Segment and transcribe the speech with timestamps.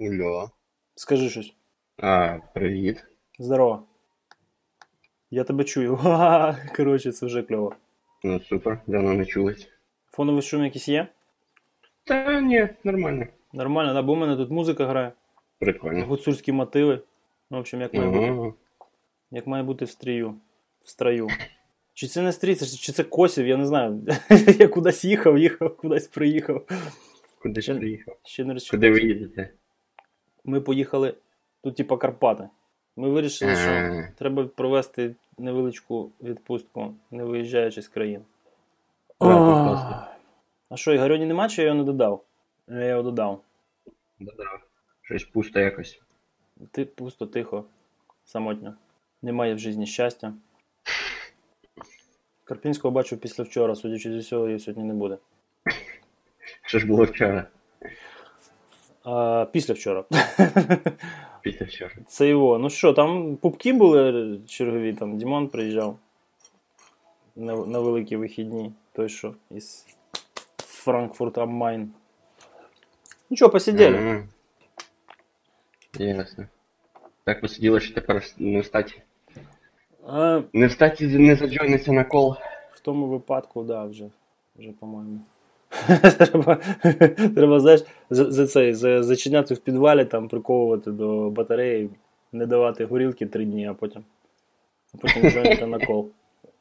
[0.00, 0.50] Ільо.
[0.94, 1.54] Скажи щось.
[1.98, 3.04] А, привіт.
[3.38, 3.82] Здорово.
[5.30, 5.98] Я тебе чую.
[6.76, 7.74] Коротше, це вже кльово.
[8.24, 9.68] Ну супер, давно не чулись.
[10.12, 11.06] Фоновий шум якийсь є?
[12.04, 13.26] Та ні, нормально.
[13.52, 15.12] Нормально, да, бо в мене тут музика грає.
[15.58, 16.06] Прикольно.
[16.06, 17.00] Гуцульські мотиви.
[17.50, 18.56] Ну, в общем, як має бути.
[19.30, 20.34] Як має бути в стрію.
[20.82, 21.28] В строю.
[21.94, 24.06] Чи це не стрій, чи це косів, я не знаю.
[24.58, 26.66] я кудись їхав, їхав, кудись приїхав.
[27.42, 28.16] Куди Ще- приїхав?
[28.24, 29.50] Ще не Куди ви їдете?
[30.44, 31.14] Ми поїхали
[31.62, 32.48] тут, типа, Карпати.
[32.96, 38.22] Ми вирішили, що треба провести невеличку відпустку, не виїжджаючи з країн.
[40.68, 42.24] А що, Ігорьоні нема, чи я його не додав?
[42.68, 43.40] Я його додав.
[44.20, 44.44] Да-да.
[45.02, 46.00] Щось пусто якось.
[46.70, 47.64] Ти пусто, тихо,
[48.24, 48.74] самотньо.
[49.22, 50.34] Немає в житті щастя.
[52.44, 55.18] Карпінського бачив після вчора, судячи з усього, її сьогодні не буде.
[56.62, 57.46] Що ж було вчора?
[59.10, 60.04] А, після вчора.
[61.42, 61.90] Після вчора.
[62.06, 62.58] Це його.
[62.58, 65.98] Ну що, там пупки були чергові, там Дімон приїжджав
[67.36, 68.72] на, на великі вихідні.
[68.92, 69.86] Той, що із
[70.56, 71.86] Франкфурта am Main.
[73.30, 73.96] Нічого, посиділи.
[73.98, 74.22] Ага.
[75.98, 76.46] Ясно.
[77.24, 79.02] Так посиділо, що тепер не встать.
[80.06, 82.36] А, Не встать і не заджойниться на кол.
[82.72, 84.10] в тому випадку, да, вже,
[84.56, 85.20] вже по-моєму.
[86.18, 86.54] треба,
[87.34, 91.90] треба, знаєш, за, за цей, за, зачиняти в підвалі, там, приковувати до батареї,
[92.32, 94.04] не давати горілки три дні, а потім,
[94.94, 96.10] а потім джойнити на кол.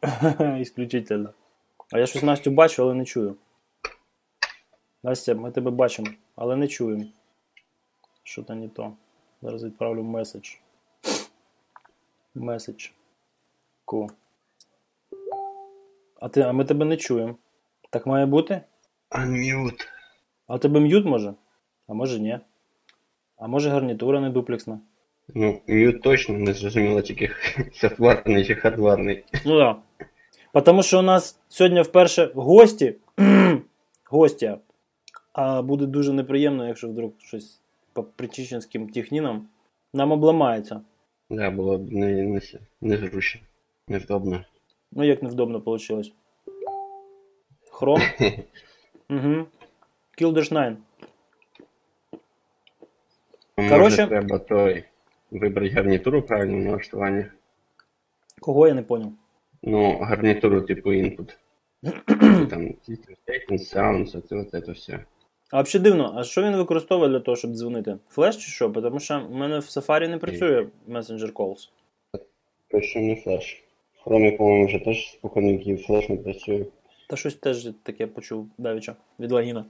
[0.59, 1.29] Ісключительно.
[1.91, 3.35] А я щось Настю бачу, але не чую.
[5.03, 7.05] Настя, ми тебе бачимо, але не чуємо.
[8.23, 8.93] Що то не то.
[9.41, 10.55] Зараз відправлю меседж.
[12.35, 12.89] Меседж.
[13.85, 14.09] Ку.
[16.21, 17.35] А, ти, а ми тебе не чуємо.
[17.89, 18.61] Так має бути?
[19.11, 19.87] Unmute.
[20.47, 21.33] А у тебе м'ют може?
[21.87, 22.39] А може ні.
[23.37, 24.79] А може гарнітура не дуплексна.
[25.35, 27.31] Ну, м'ют точно не зрозуміло, тільки
[27.73, 29.23] софтварний чи хардварний.
[29.45, 29.75] Ну да.
[30.53, 32.95] Потому що у нас сьогодні вперше гості.
[34.09, 34.57] гостя.
[35.33, 37.61] А буде дуже неприємно, якщо вдруг щось
[37.93, 39.47] по причищенським технінам
[39.93, 40.81] нам обламається.
[41.29, 42.41] Да, було б не, не,
[42.81, 43.41] незручно.
[43.87, 44.45] Невдобно.
[44.91, 46.01] Ну, як невдобно вийшло.
[47.71, 48.01] Хром.
[49.09, 49.45] Угу.
[50.21, 50.77] Killdash 9.
[53.57, 54.83] Може, Короче- треба той
[55.31, 57.25] вибрати гарнітуру правильно в налаштуваннях.
[58.39, 59.11] Кого я не поняв?
[59.63, 61.35] Ну, гарнітуру типу input.
[62.49, 65.05] Там system settings, sounds, оце от це все.
[65.51, 67.97] А взагалі дивно, а що він використовує для того, щоб дзвонити?
[68.09, 68.69] Flash чи що?
[68.69, 71.69] Тому що в мене в Safari не працює Messenger Calls.
[72.71, 73.63] Точно не Flash.
[74.05, 76.65] Chrome, по-моєму, вже теж спокійно Flash не працює.
[77.09, 79.65] Та щось теж таке почув давіча від Лагіна.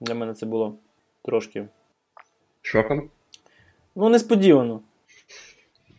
[0.00, 0.74] Для мене це було
[1.22, 1.68] трошки.
[2.62, 3.10] Шоком?
[3.96, 4.80] Ну, несподівано.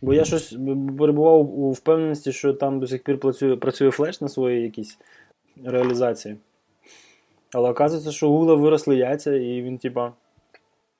[0.02, 0.56] Бо я щось
[0.98, 4.98] перебував у впевненості, що там до сих пір працює, працює флеш на своїй якійсь
[5.64, 6.36] реалізації.
[7.52, 10.12] Але оказується, що у Гугла виросли яйця, і він, типа,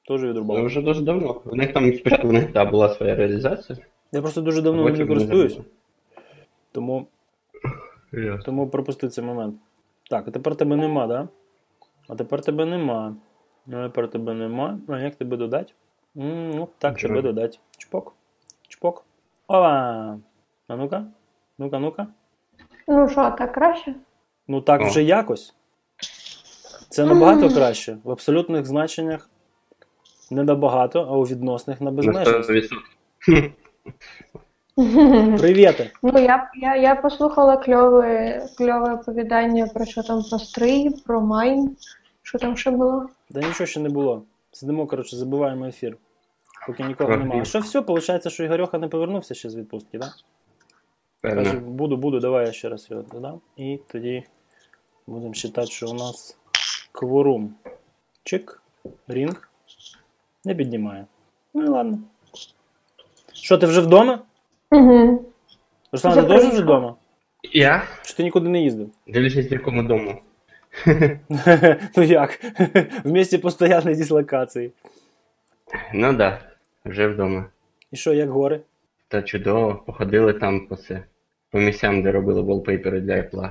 [0.09, 0.65] теж Це відрубав.
[0.65, 1.41] вже дуже давно.
[1.45, 2.29] У них там спочатку
[2.71, 3.79] була своя реалізація.
[4.13, 5.59] Я просто дуже давно не користуюсь,
[6.73, 7.07] тому,
[8.13, 8.43] Ясно.
[8.45, 9.57] тому пропустив цей момент.
[10.11, 11.29] Так, а тепер тебе нема, да?
[12.09, 13.17] А тепер тебе нема.
[13.67, 14.79] Ну, тепер тебе нема.
[14.89, 15.73] А як тебе додати?
[16.15, 17.15] Ну, так, Нічого.
[17.15, 17.59] тебе додати.
[17.79, 18.15] Чпок.
[18.69, 19.05] Чпок.
[19.49, 20.19] Ова!
[20.69, 21.05] А ну-ка.
[21.59, 22.07] Ну-ка, ну-ка.
[22.89, 23.95] Ну що, так краще?
[24.49, 24.85] Ну так О.
[24.85, 25.55] вже якось.
[26.89, 27.99] Це набагато краще.
[28.05, 29.31] В абсолютних значеннях
[30.31, 32.73] не набагато, а у відносних на На безмежність.
[34.83, 35.39] 100%.
[35.39, 35.91] Привіти!
[36.03, 41.77] Ну, я, я, я послухала кльове, кльове оповідання про що там про стрий, про майн.
[42.23, 43.09] Що там ще було?
[43.31, 44.23] Да нічого ще не було.
[44.53, 45.97] Сидимо, коротше, забиваємо ефір.
[46.67, 47.41] Поки нікого немає.
[47.41, 50.11] А що все, виходить, що Ігорьоха не повернувся ще з відпустки, так?
[51.23, 51.35] Да?
[51.35, 53.41] Каже, буду, буду, давай я ще раз його додам.
[53.57, 54.25] І тоді
[55.07, 56.39] будемо вважати, що у нас
[56.93, 57.55] кворум.
[58.25, 58.63] Чик,
[59.09, 59.51] рінг.
[60.45, 61.07] Не піднімає.
[61.55, 61.99] Ну і ладно.
[63.33, 64.19] Що, ти вже вдома?
[64.71, 65.25] Угу.
[65.93, 66.95] Руслан, ти теж вже вдома?
[67.53, 67.83] Я?
[68.05, 68.91] Чи ти нікуди не їздив?
[69.07, 70.21] Дивлячись, в якому дому.
[71.97, 72.41] ну як?
[73.05, 74.73] В місці постійної дислокації.
[75.95, 76.41] Ну так, да,
[76.85, 77.45] вже вдома.
[77.93, 78.61] І що, як гори?
[79.09, 81.03] Та чудово, походили там по це.
[81.51, 83.51] По місцям, де робили волпейпери для Apple.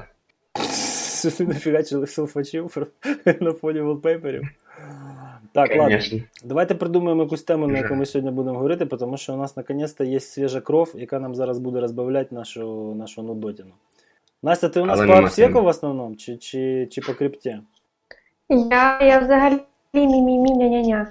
[1.37, 2.77] Ти нафігачили селфачів
[3.39, 4.43] на фоні волпейперів.
[5.51, 5.99] Так, ладно.
[6.43, 10.03] Давайте придумаємо якусь тему, на яку ми сьогодні будемо говорити, тому що у нас наконець-то
[10.03, 13.71] є свіжа кров, яка нам зараз буде розбавляти нашу, нашу нудотину.
[14.43, 17.59] Настя, ти у нас Але по нема обсеку в основному, чи, чи, чи по крипті?
[18.49, 19.59] Я, я взагалі
[19.93, 21.07] мі-мі-мі-ня-ня-ня.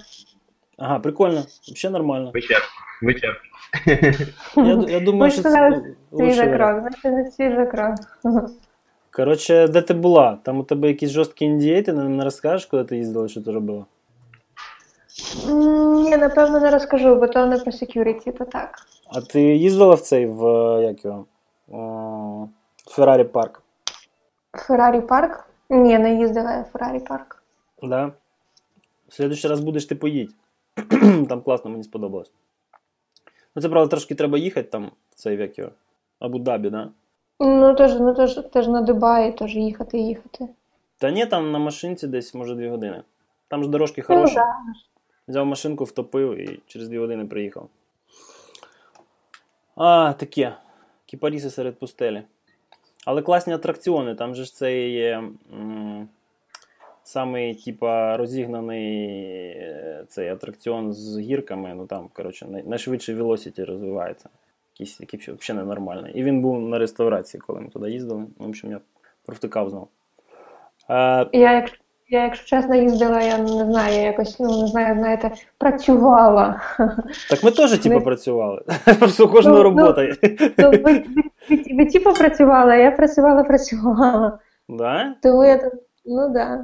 [0.77, 2.31] Ага, прикольно, взагалі нормально.
[2.33, 2.63] Вичерп.
[3.01, 3.37] Вичерп.
[4.55, 5.81] Я, я думаю, що це
[6.17, 7.95] Свіжа кров, значить не свіжа кров.
[9.15, 10.37] Коротше, де ти була?
[10.43, 13.51] Там у тебе якісь жорсткі індії, ти нам не розкажеш, коли ти їздила, що ти
[13.51, 13.85] робила?
[15.47, 18.79] Ні, напевно, не розкажу, бо то не про security, то так.
[19.07, 20.43] А ти їздила в цей в
[20.83, 21.25] як його?
[22.87, 23.61] Феррарі парк?
[24.53, 25.49] Феррарі парк?
[25.69, 27.43] Ні, не їздила я в Феррарі парк.
[27.83, 28.11] Да?
[29.07, 30.35] В следующий раз будеш ти поїдь.
[31.29, 32.31] там класно, мені сподобалось.
[33.55, 35.71] Ну, це правда, трошки треба їхати там, в цей як його.
[36.19, 36.89] Абу-Дабі, да?
[37.39, 40.47] Ну, теж, ну, теж, теж на Дубаї, теж їхати, їхати.
[40.97, 43.03] Та ні, там на машинці десь, може, дві години.
[43.47, 44.35] Там ж дорожки Ну, хороші.
[44.35, 44.55] да.
[45.27, 47.69] Взяв машинку, втопив і через дві години приїхав.
[49.75, 50.55] А, таке.
[51.05, 52.23] Кіпаріси серед пустелі.
[53.05, 54.15] Але класні атракціони.
[54.15, 55.23] Там же ж цей є.
[55.53, 56.09] М-
[57.03, 59.07] самий, типа, розігнаний
[59.57, 61.73] е, цей атракціон з гірками.
[61.75, 64.29] Ну там, коротше, най- найшвидший Velocity розвивається.
[64.79, 66.13] Якийсь, який взагалі ненормальний.
[66.13, 68.25] І він був на реставрації, коли ми туди їздили.
[68.37, 68.79] В общем, я
[69.25, 69.87] провтикав знову.
[70.89, 71.77] Е, Я, якщо,
[72.09, 76.61] я, якщо чесно, їздила, я не знаю, я якось, ну, не знаю, знаєте, працювала.
[77.29, 78.61] так ми теж, типу, Ми- працювали.
[78.99, 80.07] Просто у кожного Ну, ну, робота.
[80.57, 81.03] Ну, ви, ви,
[81.49, 84.39] ви, ви типу працювали, а я працювала, працювала.
[84.69, 85.15] Да?
[85.23, 85.73] Тому я тут,
[86.05, 86.63] ну да,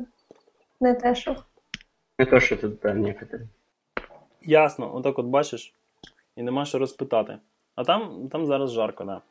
[0.81, 1.35] не те, що.
[2.19, 3.41] Не то, що тут да, некоторі.
[4.41, 5.73] Ясно, отак от бачиш,
[6.35, 7.37] і нема що розпитати.
[7.81, 9.21] А там, там зараз жарко, да.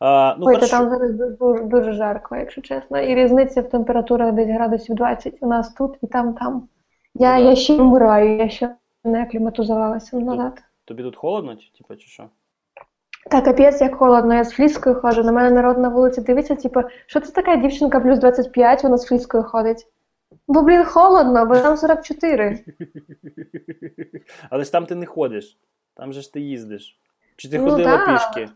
[0.00, 0.70] А, ну, Ой, хорошо.
[0.70, 3.00] там зараз дуже, дуже жарко, якщо чесно.
[3.00, 6.68] І різниця в температурах десь градусів 20 у нас тут і там там.
[7.14, 7.50] Я, Ну да.
[7.50, 8.74] я ще вмираю, я ще
[9.04, 10.62] не акліматизувалася назад.
[10.84, 12.24] Тобі тут холодно, чи, типа, чи що?
[13.30, 15.22] Та капець, як холодно, я з фліскою ходжу.
[15.22, 19.06] На мене народ на вулиці дивиться, типу, що це така дівчинка плюс 25, вона з
[19.06, 19.86] фліскою ходить.
[20.46, 22.64] Бо, блін, холодно, бо там 44.
[24.50, 25.58] Але ж там ти не ходиш,
[25.94, 26.98] там же ж ти їздиш.
[27.38, 28.12] Чи ти Ну, ходила да.
[28.12, 28.48] пішки?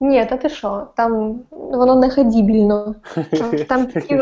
[0.00, 0.86] Ні, та ти що?
[0.96, 2.94] Там воно не ходібільно.
[3.68, 4.20] Там такі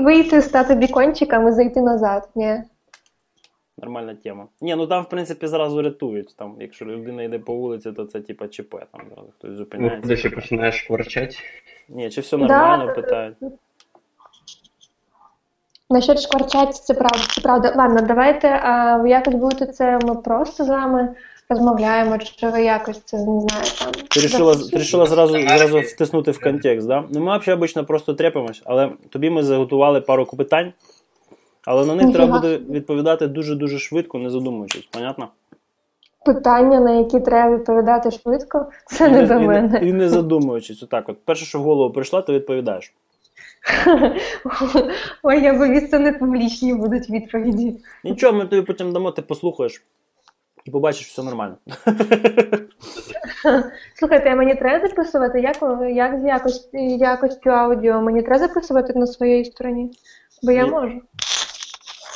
[0.00, 2.28] вийти, стати бікончиком і зайти назад.
[2.34, 2.62] Ні.
[3.78, 4.46] Нормальна тема.
[4.60, 6.36] Ні, ну там, в принципі, зразу рятують.
[6.36, 9.96] Там, якщо людина йде по вулиці, то це типа ЧП, там зразу хтось зупиняється.
[9.96, 11.36] Виходиш і починаєш хворчати.
[11.88, 13.36] Ні, чи все нормально, да, питають.
[15.90, 17.72] Насчет шкварчать, це правда, це правда.
[17.76, 21.14] Ладно, давайте а, якось будете це, ми просто з вами
[21.48, 23.92] розмовляємо, чи ви якось це не знаю там.
[24.10, 27.04] Ти рішила, ти рішила зразу, зразу втиснути в контекст, да?
[27.10, 30.72] Ну ми взагалі обично просто трепимось, але тобі ми заготували пару питань,
[31.64, 35.28] але на них Ніфіга треба буде відповідати дуже-дуже швидко, не задумуючись, понятно?
[36.24, 39.80] Питання, на які треба відповідати швидко, це не до і, мене.
[39.82, 41.24] і не задумуючись, отак от.
[41.24, 42.92] Перше, що в голову прийшло, ти відповідаєш.
[45.22, 47.76] Ой, я боюсь, це не публічні будуть відповіді.
[48.04, 49.82] Нічого, ми тобі потім дамо, ти послухаєш
[50.64, 51.56] і побачиш, все нормально.
[53.94, 55.56] Слухайте, а мені треба записувати, як,
[55.94, 58.00] як з якості, якостю аудіо?
[58.00, 59.90] Мені треба записувати на своїй стороні?
[60.42, 60.70] Бо я Ні.
[60.70, 61.00] можу.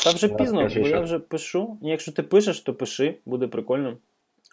[0.04, 1.78] Та вже пізно, кажи, бо я вже пишу.
[1.82, 3.96] Якщо ти пишеш, то пиши, буде прикольно.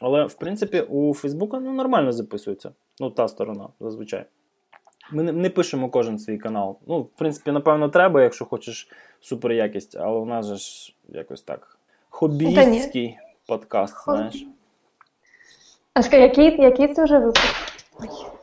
[0.02, 2.72] Але в принципі у Фейсбука ну, нормально записується.
[3.00, 4.26] Ну, та сторона, зазвичай.
[5.12, 6.78] Ми не, не пишемо кожен свій канал.
[6.88, 8.90] Ну, в принципі, напевно, треба, якщо хочеш
[9.22, 11.78] супер якість, але у нас же ж якось так.
[12.10, 13.18] Хобіїстський
[13.48, 14.46] подкаст, знаєш.
[15.94, 17.56] А скажи, який, який це вже випуск?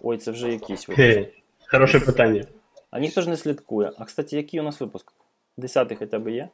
[0.03, 1.29] Ой, це вже якийсь випуск.
[1.71, 2.45] Хороше питання.
[2.91, 3.93] А ніхто ж не слідкує.
[3.99, 5.13] А кстати, який у нас випуск?
[5.57, 6.49] Десятий хоча б є?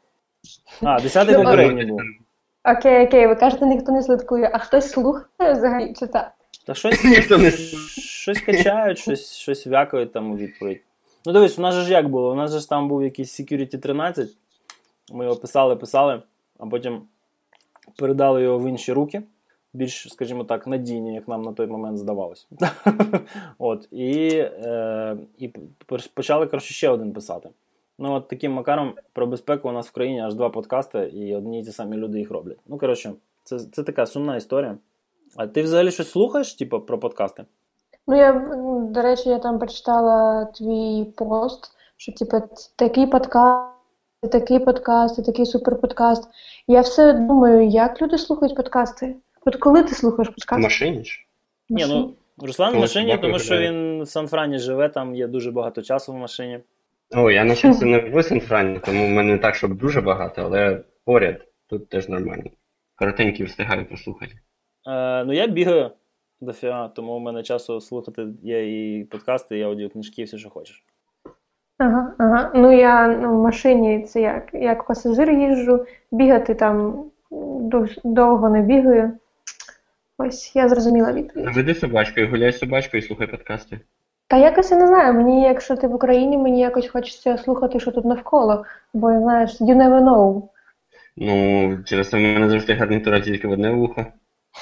[0.83, 2.01] А, десятий попередній був.
[2.65, 6.33] Окей, окей, ви кажете, ніхто не слідкує, а хтось слухає взагалі чи так?
[6.67, 10.83] Та щось, Ніхто не щось качають, щось, щось вякають там у відповідь.
[11.27, 12.33] Ну дивись, у нас же ж як було?
[12.33, 14.29] У нас же ж там був якийсь Security 13.
[15.13, 16.23] Ми його писали, писали,
[16.59, 17.03] а потім
[17.97, 19.23] передали його в інші руки.
[19.73, 22.49] Більш, скажімо так, надійні, як нам на той момент здавалось.
[23.59, 25.49] От, і, е, і
[26.15, 27.49] почали коротше, ще один писати.
[27.99, 31.61] Ну, от таким макаром про безпеку у нас в країні аж два подкасти, і одні
[31.61, 32.59] і ті самі люди їх роблять.
[32.67, 33.13] Ну, коротше,
[33.45, 34.79] це, це така сумна історія.
[35.37, 37.45] А ти взагалі щось слухаєш, типу, про подкасти?
[38.07, 38.33] Ну, я,
[38.91, 42.37] до речі, я там прочитала твій пост, що типу,
[42.77, 43.76] такий подкаст,
[44.23, 46.29] такий подкаст, і такий суперподкаст.
[46.69, 49.17] Я все думаю, як люди слухають подкасти?
[49.45, 50.61] От коли ти слухаєш подкасти?
[50.61, 51.27] В машині ж?
[51.69, 55.83] Ні, ну Руслан в машині, тому що він в Сан-Франі живе, там є дуже багато
[55.83, 56.61] часу в машині.
[57.15, 60.43] О, я на щастя не в Сен-Франі, тому в мене не так, щоб дуже багато,
[60.43, 62.51] але поряд тут теж нормально.
[62.95, 64.33] Коротенькі встигаю послухати.
[64.87, 65.91] Е, ну я бігаю
[66.41, 70.85] дофіга, тому у мене часу слухати є і подкасти, і аудіокнижки, і все, що хочеш.
[71.79, 72.51] Ага, ага.
[72.55, 77.05] Ну я ну, в машині це як, як пасажир їжджу, бігати там
[78.05, 79.13] довго не бігаю.
[80.19, 81.45] Ось, я зрозуміла відповідь.
[81.45, 83.81] Заведи собачку і гуляй з собачкою і слухай подкасти.
[84.29, 87.91] Та якось я не знаю, мені, якщо ти в Україні, мені якось хочеться слухати, що
[87.91, 88.65] тут навколо,
[88.95, 90.43] бо знаєш, you never know.
[91.17, 94.07] Ну, через це в мене завжди гарнітура тільки в одне вухо,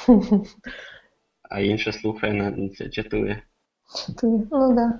[1.51, 3.43] а інше слухає на це чатує.
[4.23, 4.93] Ну да.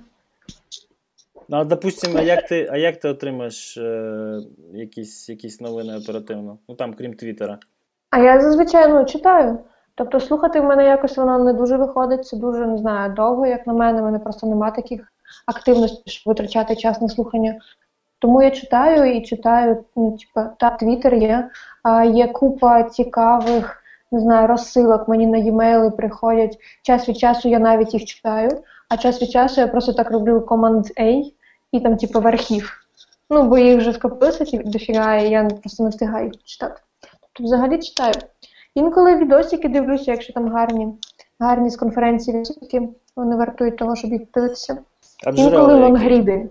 [1.49, 4.39] Ну, а допустимо, а як ти, а як ти отримаєш е,
[4.73, 6.57] якісь, якісь новини оперативно?
[6.69, 7.59] Ну там, крім Твіттера.
[8.09, 9.59] А я зазвичай ну, читаю.
[9.95, 13.67] Тобто слухати в мене якось воно не дуже виходить, це дуже не знаю, довго, як
[13.67, 15.13] на мене, в мене просто нема таких
[15.45, 17.59] активностей, щоб витрачати час на слухання.
[18.19, 21.49] Тому я читаю і читаю, ну, типа, та Твіттер є,
[21.83, 26.57] а є купа цікавих, не знаю, розсилок мені на e-mail приходять.
[26.81, 28.49] Час від часу я навіть їх читаю,
[28.89, 31.31] а час від часу я просто так роблю Command A
[31.71, 32.81] і там, типу, в архів.
[33.29, 36.81] Ну, бо їх вже скопилося дофіга, і я просто не встигаю їх читати.
[37.21, 38.13] Тобто взагалі читаю.
[38.75, 40.87] Інколи відосики дивлюся, якщо там гарні,
[41.39, 44.77] гарні з конференції відосики, вони вартують того, щоб їх дивитися.
[45.35, 46.49] Інколи лонгріди.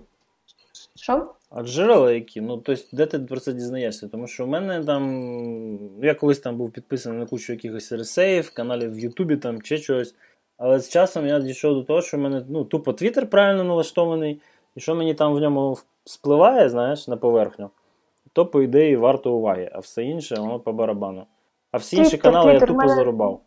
[0.95, 1.29] Що?
[1.49, 2.41] А джерела які?
[2.41, 4.07] Ну, тобто, де ти про це дізнаєшся?
[4.07, 5.79] Тому що в мене там.
[6.01, 10.15] Я колись там був підписаний на кучу якихось ресеїв, каналів в Ютубі там чи щось.
[10.57, 14.41] Але з часом я дійшов до того, що в мене ну, тупо Твіттер правильно налаштований,
[14.75, 17.69] і що мені там в ньому спливає, знаєш, на поверхню,
[18.33, 21.25] то по ідеї варто уваги, а все інше воно по барабану.
[21.71, 23.39] А всі інші канали я тупо зарубав.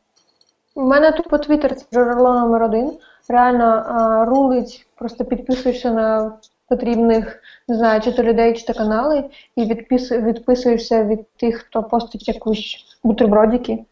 [0.74, 2.92] У мене тут по Твіттер це джерело номер один.
[3.28, 6.38] Реально а, рулить, просто підписуєшся на
[6.68, 9.24] потрібних, не знаю, чи то людей, чи то канали,
[9.56, 13.84] і відпис, відписуєшся від тих, хто постить якусь бутербродики.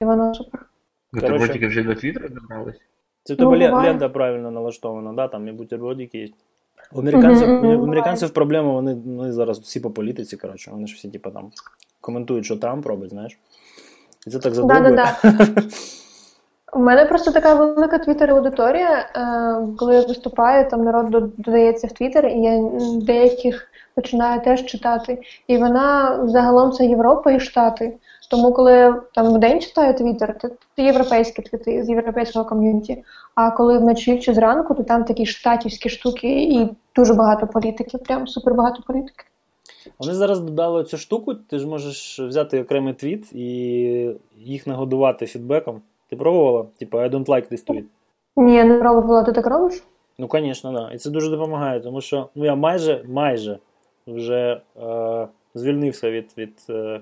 [0.00, 0.66] І воно супер.
[1.14, 2.80] Бутербродики вже до Твіттера добрались?
[3.24, 3.90] Це Ну, тобі ле- буває.
[3.90, 6.28] лента правильно налаштована, да, там і бутербродики є.
[6.92, 11.08] У американців, у американців проблема, вони, вони зараз всі по політиці, коротше, вони ж всі
[11.08, 11.50] типу, там
[12.00, 13.38] коментують, що Трамп робить, знаєш.
[14.26, 14.80] І це так задовбує.
[14.80, 15.62] Да-да-да.
[16.72, 18.98] У мене просто така велика твіттер-аудиторія.
[18.98, 25.18] Е, коли я виступаю, там народ додається в твіттер, і я деяких починаю теж читати.
[25.46, 27.96] І вона загалом це Європа і Штати.
[28.30, 33.04] Тому коли там в день читаю твіттер, то це європейські твіти з європейського ком'юніті.
[33.34, 38.26] А коли вночі чи зранку, то там такі штатівські штуки і дуже багато політики, прям
[38.26, 39.24] супер багато політики.
[39.98, 43.46] Вони зараз додали цю штуку, ти ж можеш взяти окремий твіт і
[44.36, 45.80] їх нагодувати фідбеком.
[46.10, 46.66] Ти пробувала?
[46.78, 47.84] Типу, I don't like this tweet.
[48.36, 49.82] Ні, я не пробувала, ти так робиш?
[50.18, 50.90] Ну, звісно, да.
[50.94, 53.58] І це дуже допомагає, тому що ну, я майже, майже
[54.06, 57.00] вже е, звільнився від, від е,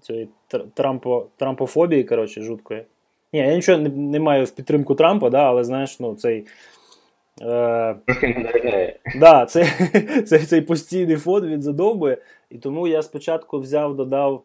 [0.00, 0.28] цієї
[0.74, 2.84] трампо, трампофобії, коротше, жуткої.
[3.32, 6.46] Ні, я нічого не, не маю в підтримку Трампа, да, але знаєш, ну, цей.
[7.42, 7.96] Е.
[9.16, 9.64] Да, це,
[10.26, 12.18] це, цей постійний фон він задовбує.
[12.50, 14.42] І тому я спочатку взяв, додав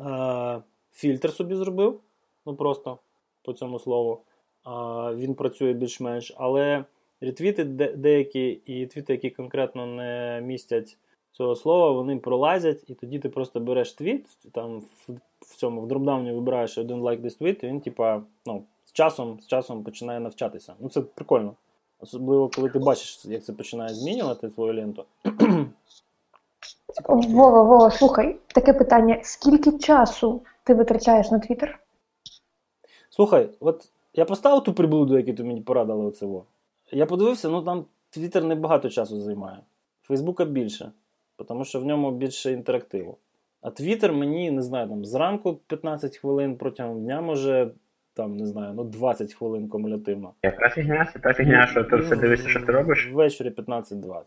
[0.00, 0.62] е,
[0.92, 2.00] фільтр собі зробив.
[2.46, 2.98] Ну просто
[3.42, 4.20] по цьому слову.
[4.66, 4.70] Е,
[5.14, 6.34] він працює більш-менш.
[6.36, 6.84] Але
[7.20, 10.96] ретвіти де, деякі і твіти, які конкретно не містять
[11.36, 15.86] цього слова, вони пролазять, і тоді ти просто береш твіт, там в, в цьому в
[15.86, 20.20] дропдауні вибираєш один like this tweet, і він, типа, ну, з часом, з часом починає
[20.20, 20.74] навчатися.
[20.80, 21.54] Ну, це прикольно.
[22.00, 25.04] Особливо, коли ти бачиш, як це починає змінювати твою ленту.
[27.08, 31.80] Вова, Вова, слухай, таке питання: скільки часу ти витрачаєш на Твіттер?
[33.10, 36.26] Слухай, от я поставив ту приблуду, яку ти мені порадила оце.
[36.92, 39.58] Я подивився, ну там Твіттер небагато часу займає.
[40.02, 40.92] Фейсбука більше,
[41.44, 43.18] тому що в ньому більше інтерактиву.
[43.62, 47.70] А Твіттер мені, не знаю, там зранку 15 хвилин протягом дня може,
[48.14, 50.32] там, не знаю, ну 20 хвилин кумулятивно.
[50.42, 51.12] Яка фігня?
[51.22, 53.10] Та фігня, що ти все дивишся, що ти робиш?
[53.12, 54.22] Ввечері 15-20.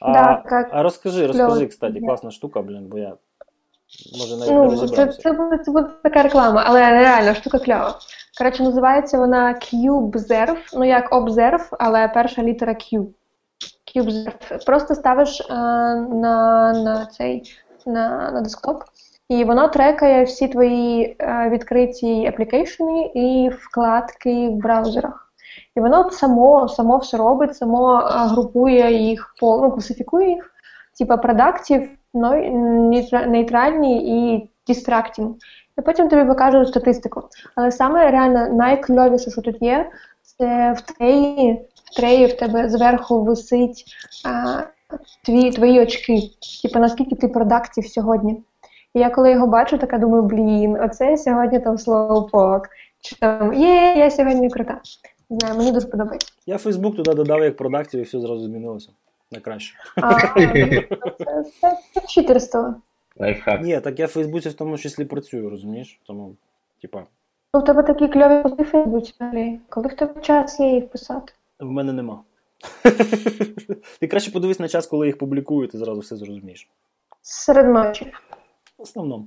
[0.00, 0.68] А, Да, так.
[0.72, 3.16] а розкажи, розкажи, кстати, класна штука, блін, бо я
[4.18, 5.22] може навіть не Ну, це, розібрався.
[5.22, 7.98] це, буде, це буде така реклама, але реально штука кльова.
[8.38, 13.06] Коротше, називається вона CubeZerve, ну як Observe, але перша літера Q.
[13.94, 14.66] CubeZerve.
[14.66, 17.42] Просто ставиш е, на, на цей
[17.86, 18.82] на, на десктоп,
[19.28, 25.32] і воно трекає всі твої е, відкриті аплікейшени і вкладки в браузерах.
[25.76, 30.50] І воно само, само все робить, само е, групує їх по ну, класифікує їх,
[30.98, 31.90] типа продактів,
[33.26, 34.02] нейтральні
[34.34, 35.34] і дистрактінг.
[35.78, 37.22] І потім тобі покажуть статистику.
[37.56, 39.90] Але саме реально найкльовіше, що тут є,
[40.22, 40.80] це в
[41.64, 43.84] в треї в тебе зверху висить
[44.24, 44.62] а,
[45.24, 46.20] твої, твої очки.
[46.62, 48.42] Типу, наскільки ти продактів сьогодні.
[48.94, 52.68] І я коли його бачу, така думаю, блін, оце сьогодні там слоупок.
[53.00, 54.80] Чи там є, я сьогодні крута.
[55.30, 56.32] Не знаю, мені дуже подобається.
[56.46, 58.90] Я Фейсбук туди додав як продактів і все зразу змінилося
[59.30, 59.74] на краще.
[59.96, 62.74] А, це, це, це читерство.
[63.18, 63.62] Лайфхак.
[63.62, 66.00] Ні, так я в Фейсбуці в тому числі працюю, розумієш?
[66.06, 66.34] Тому,
[66.82, 67.02] типа,
[67.54, 69.58] Ну, в тебе такі кльові в Фейсбуці взагалі.
[69.68, 71.32] Коли в тебе час є їх писати?
[71.60, 72.22] В мене нема.
[74.00, 76.68] Ти краще подивись на час, коли їх публікую, ти зразу все зрозумієш.
[77.22, 78.12] Серед ночі.
[78.78, 79.26] В основному.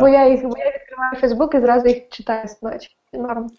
[0.00, 2.96] Бо я їх бо я відкриваю Фейсбук і зразу їх читаю з ночі.
[3.12, 3.50] Норм.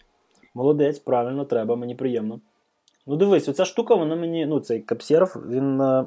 [0.54, 2.40] Молодець, правильно, треба, мені приємно.
[3.06, 5.80] Ну, дивись, оця штука, вона мені, ну, цей капсерв, він.
[5.80, 6.04] е,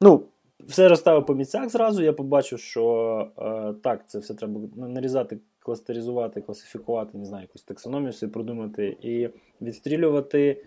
[0.00, 0.22] Ну,
[0.60, 2.02] все розставив по місцях зразу.
[2.02, 8.12] Я побачив, що е, так, це все треба нарізати, кластеризувати, класифікувати, не знаю, якусь таксономію
[8.12, 9.28] собі продумати і
[9.60, 10.64] відстрілювати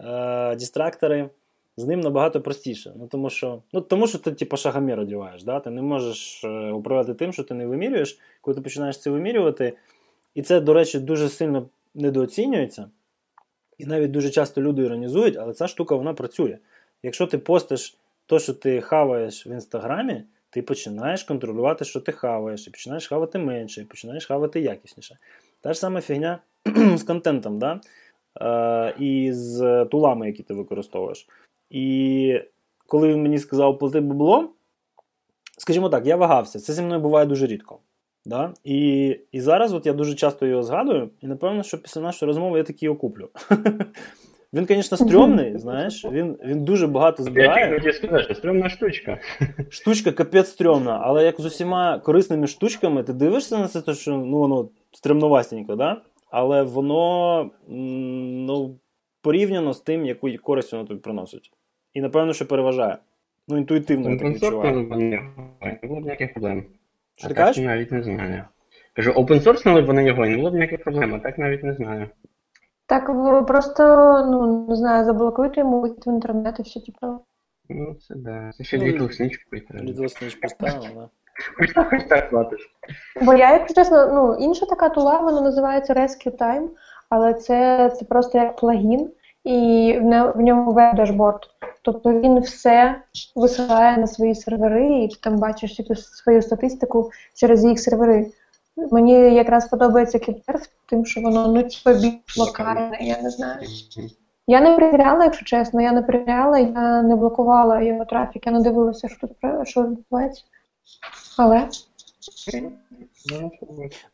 [0.00, 1.30] е, дистрактори
[1.76, 2.92] з ним набагато простіше.
[2.96, 5.60] Ну, тому що, ну, тому що ти, типу, шагомір одіваєш, да?
[5.60, 8.18] ти не можеш е, управляти тим, що ти не вимірюєш.
[8.40, 9.76] Коли ти починаєш це вимірювати,
[10.34, 12.90] і це, до речі, дуже сильно недооцінюється.
[13.78, 16.58] І навіть дуже часто люди іронізують, але ця штука вона працює.
[17.02, 22.66] Якщо ти постиш то, що ти хаваєш в інстаграмі, ти починаєш контролювати, що ти хаваєш,
[22.66, 25.18] і починаєш хавати менше, і починаєш хавати якісніше.
[25.60, 26.38] Та ж сама фігня
[26.96, 27.80] з контентом, да?
[28.40, 31.28] е, і з тулами, які ти використовуєш.
[31.70, 32.40] І
[32.86, 34.50] коли він мені сказав плати бабло,
[35.58, 36.58] скажімо так, я вагався.
[36.58, 37.78] Це зі мною буває дуже рідко.
[38.24, 38.54] Да?
[38.64, 42.58] І, і зараз от я дуже часто його згадую, і напевно, що після нашої розмови
[42.58, 43.28] я таки його куплю.
[44.52, 49.18] Він, звісно, стрьомний, знаєш, він, він дуже багато Я тільки хотів сказати, що стрімна штучка.
[49.70, 54.16] Штучка капець стрьомна, але як з усіма корисними штучками, ти дивишся на це, то що
[54.16, 56.02] ну, воно стрімновастенько, да?
[56.30, 58.78] але воно ну,
[59.22, 61.50] порівняно з тим, яку користь воно тобі приносить.
[61.94, 62.96] І напевно, що переважає.
[63.48, 64.76] Ну, інтуїтивно я так відчуваю.
[64.76, 66.64] не було б ніяких проблем.
[67.16, 67.64] Що ти так кажеш?
[67.64, 68.44] навіть не знаю.
[68.92, 71.74] Кажу, опенсорснули б вони його, і не було б ніяких проблем, а так навіть не
[71.74, 72.08] знаю.
[72.90, 73.06] Так
[73.46, 73.82] просто,
[74.30, 77.06] ну, не знаю, заблокуйте йому вихід в інтернет і все, типу.
[77.68, 78.50] Ну, це да.
[78.58, 78.92] Це ще дві
[80.94, 81.08] да.
[81.90, 82.74] Хоч так, платиш.
[83.22, 86.68] Бо я, якщо чесно, ну, інша така тула, вона називається Rescue Time,
[87.08, 89.10] але це, це просто як плагін,
[89.44, 91.40] і в, не- в ньому веб-дашборд.
[91.82, 93.02] Тобто він все
[93.36, 98.26] висилає на свої сервери, і ти там бачиш типу, свою статистику через їх сервери.
[98.76, 103.60] Мені якраз подобається Кіптерс, тим, що воно ну, типу, більш локальне, я не знаю.
[104.46, 108.60] Я не перевіряла, якщо чесно, я не перевіряла, я не блокувала його трафік, я не
[108.60, 110.44] дивилася, що тут про- що відбувається.
[111.38, 111.68] Але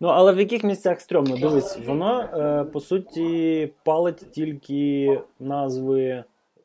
[0.01, 1.37] Ну, але в яких місцях стрьомно?
[1.37, 6.25] Дивись, воно е, по суті палить тільки назви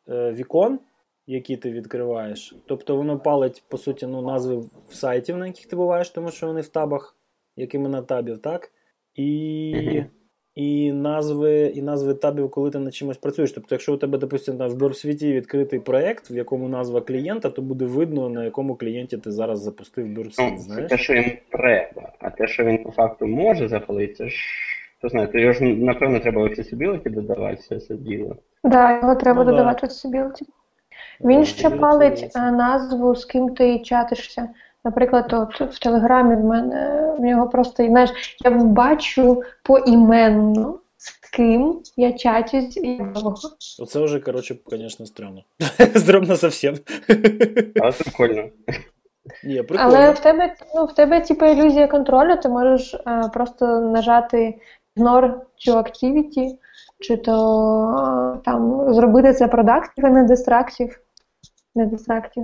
[0.09, 0.79] е, вікон,
[1.27, 2.55] які ти відкриваєш.
[2.67, 6.61] Тобто воно палить, по суті, ну, назви сайтів, на яких ти буваєш, тому що вони
[6.61, 7.15] в табах,
[7.55, 8.71] як імена табів, так?
[9.15, 10.03] І,
[10.55, 13.51] і, назви, і назви табів, коли ти над чимось працюєш.
[13.51, 17.85] Тобто, якщо у тебе, допустимо, в Бюрсвіті відкритий проект, в якому назва клієнта, то буде
[17.85, 22.29] видно, на якому клієнті ти зараз запустив Ну, Бюрсвіт, це те, що йому треба, а
[22.29, 24.37] те, що він по факту може запалити, це ж.
[25.01, 28.35] То його ж напевно треба в accessibility додавати все це діло.
[28.63, 30.41] да, його треба Ну, додавати в accessibility.
[31.25, 34.49] Він ще палить е, назву, з ким ти чатишся.
[34.85, 41.81] Наприклад, от в Телеграмі в мене в нього просто, знаєш, я бачу поіменно, з ким
[41.97, 43.01] я чатюсь і.
[43.79, 45.43] Оце вже, коротше, звісно, стрьомно.
[45.95, 46.75] Стрьомно совсем.
[47.81, 48.49] Але прикольно.
[49.43, 54.59] Ні, Але в тебе, ну, в тебе типу, ілюзія контролю, ти можеш е, просто нажати
[54.97, 55.33] Ignore
[55.67, 56.57] to activity,
[56.99, 57.33] чи то
[58.35, 60.99] е, там зробити це продактив, а не дистрактив.
[61.75, 62.43] Не дистрактив.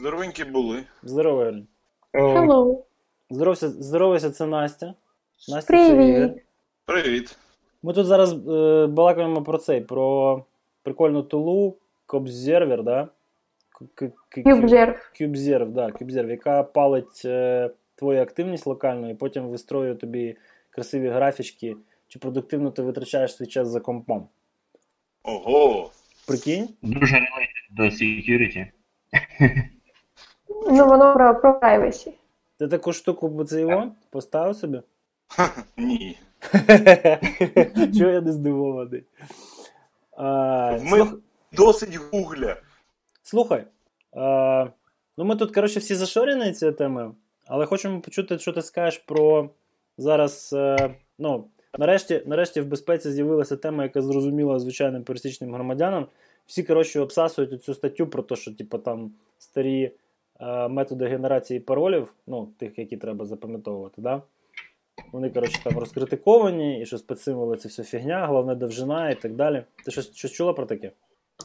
[0.00, 0.82] Здоровенькі були.
[1.02, 1.52] Здорово,
[2.12, 2.82] Hello.
[3.30, 4.94] Здоровся, здоровайся, це Настя.
[5.48, 5.96] Настя, це Ігор.
[5.96, 6.42] Привіт.
[6.84, 7.38] Привіт.
[7.82, 10.44] Ми тут зараз е, балакаємо про цей, про
[10.82, 13.08] прикольну тулу, Кобзервер, да?
[13.70, 14.42] К- к- к-
[15.18, 20.36] Кюбзерв, да, Кюбзерв, яка палить е, твою активність локально і потім вистроює тобі
[20.70, 21.76] красиві графічки,
[22.08, 24.28] чи продуктивно ти витрачаєш свій час за компом.
[25.22, 25.90] Ого.
[26.26, 26.68] Прикинь?
[26.82, 28.66] Дуже related до security.
[30.70, 32.12] Ну, воно про, про privacy.
[32.58, 34.80] Ти таку штуку б це поставив собі?
[35.76, 36.18] Ні.
[37.98, 39.04] Чого я не здивований?
[40.16, 41.18] А, Ми- слух-
[41.52, 42.56] Досить гугля.
[43.22, 43.64] Слухай.
[44.12, 44.66] А,
[45.18, 47.14] ну ми тут, коротше, всі зашорені цією темою,
[47.46, 49.50] але хочемо почути, що ти скажеш про
[49.98, 50.50] зараз.
[50.52, 51.44] е, ну,
[51.78, 56.06] нарешті, нарешті в безпеці з'явилася тема, яка зрозуміла звичайним пересічним громадянам.
[56.46, 59.92] Всі, коротше, обсасують цю статтю про те, що типу, там старі
[60.68, 64.22] методи генерації паролів, ну, тих, які треба запам'ятовувати, да?
[65.12, 69.62] Вони, коротше, там розкритиковані, і що спецсимволи це все фігня, головне довжина і так далі.
[69.84, 70.90] Ти щось, щось чула про таке?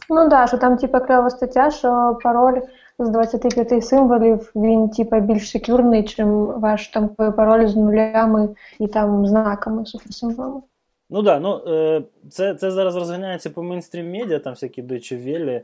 [0.09, 2.61] Ну так, да, що там типу кльова стаття, що пароль
[2.99, 9.27] з 25 символів він типа більш секюрний, чим ваш там пароль з нулями і там
[9.27, 10.61] знаками, суперсимволами.
[11.09, 15.25] Ну так, да, ну, е, це це зараз розганяється по мейнстрім медіа, там всякі Deutsche
[15.25, 15.61] Welle,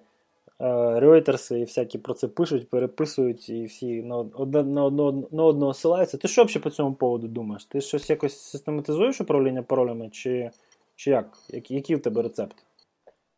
[0.60, 5.74] Reuters і всякі про це пишуть, переписують, і всі на одне, на одного, на одного
[5.74, 6.18] ссилаються.
[6.18, 7.66] Ти що взагалі по цьому поводу думаєш?
[7.66, 10.52] Ти щось якось систематизуєш управління паролями, чи
[10.96, 11.26] чи як?
[11.70, 12.56] Який в тебе рецепт?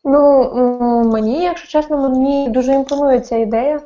[0.04, 0.54] Ну,
[1.14, 3.82] мені, якщо чесно, мені дуже імпонує ця ідея.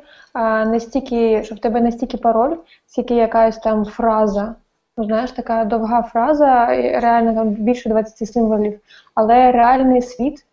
[0.66, 4.54] Не стільки, що в тебе не стільки пароль, скільки якась там фраза.
[4.96, 6.66] Ну, знаєш, така довга фраза,
[7.00, 8.80] реально там більше 20 символів,
[9.14, 10.44] але реальний світ.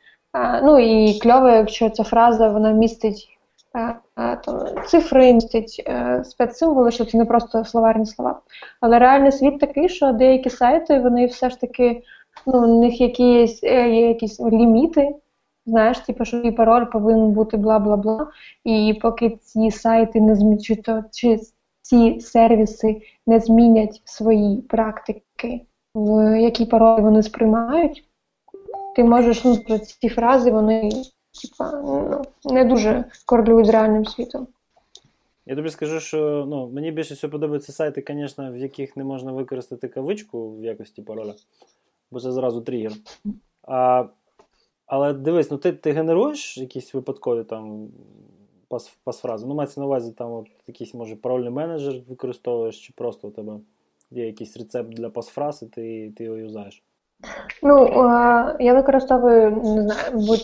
[0.64, 3.28] Ну і кльово, якщо ця фраза вона містить
[4.88, 8.42] цифри, містить е, спецсимволи, що це не просто словарні слова.
[8.82, 12.04] Але реальний світ такий, що деякі сайти, вони все ж таки,
[12.48, 15.16] ну, у них якісь, е, є якісь ліміти.
[15.66, 18.28] Знаєш, типу, що і пароль повинен бути бла бла бла.
[18.64, 21.40] І поки ці сайти не змінять, чи, то, чи
[21.82, 25.62] ці сервіси не змінять свої практики,
[25.96, 28.04] в які паролі вони сприймають,
[28.96, 30.90] ти можеш ну, ці фрази, вони
[31.42, 32.22] типа, ну,
[32.54, 34.48] не дуже корелюють з реальним світом.
[35.46, 39.32] Я тобі скажу, що ну, мені більше всього подобаються сайти, звісно, в яких не можна
[39.32, 41.34] використати кавичку в якості пароля,
[42.12, 42.92] бо це зразу тригер.
[43.64, 44.06] А
[44.86, 47.88] але дивись, ну ти ти генеруєш якісь випадкові там
[48.68, 49.48] пас, пасфрази?
[49.48, 53.60] Ну, мається на увазі, там от якийсь, може, парольний менеджер використовуєш, чи просто у тебе
[54.12, 56.84] є якийсь рецепт для пасфраз, і ти ти його юзаєш?
[57.64, 60.40] Ну, е, я використовую не знаю, будь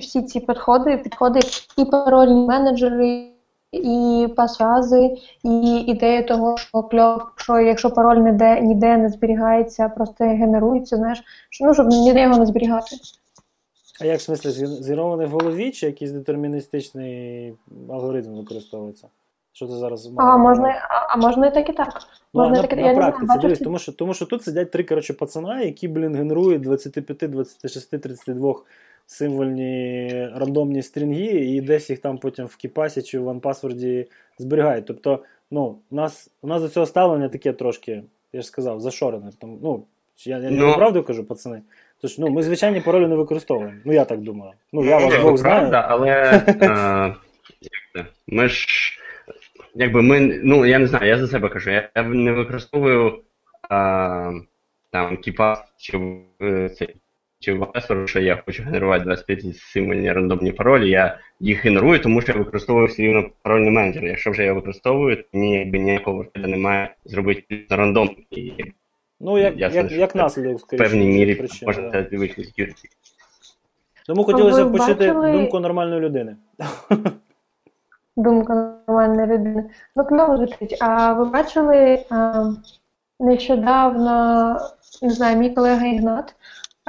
[0.00, 1.40] всі, ці підходи, підходи
[1.78, 3.28] і парольні менеджери,
[3.72, 10.24] і пасфрази, і ідея того, що кльов, що якщо пароль ніде ніде не зберігається, просто
[10.24, 12.96] генерується, знаєш, що ну, щоб ніде його не зберігати.
[14.00, 17.54] А як в смислі, згенерований в голові, чи якийсь детерміністичний
[17.90, 19.08] алгоритм використовується?
[19.52, 22.02] Що ти зараз А можна, а, а можна і так і так.
[22.34, 24.70] Ну, можна на, так, на, я практиці, знаю, дивись, тому що, тому що тут сидять
[24.70, 28.54] три коротше, пацана, які, блін, генерують 25, 26, 32
[29.06, 34.06] символьні рандомні стрінги, і десь їх там потім в кіпасі чи в OnePassword
[34.38, 34.86] зберігають.
[34.86, 35.18] Тобто,
[35.50, 39.30] ну, у нас у нас до цього ставлення таке трошки, я ж сказав, зашорене.
[39.40, 39.82] Там, ну,
[40.24, 41.62] Я я ну, не правду кажу, пацани.
[42.00, 43.74] Тож, ну, ми звичайні паролі не використовуємо.
[43.84, 44.52] Ну, я так думаю.
[44.72, 45.60] Ну, я вас двох знаю.
[45.60, 46.10] Правда, але
[47.96, 48.98] е, ми ж.
[49.74, 50.40] Якби ми.
[50.44, 51.70] Ну, я не знаю, я за себе кажу.
[51.70, 53.22] Я, я не використовую
[53.70, 54.32] а,
[54.90, 55.98] там кіпа чи
[56.78, 56.96] цей.
[57.40, 62.20] Чи в Password, що я хочу генерувати 25 символьні рандомні паролі, я їх генерую, тому
[62.20, 64.04] що я використовую все рівно парольний менеджер.
[64.04, 68.16] Якщо вже я використовую, то мені якби ніякого вартеля немає зробити на рандом.
[68.30, 68.52] І
[69.24, 70.84] Ну, як Ясно, як, як наслідок, скоріше.
[70.84, 72.16] В певній мірі причин, можна да.
[72.18, 72.84] вийти security.
[74.06, 75.32] Тому хотілося б почути бачили...
[75.32, 76.36] думку нормальної людини.
[78.16, 78.54] Думка
[78.88, 79.70] нормальної людини.
[79.96, 80.76] Ну, кльово звучить.
[80.80, 82.44] А ви бачили а,
[83.20, 84.56] нещодавно,
[85.02, 86.34] не знаю, мій колега Ігнат,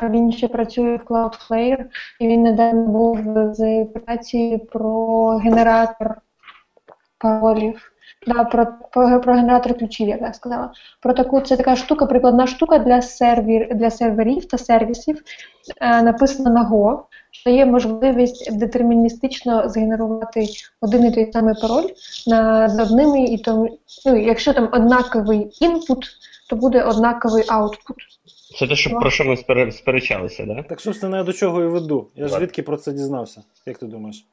[0.01, 1.85] він ще працює в Cloudflare,
[2.19, 3.19] і він недавно був
[3.53, 6.15] з праці про генератор
[7.17, 7.92] паролів.
[8.27, 10.71] Да, про, про про, генератор ключів, як я сказала.
[11.01, 15.21] Про таку це така штука, прикладна штука для сервер, для серверів та сервісів,
[15.81, 16.99] е, написана на Go,
[17.31, 20.45] що є можливість детерміністично згенерувати
[20.81, 21.89] один і той самий пароль
[22.27, 23.79] над одними і тому.
[24.05, 26.05] Ну, якщо там однаковий інпут,
[26.49, 27.97] то буде однаковий аутпут.
[28.59, 29.37] Це те, що, про що ми
[29.71, 30.63] сперечалися, да?
[30.63, 32.07] Так собственно, я до чого і веду.
[32.15, 34.25] Я ж звідки про це дізнався, як ти думаєш?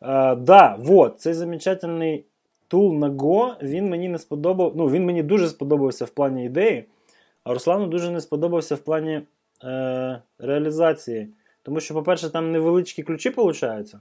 [0.00, 2.26] uh, да, вот, цей замечательний
[2.72, 4.72] Тул на Go, він мені не сподобав.
[4.76, 6.84] Ну, він мені дуже сподобався в плані ідеї,
[7.44, 9.20] а Руслану дуже не сподобався в плані
[9.64, 11.28] е, реалізації.
[11.62, 14.00] Тому що, по-перше, там невеличкі ключі получаються,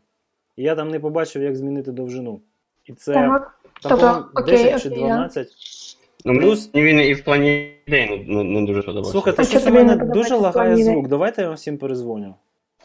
[0.55, 2.41] і я там не побачив, як змінити довжину.
[2.85, 3.59] І це так.
[3.81, 5.47] там, тобто, 10 окей, чи 12.
[6.25, 6.69] Ну, Плюс...
[6.75, 9.11] Він і в плані ідеї не, не дуже подобався.
[9.11, 11.07] Слухайте, щось у мене дуже лагає звук.
[11.07, 12.35] Давайте я вам всім перезвоню.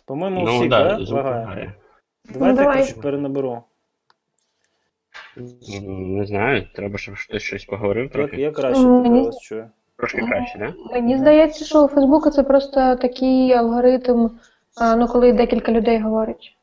[0.04, 1.14] По-моєму, ну, всіх, да, да?
[1.14, 1.74] лагає.
[2.32, 2.86] Давайте ну, давай.
[2.88, 3.62] я перенаберу.
[5.86, 8.40] Не знаю, треба, щоб хтось щось поговорив трохи.
[8.40, 9.70] Я, краще тебе вас чую.
[9.96, 10.74] Трошки краще, так?
[10.88, 10.92] Да?
[10.92, 14.28] Мені здається, що у Фейсбуку це просто такий алгоритм,
[14.96, 16.56] ну коли декілька людей говорять.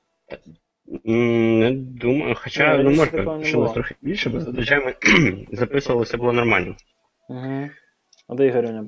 [1.04, 4.94] Не думаю, хоча ну, може, що нас трохи більше, бо зазвичай ми
[5.52, 6.76] записувалося було нормально.
[7.30, 7.70] Угу.
[8.28, 8.82] А де Ігорюня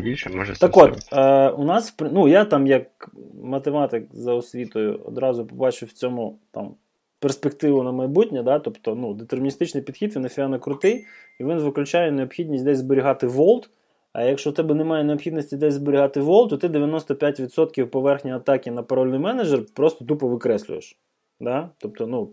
[0.00, 3.10] більше, може Так от, е, у нас, ну я там як
[3.42, 6.74] математик за освітою одразу побачив в цьому там
[7.20, 8.58] перспективу на майбутнє, да?
[8.58, 11.04] тобто ну, детерміністичний підхід, він офіано крутий,
[11.40, 13.70] і він виключає необхідність десь зберігати волт.
[14.12, 18.82] А якщо у тебе немає необхідності десь зберігати волт, то ти 95% поверхні атаки на
[18.82, 20.98] парольний менеджер просто тупо викреслюєш.
[21.40, 21.70] Да?
[21.78, 22.32] Тобто, ну,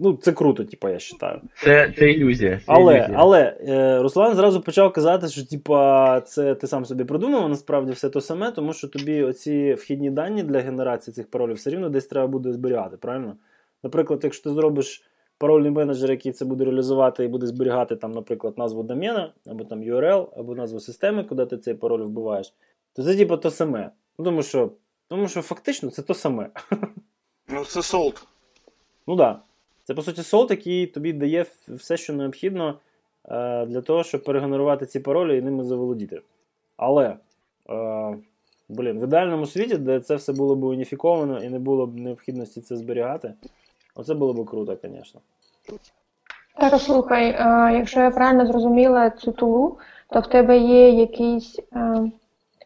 [0.00, 1.40] Ну, це круто, типу, я вважаю.
[1.54, 2.56] Це, це ілюзія.
[2.56, 3.16] Це Але, ілюзія.
[3.18, 7.92] але е, Руслан зразу почав казати, що типа, це ти сам собі придумав, а насправді
[7.92, 11.88] все то саме, тому що тобі оці вхідні дані для генерації цих паролів все рівно
[11.88, 13.36] десь треба буде зберігати, правильно?
[13.82, 15.02] Наприклад, якщо ти зробиш
[15.38, 19.82] парольний менеджер, який це буде реалізувати і буде зберігати, там, наприклад, назву домена, або там
[19.82, 22.54] URL, або назву системи, куди ти цей пароль вбиваєш,
[22.92, 23.90] то це типа то саме.
[24.18, 24.70] Ну, тому що,
[25.08, 26.50] тому що фактично це то саме.
[27.48, 28.26] Ну, це солд.
[29.06, 29.36] Ну так.
[29.36, 29.40] Да.
[29.84, 32.78] Це по суті солт, який тобі дає все, що необхідно
[33.24, 36.20] е, для того, щоб перегенерувати ці паролі і ними заволодіти.
[36.76, 37.16] Але,
[37.70, 38.16] е,
[38.68, 42.60] блін, в ідеальному світі, де це все було б уніфіковано і не було б необхідності
[42.60, 43.34] це зберігати,
[43.94, 45.20] оце було б круто, звісно.
[46.60, 47.26] Так, слухай,
[47.76, 49.78] якщо я правильно зрозуміла цю тулу,
[50.10, 51.60] то в тебе є якийсь,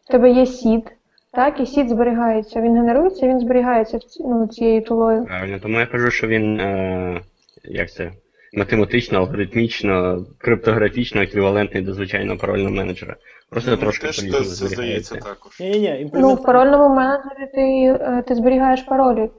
[0.07, 0.91] в тебе є сід,
[1.31, 2.61] так, і сід зберігається.
[2.61, 5.25] Він генерується, він зберігається ну, цією тулою.
[5.25, 7.21] Правильно, тому я кажу, що він, е,
[7.63, 8.11] як це,
[8.53, 13.15] математично, алгоритмічно, криптографічно еквівалентний до звичайного парольного менеджера.
[13.49, 15.15] Просто Мені трошки теж зберігається.
[15.15, 15.59] також.
[15.59, 17.61] Ні-ні-ні, Ну, в парольному менеджері ти,
[18.03, 19.29] е, ти зберігаєш паролі.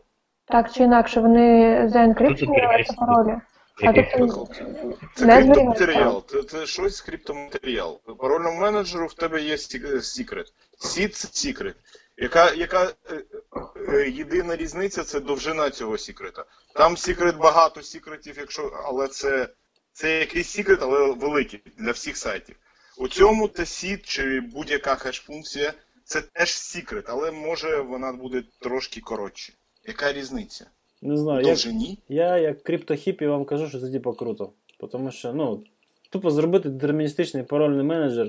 [0.51, 3.37] Так чи інакше, вони заенкриптовані, але паролі.
[3.83, 4.49] А тут
[5.15, 6.25] Це Не криптоматеріал.
[6.27, 8.01] Це, це щось криптоматеріал.
[8.19, 10.53] Парольному менеджеру в тебе є сі- секрет.
[10.79, 11.77] Сід це секрет.
[12.17, 13.23] Яка, яка е,
[13.89, 16.45] е, єдина різниця це довжина цього секрета.
[16.75, 19.49] Там секрет багато секретів, якщо, але це,
[19.93, 22.57] це якийсь секрет, але великий для всіх сайтів.
[22.99, 25.73] У цьому та сід чи будь-яка хеш-функція
[26.05, 29.53] це теж секрет, але може вона буде трошки коротше.
[29.89, 30.67] Яка різниця?
[31.03, 31.99] Не знаю, довжині?
[32.09, 34.51] Я, як криптохіпі, вам кажу, що це типа круто.
[34.93, 35.63] Тому що, ну,
[36.11, 38.29] тупо зробити детерміністичний парольний менеджер.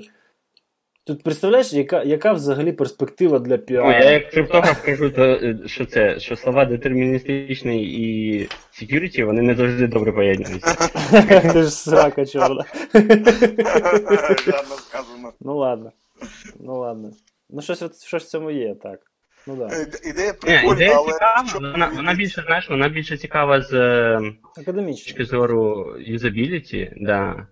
[1.04, 3.90] Тут представляєш, яка, яка взагалі перспектива для Ну, піару?
[3.90, 8.40] я як криптограф кажу, то е, що це, що слова детерміністичний і
[8.72, 10.74] security, вони не завжди добре поєднуються.
[11.52, 12.64] Ти ж срака чорна.
[15.40, 15.92] Ну ладно.
[16.60, 17.10] Ну ладно.
[17.50, 19.09] Ну, щось, щось в цьому є, так.
[19.46, 19.68] Ну да.
[19.76, 23.60] Е, Ідея Ні, прикольна, ідея але цікава, що вона, вона більше, знаєш, вона більше цікава
[23.60, 23.72] з
[25.04, 27.46] точки зору юзабіліті, да.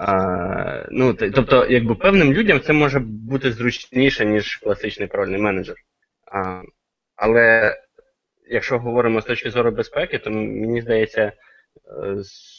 [0.00, 5.76] А, ну, тобто, якби певним людям це може бути зручніше, ніж класичний парольний менеджер.
[6.32, 6.62] А,
[7.16, 7.76] але
[8.48, 11.32] якщо говоримо з точки зору безпеки, то мені здається, е,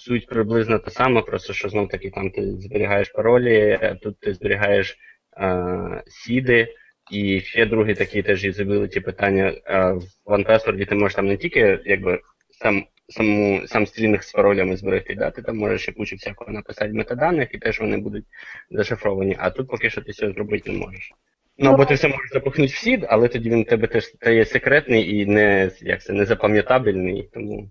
[0.04, 4.98] суть приблизно та сама, просто що знов таки там ти зберігаєш паролі, тут ти зберігаєш
[5.38, 6.68] е, сіди.
[7.12, 9.54] І ще другий такий теж юзабіліті питання.
[9.66, 9.92] Е,
[10.26, 12.20] в OnePassword ти можеш там не тільки якби
[12.62, 15.32] сам саму сам стрінг з паролями зберегти, да?
[15.32, 18.26] ти там можеш ще кучу всякого написати метаданих, і теж вони будуть
[18.72, 21.12] зашифровані, а тут поки що ти цього зробити не можеш.
[21.58, 24.46] Ну або ти все можеш запихнути в сід, але тоді він у тебе теж стає
[24.46, 27.70] секретний і не як це не запам'ятабельний, тому.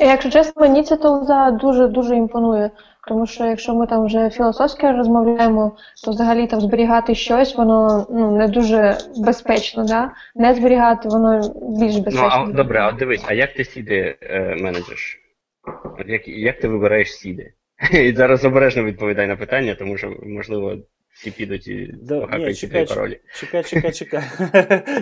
[0.00, 2.70] Якщо чесно, мені ця тулза дуже-дуже імпонує.
[3.08, 8.36] Тому що якщо ми там вже філософськи розмовляємо, то взагалі там зберігати щось, воно ну,
[8.36, 10.10] не дуже безпечно, да?
[10.34, 11.40] Не зберігати, воно
[11.80, 12.44] більш безпечно.
[12.46, 15.20] Ну, а добре, а дивись, а як ти сіди е, менеджеш?
[16.06, 17.52] Як, як ти вибираєш сіди?
[17.92, 20.76] І зараз обережно відповідай на питання, тому що, можливо,
[21.12, 23.20] всі підуть і Да, похакають чекай, паролі.
[23.34, 24.22] чекай, чекай, чекай.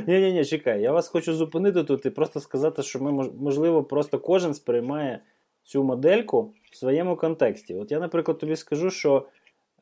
[0.06, 0.82] ні, ні, ні, чекай.
[0.82, 5.20] Я вас хочу зупинити тут і просто сказати, що ми, мож- можливо, просто кожен сприймає
[5.66, 7.74] цю модельку в своєму контексті.
[7.74, 9.26] От я, наприклад, тобі скажу, що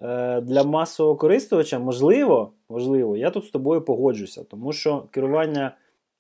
[0.01, 5.77] е, для масового користувача, можливо, можливо, я тут з тобою погоджуся, тому що керування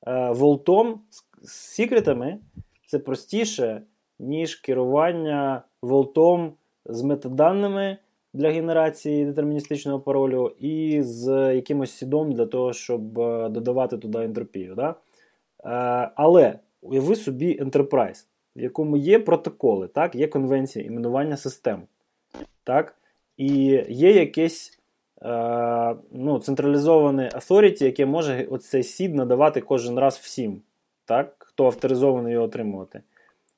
[0.06, 2.38] е, волтом з, з секретами
[2.86, 3.82] це простіше,
[4.18, 6.52] ніж керування волтом
[6.86, 7.98] з метаданими
[8.32, 14.74] для генерації детерміністичного паролю і з якимось сідом для того, щоб е, додавати туди ентропію.
[14.74, 14.88] Да?
[14.90, 14.94] Е,
[16.14, 20.14] але уяви собі Enterprise, в якому є протоколи, так?
[20.14, 21.82] є конвенція іменування систем.
[22.64, 22.94] Так?
[23.36, 23.56] І
[23.88, 24.78] є якесь
[25.22, 30.62] е, ну, централізоване authority, яке може оцей сід надавати кожен раз всім,
[31.04, 31.34] так?
[31.38, 33.02] хто авторизований його отримувати.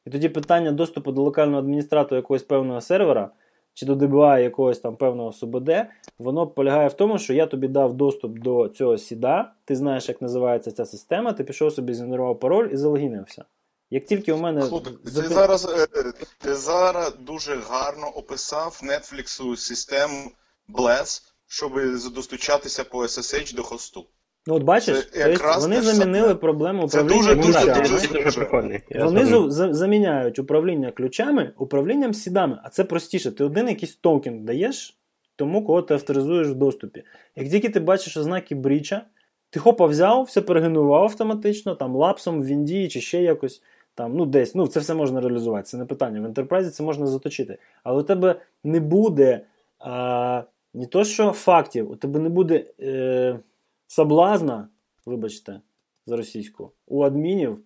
[0.06, 3.30] І тоді питання доступу до локального адміністратора якогось певного сервера
[3.76, 5.70] чи до DBA якогось там певного СУБД,
[6.18, 10.22] воно полягає в тому, що я тобі дав доступ до цього сіда, ти знаєш, як
[10.22, 13.44] називається ця система, ти пішов собі, згенерував пароль і залогінився.
[13.90, 14.62] Як тільки у мене.
[14.62, 20.30] Слухай, ти запи- зараз, е, е, ти зараз дуже гарно описав Netflix систему
[20.74, 21.72] Bless, щоб
[22.14, 24.06] достучатися по SSH до хосту.
[24.48, 25.94] Ну, от бачиш, це то якраз вони ж саме.
[25.94, 27.80] замінили проблему управління дуже, Ну, дуже, ключами.
[27.88, 28.80] дуже це дуже.
[28.90, 33.32] Я Вони зу- за- заміняють управління ключами управлінням сідами, а це простіше.
[33.32, 34.96] Ти один якийсь токен даєш
[35.36, 37.02] тому, кого ти авторизуєш в доступі.
[37.36, 39.02] Як тільки ти бачиш ознаки бріча,
[39.50, 43.62] ти хопа взяв, все перегенерував автоматично, там лапсом в Вінді чи ще якось.
[43.96, 46.20] Там, ну десь, ну це все можна реалізувати, це не питання.
[46.20, 47.58] В ентерпрайзі це можна заточити.
[47.82, 49.46] Але у тебе не буде
[49.78, 50.42] а,
[50.74, 53.38] не то, що фактів, у тебе не буде е,
[53.86, 54.68] соблазна,
[55.06, 55.60] вибачте,
[56.06, 57.58] за російську, у адмінів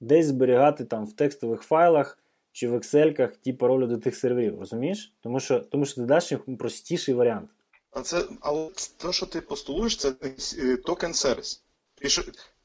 [0.00, 2.18] десь зберігати там в текстових файлах
[2.52, 5.12] чи в Excel ті паролі до тих серверів, розумієш?
[5.20, 7.50] Тому що, тому що ти даш їм простіший варіант.
[7.90, 10.12] А це, але те, що ти постулуєш, це
[10.58, 11.62] е, токен сервіс.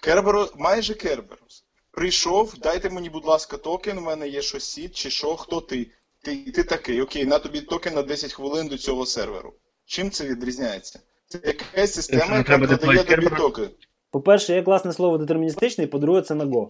[0.02, 1.66] Керберо, майже Керберос.
[1.94, 5.88] Прийшов, дайте мені, будь ласка, токен, у мене є щось сіт, чи що, хто ти?
[6.22, 9.54] Ти ти такий, окей, на тобі токен на 10 хвилин до цього серверу.
[9.86, 11.00] Чим це відрізняється?
[11.28, 13.70] Це якась система, яка надає тобі токен.
[14.12, 16.68] По-перше, є класне слово детерміністичний, по-друге, це на Go.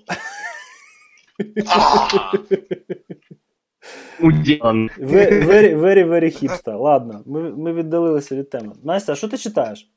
[4.99, 6.77] Very, very, very hipster.
[6.77, 8.73] Ладно, ми ми віддалилися від теми.
[8.83, 9.89] Настя, а що ти читаєш?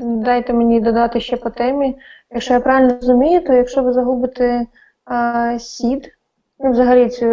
[0.00, 1.96] Дайте мені додати ще по темі.
[2.30, 4.66] Якщо я правильно розумію, то якщо ви загубите
[5.04, 6.10] а, сід,
[6.58, 7.26] ну, взагалі цю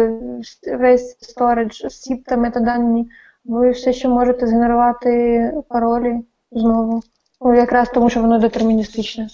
[0.78, 3.08] весь storage, сід та метадані,
[3.44, 6.14] ви все ще можете згенерувати паролі
[6.52, 7.02] знову.
[7.40, 9.28] Ну, якраз тому, що воно детерміністичне.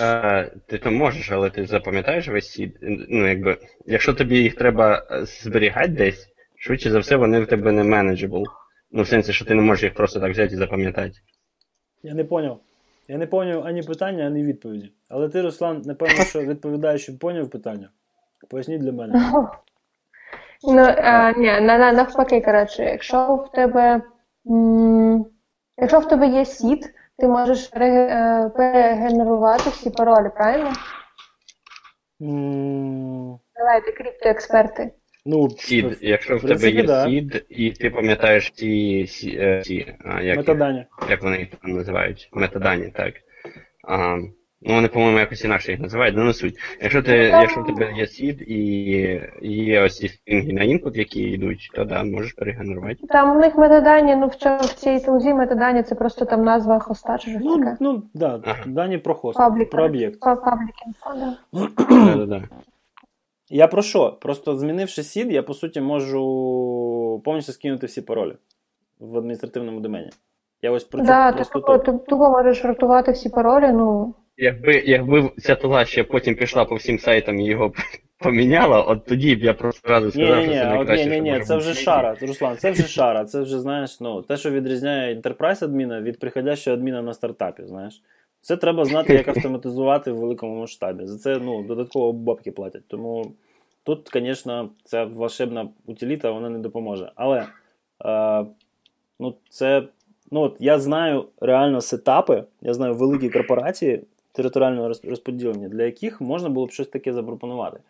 [0.00, 2.78] А, Ти то можеш, але ти запам'ятаєш весь сід.
[3.08, 5.02] Ну, якби, якщо тобі їх треба
[5.42, 8.44] зберігати десь, швидше за все, вони в тебе не manageable.
[8.96, 11.12] Ну, в сенсі, що ти не можеш їх просто так взяти і запам'ятати.
[12.02, 12.60] Я не поняв.
[13.08, 14.92] Я не поняв ані питання, ані відповіді.
[15.08, 17.90] Але ти, Руслан, напевно, що відповідаєш, що поняв питання.
[18.50, 19.32] Поясніть для мене.
[20.66, 24.02] Ну, а, ні, навпаки, коротше, якщо в тебе.
[24.50, 25.26] М-
[25.78, 30.72] якщо в тебе є сіт, ти можеш е, перегенерувати всі паролі, правильно?
[32.20, 33.38] Mm.
[33.56, 34.92] Давайте криптоексперти.
[35.26, 37.06] Ну, seed, якщо в, в тебе є да.
[37.06, 40.84] seed, і ти пам'ятаєш ці, ці, ці а, як, метадані.
[41.10, 42.28] Як вони їх там називають?
[42.32, 43.14] Метадані, так.
[43.88, 44.18] А,
[44.66, 46.54] Ну, вони, по-моєму, якось інакше їх називають, ну не суть.
[46.80, 48.58] Якщо ти, якщо в тебе є seed і
[49.42, 53.06] є ось ці string и на input, які йдуть, то да, можеш перегенерувати.
[53.08, 56.78] Там у них метадані, ну в цьому в цій тулзі метадані це просто там назва
[56.78, 57.76] хоста чи щось ну, таке.
[57.80, 58.64] Ну, да, ага.
[58.66, 60.22] дані про хост, Public, про об'єкт.
[60.22, 60.56] Public
[62.26, 62.42] да.
[63.54, 64.18] Я про що?
[64.20, 68.32] Просто змінивши сід, я по суті можу повністю скинути всі паролі
[69.00, 70.10] в адміністративному домені.
[70.62, 74.14] Я ось про це да, просто ти тупо можеш ротувати всі паролі, ну.
[74.36, 77.72] Якби якби ця тула ще потім пішла по всім сайтам і його
[78.18, 81.06] поміняла, от тоді б я просто разу сказав, ні, що це найкраще.
[81.06, 83.24] Ні, ні, ні, це вже шара, Руслан, це вже шара.
[83.24, 88.02] Це вже, знаєш, ну, те, що відрізняє enterprise адміна від приходящого адміна на стартапі, знаєш.
[88.44, 91.06] Це треба знати, як автоматизувати в великому масштабі.
[91.06, 92.88] За це ну, додатково бабки платять.
[92.88, 93.32] Тому
[93.84, 97.12] тут, звісно, ця волшебна утиліта вона не допоможе.
[97.14, 97.46] Але
[98.04, 98.46] е,
[99.20, 99.82] ну, це,
[100.30, 104.02] ну, от я знаю реально сетапи, я знаю великі корпорації,
[104.32, 107.80] територіального розподілення, для яких можна було б щось таке запропонувати.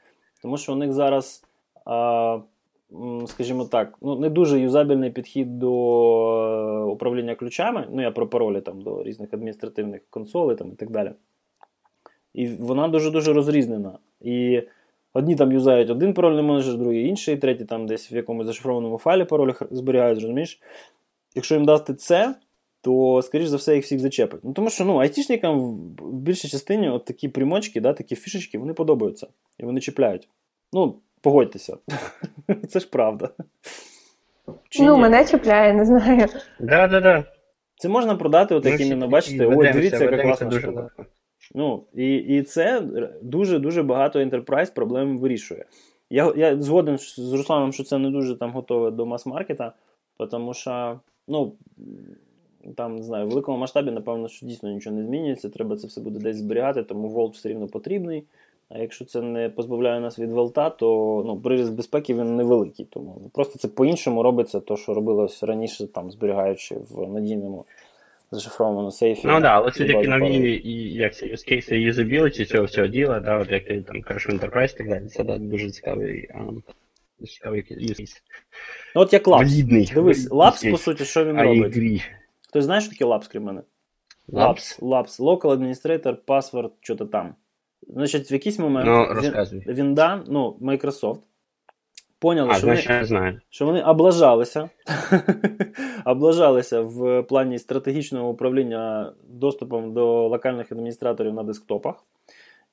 [0.42, 1.44] Тому що у них зараз,
[1.84, 2.38] а,
[3.26, 5.72] скажімо так, ну, не дуже юзабельний підхід до
[6.92, 7.88] управління ключами.
[7.92, 11.10] Ну, я про паролі там, до різних адміністративних консолей там, і так далі.
[12.34, 13.98] І вона дуже-дуже розрізнена.
[14.20, 14.62] І
[15.12, 19.24] одні там юзають один парольний менеджер, другі інший, третій там десь в якомусь зашифрованому файлі
[19.24, 20.60] паролі зберігають, розумієш?
[21.34, 22.34] Якщо їм дасти це,
[22.80, 24.40] то, скоріш за все, їх всіх зачепить.
[24.44, 25.60] Ну, Тому що ну, айтішникам
[25.98, 29.26] в більшій частині от такі примочки, да, такі фішечки, вони подобаються.
[29.58, 30.28] І вони чіпляють.
[30.72, 31.76] Ну, погодьтеся.
[32.68, 33.30] Це ж правда.
[34.68, 35.02] Чи ну, ні?
[35.02, 36.26] мене чіпляє, не знаю.
[36.60, 37.24] Да, да, да.
[37.76, 40.90] Це можна продати, от як іменно, бачите, ой, дивіться, яка класна дуже штука.
[41.54, 42.82] Ну, І і це
[43.22, 45.64] дуже-дуже багато enterprise проблем вирішує.
[46.10, 49.72] Я я згоден з Русланом, що це не дуже там готове до мас-маркета,
[50.30, 51.52] тому що, ну,
[52.76, 56.00] там, не знаю, в великому масштабі, напевно, що дійсно нічого не змінюється, треба це все
[56.00, 58.24] буде десь зберігати, тому волт все рівно потрібний.
[58.68, 62.86] А якщо це не позбавляє нас від волта, то ну, приріст безпеки він невеликий.
[62.90, 67.64] Тому просто це по-іншому робиться, то, що робилось раніше, там, зберігаючи в надійному
[68.30, 69.26] зашифрованому сейфі.
[69.26, 72.86] Ну так, да, але все таки нові і як це use case юзабіліті цього всього
[72.86, 76.30] діла, да, от як ти там кажеш Enterprise так далі, це да, дуже цікавий.
[76.34, 76.62] Um,
[77.26, 78.20] цікавий use case.
[78.94, 79.92] Ну, от як Labs.
[79.94, 81.76] Дивись, Labs, по суті, що він робить?
[81.76, 82.02] Agree.
[82.52, 83.62] Ти знаєш, що таке Labs, крім мене?
[84.28, 84.80] Labs?
[84.80, 85.20] Labs.
[85.20, 87.34] Local Administrator, Password, що-то там.
[87.88, 89.64] Значить, в якийсь момент ну, розказуй.
[89.68, 91.18] Вінда, ну, Microsoft,
[92.18, 93.40] поняли, а, що, вони, знаю.
[93.50, 94.70] що вони облажалися
[96.04, 101.94] облажалися в плані стратегічного управління доступом до локальних адміністраторів на десктопах.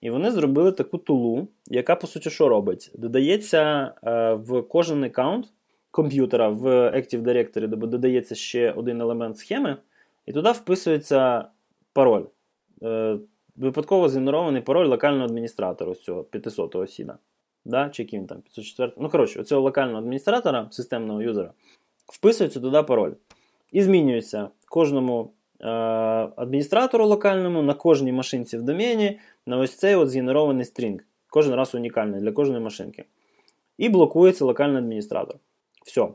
[0.01, 2.91] І вони зробили таку тулу, яка, по суті, що робить?
[2.95, 5.45] Додається е, в кожен аккаунт
[5.91, 9.77] комп'ютера в Active Directory, де додається ще один елемент схеми,
[10.25, 11.45] і туди вписується
[11.93, 12.23] пароль.
[12.83, 13.17] Е,
[13.55, 17.17] випадково згенерований пароль локального адміністратора ось цього 500-го сіда.
[17.65, 17.89] Да?
[17.89, 18.93] Чи який там 504.
[18.97, 21.51] Ну, коротше, цього локального адміністратора, системного юзера,
[22.05, 23.13] вписується туди пароль.
[23.71, 25.31] І змінюється кожному
[25.61, 25.67] е-
[26.35, 30.99] адміністратору локальному на кожній машинці в домені на ось цей от згенерований стрінг.
[31.29, 33.05] Кожен раз унікальний для кожної машинки.
[33.77, 35.35] І блокується локальний адміністратор.
[35.85, 36.07] Все.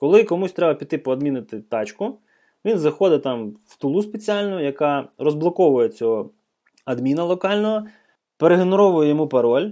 [0.00, 2.18] Коли комусь треба піти поадмінити тачку,
[2.64, 6.30] він заходить там в тулу спеціальну, яка розблоковує цього
[6.86, 7.86] адміна локального,
[8.36, 9.70] перегенеровує йому пароль,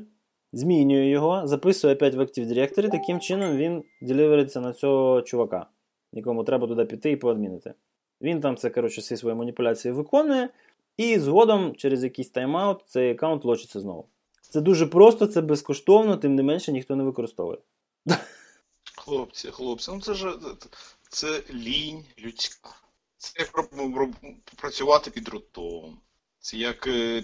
[0.53, 5.67] змінює його, записує опять в Active Directory, таким чином він делівериться на цього чувака,
[6.12, 7.75] якому треба туди піти і поадмінити.
[8.21, 10.49] Він там це, коротше, всі свої маніпуляції виконує,
[10.97, 14.09] і згодом через якийсь тайм-аут цей аккаунт лочиться знову.
[14.43, 17.59] Це дуже просто, це безкоштовно, тим не менше ніхто не використовує.
[18.97, 20.39] Хлопці, хлопці, ну це ж
[21.09, 22.71] це лінь людська.
[23.17, 25.99] Це як роб- працювати під рутом.
[26.45, 27.22] Це як е,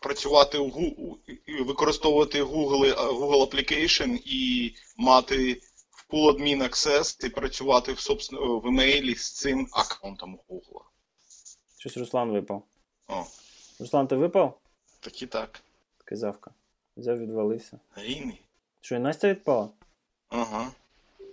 [0.00, 1.16] працювати у Google,
[1.64, 8.58] використовувати Google, е, Google Application і мати в Pool Admin Access і працювати в, собственно,
[8.58, 10.80] в емейлі з цим аккаунтом Google.
[11.78, 12.62] Щось Руслан випав.
[13.08, 13.24] О,
[13.80, 14.58] Руслан, ти випав?
[15.00, 15.62] так і так.
[16.04, 16.50] Казавка.
[16.96, 17.78] Взяв, відвалився.
[17.96, 18.40] Рійний.
[18.80, 19.68] Що, і Настя відпала?
[20.28, 20.72] Ага.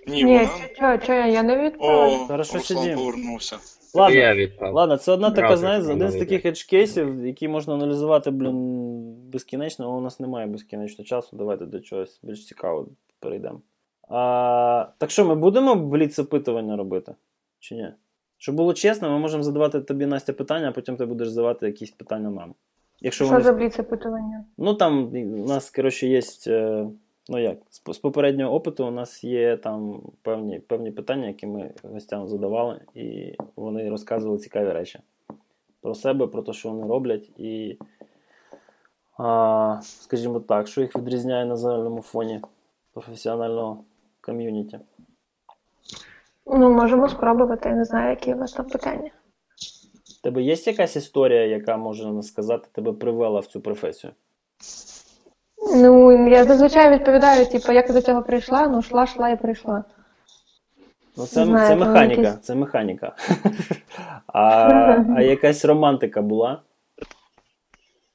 [0.07, 0.67] Ні, Ні, вона.
[0.79, 2.07] чого, чого, я не відповіла.
[2.07, 2.97] О, Хорошо Руслан сидім.
[2.97, 3.59] повернувся.
[3.93, 8.89] Ладно, Я ладно, це одна така, знаєш, один з таких едж-кейсів, які можна аналізувати, блін,
[9.31, 11.37] безкінечно, але у нас немає безкінечно часу.
[11.37, 12.87] Давайте до чогось більш цікавого
[13.19, 13.61] перейдемо.
[14.09, 17.15] А, так що, ми будемо бліц опитування робити?
[17.59, 17.87] Чи ні?
[18.37, 21.91] Щоб було чесно, ми можемо задавати тобі Настя питання, а потім ти будеш задавати якісь
[21.91, 22.53] питання нам.
[23.01, 24.45] Якщо Що вони за бліц опитування?
[24.57, 26.21] Ну там у нас, коротше, є.
[27.31, 31.71] Ну як, з, з попереднього опиту у нас є там певні, певні питання, які ми
[31.83, 34.99] гостям задавали, і вони розказували цікаві речі
[35.81, 37.77] про себе, про те, що вони роблять, і,
[39.17, 42.41] а, скажімо так, що їх відрізняє на загальному фоні
[42.93, 43.83] професіонального
[44.21, 44.79] ком'юніті.
[46.45, 49.11] Ну, можемо спробувати, я не знаю, які у вас там питання.
[50.23, 54.13] Тебе є якась історія, яка може сказати, тебе привела в цю професію?
[55.75, 59.83] Ну, я зазвичай відповідаю, типу, як до цього прийшла, ну йшла, йшла і прийшла.
[61.17, 63.11] Ну, це, знаю, це механіка, якісь- це механіка.
[64.27, 64.41] а,
[65.15, 66.61] а якась романтика була?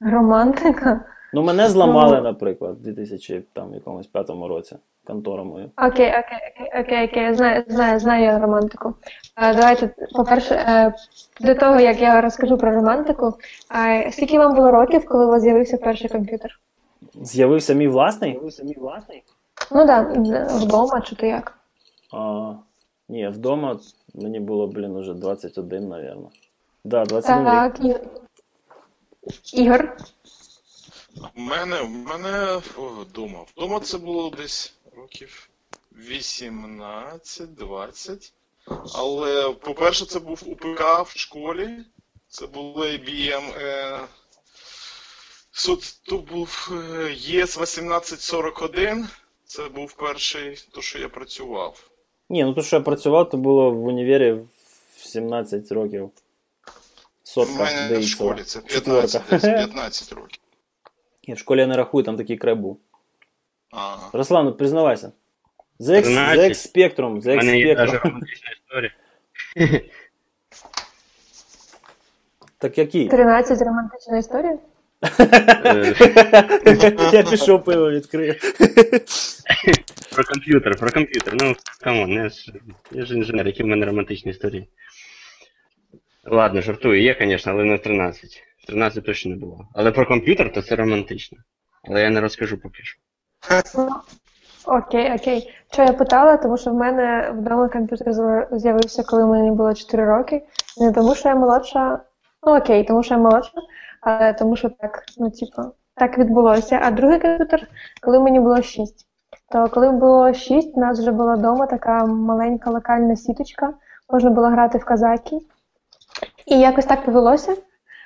[0.00, 1.00] Романтика.
[1.34, 4.76] Ну, мене зламали, наприклад, в 2005 році
[5.06, 5.70] контора мою.
[5.76, 8.94] Окей, окей, окей, окей, окей, знаю, знаю, знаю я романтику.
[9.36, 10.92] Давайте, по-перше, е,
[11.40, 13.34] до того, як я розкажу про романтику,
[13.68, 16.60] а скільки вам було років, коли у вас з'явився перший комп'ютер?
[17.22, 18.40] З'явився мій власний?
[19.70, 21.58] Ну так, да, вдома чи то як?
[22.12, 22.52] А,
[23.08, 23.80] ні, вдома
[24.14, 26.30] мені було, блін, уже 21, напевно.
[26.84, 27.46] Да, 21 рік.
[27.46, 27.96] Так, і...
[29.62, 29.96] Ігор.
[31.36, 33.44] У мене, в мене вдома.
[33.56, 35.48] Вдома це було десь років
[36.10, 38.32] 18-20.
[38.94, 41.78] Але, по-перше, це був УПК в школі.
[42.28, 43.42] Це був IBM.
[43.60, 43.98] Е...
[45.56, 49.08] Суд, тут був е, ЄС 1841.
[49.44, 51.90] Це був перший, то, що я працював.
[52.28, 54.48] Ні, ну то, що я працював, то було в універі в
[54.98, 56.10] 17 років.
[57.36, 60.40] У мене де в школі це 15, 15 років.
[61.28, 62.78] Ні, в школі я не рахую, там такий креп був.
[63.70, 64.10] Ага.
[64.12, 65.12] Руслан, признавайся.
[65.80, 66.38] ZX, 13.
[66.38, 68.92] ZX Spectrum, У ZX мене є романтична історія.
[72.58, 73.08] Так який?
[73.08, 74.58] 13 романтична історія?
[77.12, 78.40] Я пішов пиво відкрив.
[80.14, 81.34] Про комп'ютер, про комп'ютер.
[81.40, 82.52] Ну, come on, я ж,
[82.90, 84.68] я ж інженер, які в мене романтичні історії.
[86.24, 88.42] Ладно, жартую, є, звісно, але не 13.
[88.66, 89.68] 13 точно не було.
[89.74, 91.38] Але про комп'ютер то це романтично.
[91.88, 92.98] Але я не розкажу поки що.
[94.66, 95.54] Окей, окей.
[95.72, 98.12] Що я питала, тому що в мене вдома комп'ютер
[98.52, 100.42] з'явився, коли мені було 4 роки.
[100.76, 102.00] Не тому, що я молодша.
[102.46, 103.52] Ну окей, тому що я молодша,
[104.04, 105.62] але тому що так, ну типу,
[105.96, 106.80] так відбулося.
[106.82, 107.68] А другий комп'ютер,
[108.02, 109.06] коли мені було 6.
[109.52, 113.74] То коли було 6, у нас вже була вдома така маленька локальна сіточка,
[114.10, 115.38] можна було грати в казаки.
[116.46, 117.56] І якось так повелося,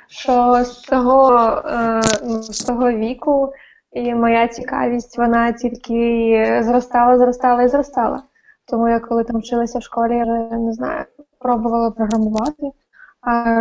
[0.09, 3.53] що з того, е, ну, з того віку
[3.93, 8.23] і моя цікавість, вона тільки зростала, зростала і зростала.
[8.67, 11.05] Тому я коли там вчилася в школі, я не знаю,
[11.39, 12.71] пробувала програмувати,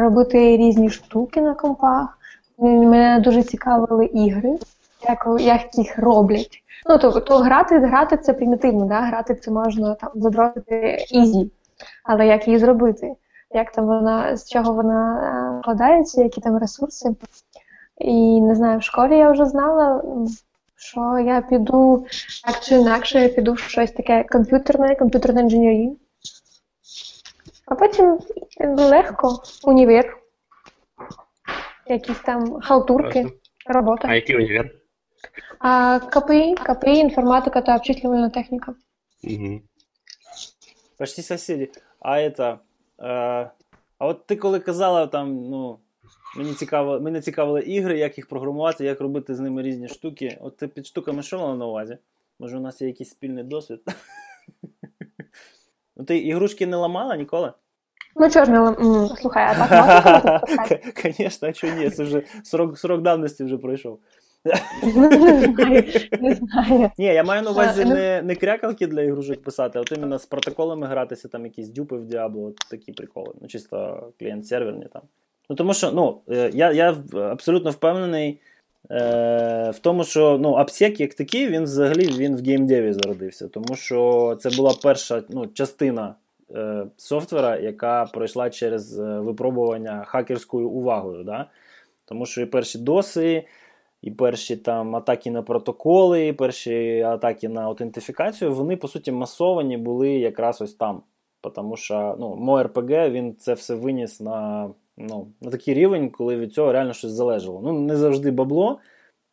[0.02, 2.17] робити різні штуки на компах.
[2.58, 4.58] Мене дуже цікавили ігри,
[5.08, 6.64] як, як їх роблять.
[6.90, 9.02] Ну, то, то грати, грати це примітивно, да?
[9.02, 11.52] грати це можна там задротити easy.
[12.04, 13.14] Але як її зробити?
[13.52, 15.20] Як там вона, з чого вона
[15.58, 17.16] е, складається, які там ресурси?
[17.98, 20.04] І не знаю, в школі я вже знала,
[20.76, 22.06] що я піду
[22.46, 25.92] так чи інакше, я піду в щось таке комп'ютерне, комп'ютерна інженерія.
[27.66, 28.20] А потім
[28.78, 30.18] легко, універ.
[31.90, 33.28] Якісь там халтурки,
[33.66, 34.08] робота.
[34.08, 34.72] А який універ?
[35.60, 38.76] А КПІ, КПІ, інформатика та обчислювальна техніка.
[39.24, 39.62] Угу.
[40.98, 41.72] Почти сусіди.
[42.00, 42.58] А это.
[43.00, 43.52] Е,
[43.98, 45.80] а от ти коли казала там, ну.
[46.38, 50.38] Мені цікаво, мене цікавили ігри, як їх програмувати, як робити з ними різні штуки.
[50.42, 51.98] От ти під штуками що мала на увазі?
[52.40, 53.82] Може, у нас є якийсь спільний досвід?
[56.00, 57.54] Ну, ти ігрушки не ламала ніколи?
[58.20, 59.70] Ну ж не слухай, а так
[60.24, 61.14] записати?
[61.18, 64.00] Звісно, а ні, це вже срок, срок давності вже пройшов.
[64.84, 65.84] Не знаю,
[66.22, 66.92] не знаю.
[66.98, 70.20] Ні, я маю на увазі ну- не, не крякалки для ігрушок писати, а от іменно
[70.20, 72.06] з протоколами гратися, там якісь дюпи в
[72.46, 73.34] от такі приколи.
[73.42, 75.02] Ну, чисто клієнт-серверні там.
[75.50, 78.40] Ну, тому що, ну, е, я, я абсолютно впевнений
[78.92, 83.48] е, в тому, що ну, AppSec як такий, він взагалі він в геймдеві зародився.
[83.48, 86.16] Тому що це була перша ну, частина
[86.56, 91.24] е, софтвера, яка пройшла через е, випробування хакерською увагою.
[91.24, 91.50] Да?
[92.06, 93.44] Тому що і перші доси,
[94.02, 99.78] і перші там атаки на протоколи, і перші атаки на аутентифікацію, вони по суті масовані
[99.78, 101.02] були якраз ось там.
[101.56, 106.54] Тому що ну, РПГ він це все виніс на, ну, на такий рівень, коли від
[106.54, 107.62] цього реально щось залежало.
[107.64, 108.80] Ну, не завжди бабло,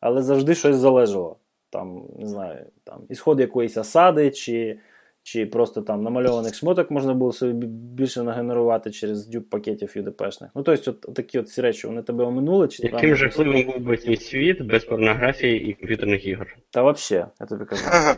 [0.00, 1.36] але завжди щось залежало.
[1.70, 4.78] Там, не знаю, там, ісход якоїсь осади, чи,
[5.24, 10.48] чи просто там намальованих шмоток можна було собі більше нагенерувати через дюб пакетів UDP-шних.
[10.54, 13.78] Ну, тобто, от, такі от ці речі, вони тебе оминули, чи Яким там- жахливим був
[13.78, 16.56] би цей світ без порнографії і комп'ютерних ігор?
[16.70, 17.82] Та вообще, я тобі кажу.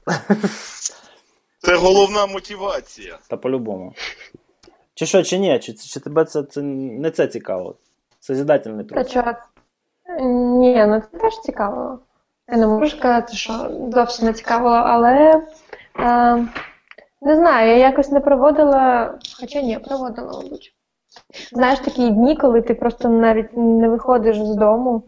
[1.59, 3.19] Це головна мотивація.
[3.31, 3.93] Та по-любому.
[4.95, 5.59] Чи що, чи ні?
[5.59, 7.75] Чи, чи тебе це, це не це цікаво?
[8.21, 9.11] Созидательний Та труд.
[9.11, 9.33] чого?
[10.61, 11.99] Ні, ну це теж цікаво.
[12.49, 13.53] Я не можу сказати, що
[13.95, 15.43] зовсім не цікаво, але
[15.99, 16.47] е,
[17.27, 20.75] не знаю, я якось не проводила, хоча ні, проводила, мабуть.
[21.53, 25.03] Знаєш, такі дні, коли ти просто навіть не виходиш з дому.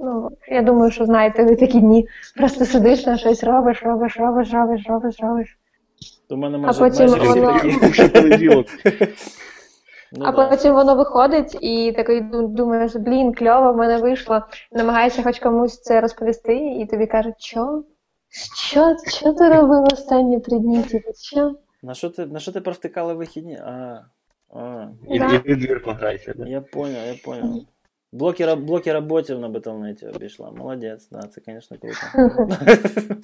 [0.00, 2.08] Ну, я думаю, що знаєте, ви такі дні.
[2.36, 5.58] Просто сидиш на щось робиш, робиш, робиш, робиш, робиш, робиш.
[6.30, 7.58] У мене А потім майже воно-
[8.08, 8.66] такі.
[10.12, 10.48] Ну, а да.
[10.48, 14.42] потім воно виходить, і такий думаєш, блін, кльово, в мене вийшло.
[14.72, 17.82] Намагаєшся хоч комусь це розповісти, і тобі кажуть, що?
[18.54, 20.82] Що, що ти робив останні три дні?
[20.82, 21.54] Типу, що?
[21.82, 23.56] На що ти, на що ти провтикали вихідні?
[23.56, 24.04] А,
[24.54, 25.42] а, І, Да.
[25.44, 26.34] і двір пограйся.
[26.36, 26.46] Да?
[26.46, 27.64] я понял, я понял.
[28.12, 30.50] Блоки, блоки роботів на Батлнеті обійшла.
[30.50, 32.56] Молодець, да, це, звісно, круто.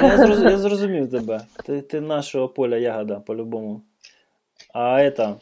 [0.00, 1.40] Ну, я, зроз, я зрозумів тебе.
[1.64, 3.82] Ти, ти нашого поля ягода, по-любому.
[4.74, 5.34] А это.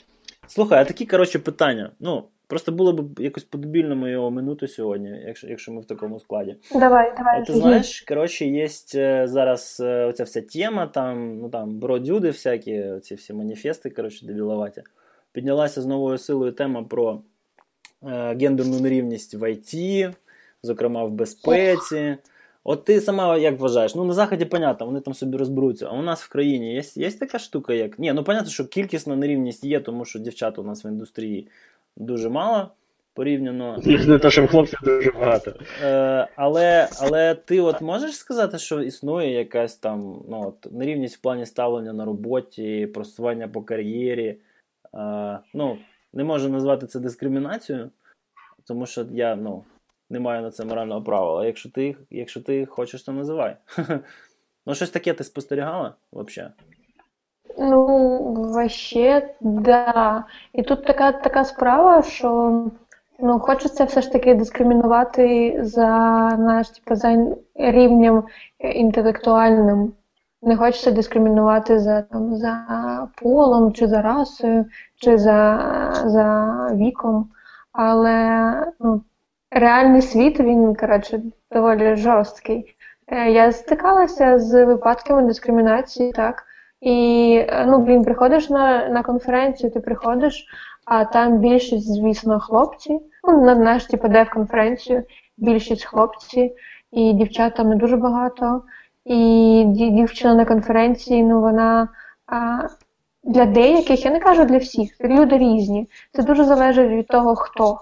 [0.46, 1.90] Слухай, а такі, коротше, питання.
[2.00, 6.56] Ну, просто було б якось по-дебільному його минути сьогодні, якщо, якщо ми в такому складі.
[6.72, 7.40] Давай, давай.
[7.40, 12.30] А ти знаєш, коротше, є е, зараз е, оця вся тема, там, ну там, бродюди
[12.30, 14.82] всякі, ці всі маніфести, коротше, дебіловаті.
[15.32, 17.20] Піднялася з новою силою тема про
[18.02, 20.10] е, гендерну нерівність в ІТ,
[20.62, 22.16] зокрема в безпеці.
[22.68, 23.94] От ти сама як вважаєш?
[23.94, 25.86] Ну на заході, понятно, вони там собі розберуться.
[25.86, 27.98] А у нас в країні є, є така штука, як.
[27.98, 31.48] Ні, ну понятно, що кількісна нерівність є, тому що дівчат у нас в індустрії
[31.96, 32.70] дуже мало
[33.16, 33.78] порівняно.
[33.84, 35.54] Не те, що хлопців дуже багато.
[35.82, 41.20] Е, але, але ти от можеш сказати, що існує якась там ну, от, нерівність в
[41.20, 44.38] плані ставлення на роботі, просування по кар'єрі.
[44.94, 45.78] Е, ну,
[46.12, 47.90] не можу назвати це дискримінацією,
[48.64, 49.64] тому що я ну,
[50.10, 51.32] не маю на це морального права.
[51.32, 53.56] Але якщо ти, якщо ти хочеш, то називай.
[54.68, 56.52] Ну, щось таке ти спостерігала взагалі?
[57.58, 57.86] Ну,
[58.52, 60.24] вообще, да.
[60.52, 62.52] І тут така, така справа, що
[63.18, 65.88] ну, хочеться все ж таки дискримінувати за
[66.38, 68.24] наш, типу, за рівнем
[68.58, 69.92] інтелектуальним.
[70.42, 74.64] Не хочеться дискримінувати за, там, за полом, чи за расою,
[74.96, 77.28] чи за, за віком.
[77.72, 79.02] Але ну,
[79.50, 82.76] реальний світ, він, коротше, доволі жорсткий.
[83.06, 86.42] Е, Я стикалася з випадками дискримінації, так.
[86.86, 90.46] І е, ну, блін, приходиш на, на конференцію, ти приходиш,
[90.84, 93.00] а там більшість, звісно, хлопці.
[93.24, 95.02] Ну, на наш типу, в конференцію,
[95.36, 96.54] більшість хлопці,
[96.92, 98.62] і дівчат там не дуже багато.
[99.04, 101.88] І дівчина на конференції, ну вона
[102.26, 102.58] а,
[103.24, 105.88] для деяких, я не кажу для всіх, люди різні.
[106.12, 107.78] Це дуже залежить від того, хто.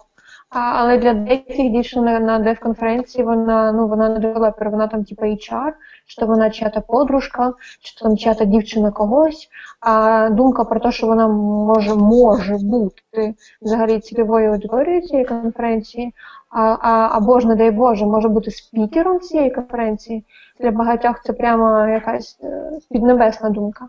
[0.55, 5.73] Але для деяких на, на дев-конференції вона, ну, вона не девелопер, вона там типу HR,
[6.07, 9.49] чи то вона чия-то подружка, чи то там чия-то дівчина когось.
[9.81, 16.15] А думка про те, що вона може, може бути взагалі цільовою аудиторією цієї конференції,
[16.51, 20.25] а, а, або ж, не дай Боже, може бути спікером цієї конференції.
[20.61, 23.89] Для багатьох це прямо якась е, піднебесна думка.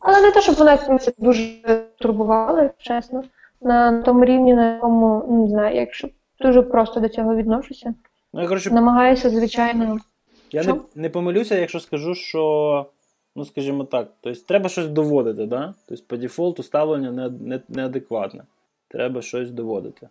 [0.00, 1.60] Але не те, щоб вона це дуже
[1.98, 3.22] турбувала, чесно
[3.60, 6.08] на тому рівні, на якому ну, не знаю, якщо
[6.40, 7.94] дуже просто до цього відношуся.
[8.32, 9.98] Ну, я коротше, Намагаюся, звичайно.
[10.52, 10.74] я що?
[10.74, 12.86] не, не помилюся, якщо скажу, що,
[13.36, 15.74] ну скажімо так, тобто треба щось доводити, да?
[15.88, 18.44] Тобто по дефолту ставлення не, не, неадекватне.
[18.88, 20.08] Треба щось доводити.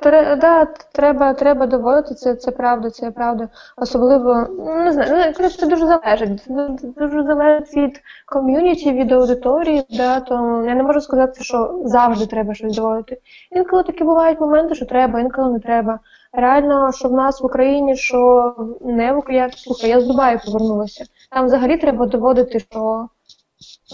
[0.00, 3.48] Тре, да, треба, треба доводити, це, це правда, це правда.
[3.76, 6.42] Особливо, ну, не знаю, ну, це дуже залежить.
[6.42, 12.26] Це Дуже залежить від ком'юніті, від аудиторії, да, то я не можу сказати, що завжди
[12.26, 13.20] треба щось доводити.
[13.50, 15.98] Інколи такі бувають моменти, що треба, інколи не треба.
[16.32, 21.04] Реально, що в нас в Україні, що не в Україні, слухай, я з Дубаю повернулася.
[21.30, 23.08] Там взагалі треба доводити, що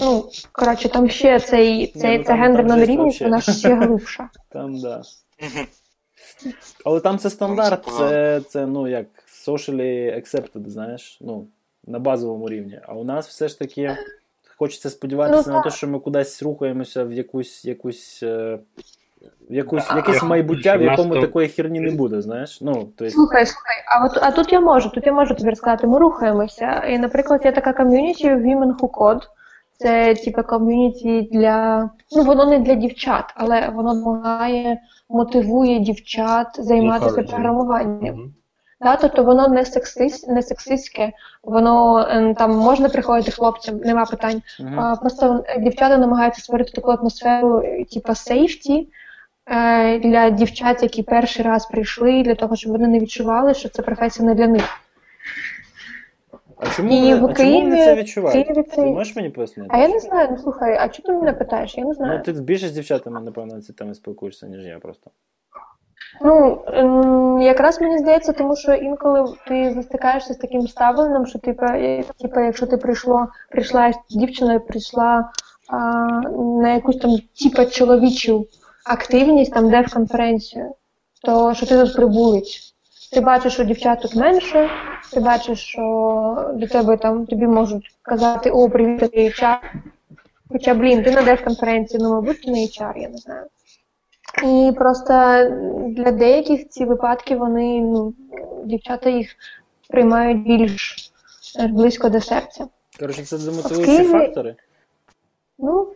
[0.00, 4.28] ну, коротше, там ще цей, цей, ну, ця гендерна нерівність, вона ще глибша.
[4.52, 5.02] Там, да.
[6.84, 9.06] Але там це стандарт, Там це це, це ну як
[9.46, 11.46] socially accepted, знаєш, ну,
[11.86, 12.80] на базовому рівні.
[12.86, 13.96] А у нас все ж таки
[14.58, 18.58] хочеться сподіватися Ну, на те, що ми кудись рухаємося в якусь, якусь, е,
[19.50, 22.60] в якусь, в якесь майбуття, в якому такої херні не буде, знаєш.
[22.60, 25.50] Ну, то есть, Слухай, слухай, а от а тут я можу, тут я можу тобі
[25.50, 26.84] розказати, ми рухаємося.
[26.88, 29.22] І, наприклад, є така ком'юніті Women Who Code.
[29.78, 37.22] Це типу ком'юніті для ну воно не для дівчат, але воно допомагає, мотивує дівчат займатися
[37.22, 38.14] програмуванням.
[38.14, 38.34] Мгм.
[38.80, 41.12] Да, тобто воно не сексист, не сексистське,
[41.42, 44.42] воно е, там можна приходити хлопцям, нема питань.
[44.76, 47.62] А, Просто дівчата намагаються створити таку атмосферу,
[47.92, 48.88] типу сейфті
[50.02, 54.28] для дівчат, які перший раз прийшли, для того, щоб вони не відчували, що це професія
[54.28, 54.81] не для них.
[56.62, 58.46] А чому, І вони, в а чому вони це відчувають?
[58.46, 59.70] Києві Ти можеш мені пояснити?
[59.72, 61.78] А я не знаю, ну слухай, а чого ти мене питаєш?
[61.78, 62.22] Я не Ну, знаю.
[62.22, 65.10] ти більше з дівчатами, напевно, на ці теми спілкуєшся, ніж я просто.
[66.24, 71.66] Ну, ем, якраз мені здається, тому що інколи ти застикаєшся з таким ставленням, що типу,
[72.20, 75.30] типу, якщо ти прийшло, прийшла з дівчиною, прийшла
[75.68, 75.78] а,
[76.36, 77.10] на якусь там
[77.42, 78.46] типу чоловічу
[78.86, 80.74] активність, там де в конференцію,
[81.22, 82.71] то що ти тут прибулець.
[83.12, 84.70] Ти бачиш, що дівчат тут менше,
[85.12, 89.58] ти бачиш, що до тебе там тобі можуть казати, о, привіт, ти HR.
[90.48, 93.46] Хоча, блін, ти на дев-конференції, ну, мабуть, ти не HR, я не знаю.
[94.44, 95.12] І просто
[95.88, 98.14] для деяких ці випадки вони, ну,
[98.64, 99.28] дівчата їх
[99.88, 100.96] приймають більш
[101.60, 102.68] е, близько до серця.
[103.00, 104.56] Коротше, це демотивуючі Києві- фактори.
[105.58, 105.92] Ну,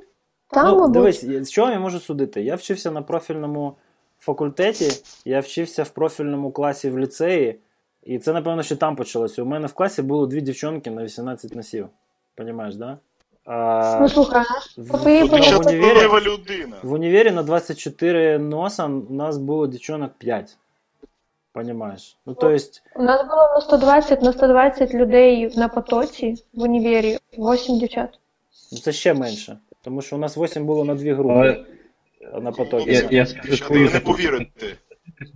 [0.50, 0.92] там, ну, мабуть.
[0.92, 2.42] дивись, з чого я можу судити?
[2.42, 3.76] Я вчився на профільному
[4.26, 7.58] факультеті, я вчився в профільному класі в ліцеї,
[8.02, 9.42] і це, напевно, ще там почалося.
[9.42, 11.88] У мене в класі було дві дівчонки на 18 носів.
[12.34, 12.98] Понімаєш, да?
[13.44, 14.44] А, Ну, слухай,
[14.76, 16.06] в, в, в, універі,
[16.82, 20.56] в універі на 24 носа у нас було дівчонок 5.
[21.52, 22.16] Понімаєш?
[22.26, 27.18] Ну, то есть, у нас було на 120, на 120 людей на потоці в універі,
[27.38, 28.18] 8 дівчат.
[28.72, 29.58] ну, це ще менше.
[29.82, 31.64] Тому що у нас 8 було на дві групи
[32.42, 32.90] на потоці.
[32.90, 34.76] Я- я Дівчата, не повірите.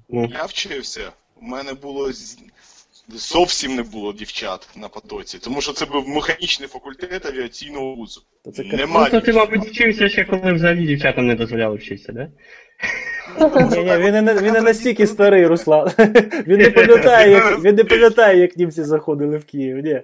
[0.09, 0.31] Ну.
[0.33, 1.13] Я вчився,
[1.43, 2.11] у мене було
[3.09, 8.23] зовсім не було дівчат на потоці, тому що це був механічний факультет авіаційного вузу.
[8.45, 12.29] То це Нема Просто ти, мабуть, вчився ще, коли взагалі дівчатам не дозволяли вчитися, да?
[13.39, 15.91] Ні, ні, він не, він не настільки старий, Руслан.
[16.47, 19.79] Він не пам'ятає, як, він не пам'ятає, як німці заходили в Київ.
[19.79, 20.03] Ні.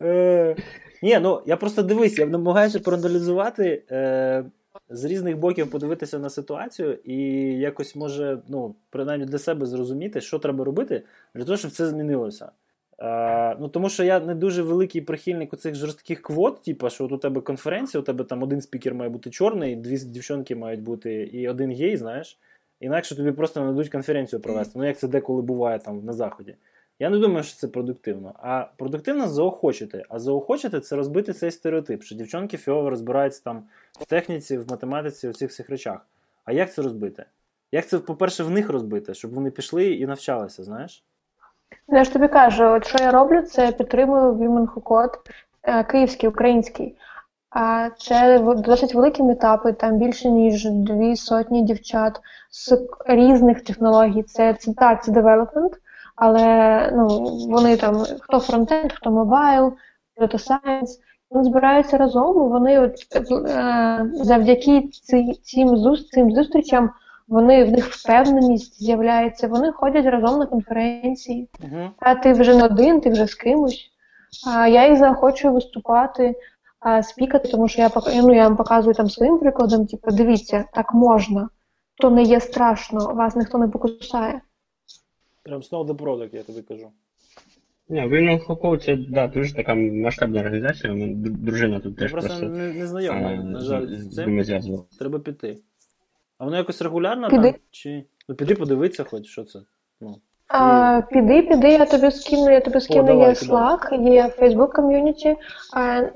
[1.02, 4.44] Ні, ну я просто дивись, я намагаюся проаналізувати е,
[4.88, 7.16] з різних боків подивитися на ситуацію і
[7.58, 11.02] якось може, ну, принаймні для себе зрозуміти, що треба робити
[11.34, 12.50] для того, щоб це змінилося.
[12.98, 17.12] Е, ну, тому що я не дуже великий прихильник оцих жорстких квот, типу, що от
[17.12, 21.14] у тебе конференція, у тебе там один спікер має бути чорний, дві дівчонки мають бути
[21.14, 22.38] і один гей, знаєш.
[22.80, 24.78] Інакше тобі просто не дадуть конференцію провести.
[24.78, 26.54] Ну, як це деколи буває там на заході.
[26.98, 28.34] Я не думаю, що це продуктивно.
[28.42, 30.04] А продуктивно заохочити.
[30.08, 33.62] А заохочити це розбити цей стереотип, що дівчонки фіово розбираються там
[34.00, 36.06] в техніці, в математиці, у цих всіх речах.
[36.44, 37.24] А як це розбити?
[37.72, 41.04] Як це, по-перше, в них розбити, щоб вони пішли і навчалися, знаєш?
[41.88, 45.18] Я ж тобі кажу, от що я роблю, це підтримую Women Code,
[45.62, 46.96] е, київський, український.
[47.50, 52.20] А це досить великі метапи, там більше ніж дві сотні дівчат
[52.50, 54.22] з різних технологій.
[54.22, 55.72] Це, це так, це девелопмент,
[56.20, 57.08] але ну,
[57.48, 59.72] вони там хто фронтенд, хто мобайл,
[60.20, 60.88] data science,
[61.30, 62.94] вони збираються разом, вони от,
[63.48, 65.76] е, завдяки ці, цим,
[66.12, 66.90] цим зустрічам
[67.28, 71.48] вони в них впевненість з'являється, вони ходять разом на конференції.
[71.64, 71.90] Угу.
[71.98, 73.90] А ти вже не один, ти вже з кимось.
[74.46, 76.34] А я їх заохочую виступати,
[76.80, 77.90] а, спікати, тому що я
[78.22, 81.48] ну, я вам показую там своїм прикладом, типу, дивіться, так можна,
[81.96, 84.40] то не є страшно, вас ніхто не покусає.
[85.48, 86.92] Прям Snow the Product, я тобі кажу.
[87.88, 90.92] Ні, Women Who це да, дуже така масштабна організація.
[90.92, 94.00] у мене дружина тут Я теж просто просто не, не знайомий, а, на жаль, з
[94.00, 94.36] з цим.
[94.36, 94.84] ними.
[94.98, 95.58] Треба піти.
[96.38, 97.52] А воно якось регулярно Піди.
[97.52, 97.60] там?
[97.70, 98.04] Чи...
[98.28, 99.60] Ну піди подивитися хоч, що це.
[100.00, 100.20] Ну.
[100.48, 103.32] А, піди, піди, я тобі скину, я тобі скину, давай, є.
[103.32, 105.36] Slack, є Facebook ком'юніті.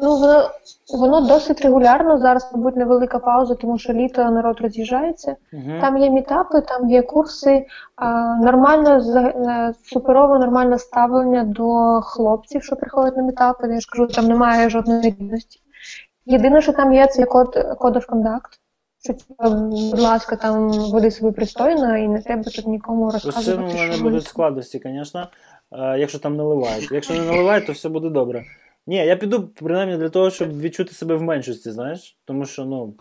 [0.00, 0.50] Ну, воно,
[0.98, 5.36] воно досить регулярно, зараз, мабуть, невелика пауза, тому що літо народ роз'їжджається.
[5.52, 5.80] Угу.
[5.80, 7.66] Там є мітапи, там є курси,
[7.96, 13.68] а, нормально, е, суперово нормальне ставлення до хлопців, що приходять на мітапи.
[13.68, 15.60] Я ж кажу, там немає жодної рівності.
[16.26, 18.61] Єдине, що там є, це код, код of conduct.
[19.04, 19.34] Типу,
[19.90, 23.74] будь ласка, там веди себе пристойно і не треба тут нікому З цим у розказувати.
[23.78, 25.28] мене будуть складності, звісно,
[25.72, 26.88] е, якщо там наливають.
[26.92, 28.44] Якщо не наливають, то все буде добре.
[28.86, 32.16] Ні, я піду принаймні для того, щоб відчути себе в меншості, знаєш?
[32.24, 32.94] Тому що, ну,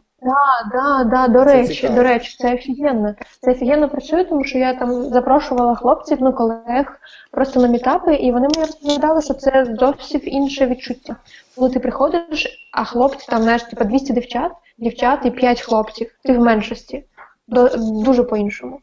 [0.73, 1.95] Да, да, до Це речі, цікаво.
[1.95, 3.15] до речі, це офігенно.
[3.41, 6.99] Це офігенно працює, тому що я там запрошувала хлопців, ну колег
[7.31, 11.15] просто на мітапи, і вони мені розповідали, що це зовсім інше відчуття.
[11.55, 14.51] Коли ти приходиш, а хлопці там, знаєш, типа 200 дівчат,
[14.81, 16.15] дівчат і 5 хлопців.
[16.23, 17.03] Ти в меншості.
[17.47, 17.69] До,
[18.03, 18.79] дуже по-іншому.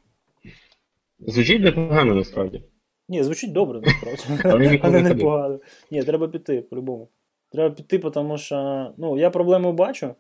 [1.21, 2.63] Звучить непогано насправді.
[3.09, 4.81] ні, звучить добре, насправді.
[4.83, 5.61] Але не погано.
[5.91, 7.09] Ні, треба піти, по-любому.
[7.53, 10.15] Треба піти, тому що ну, я проблему бачу.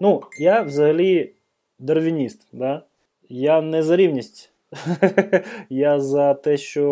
[0.00, 1.32] Ну, я взагалі
[1.78, 2.82] дарвініст, да?
[3.28, 4.52] я не за рівність.
[5.70, 6.84] я за те, що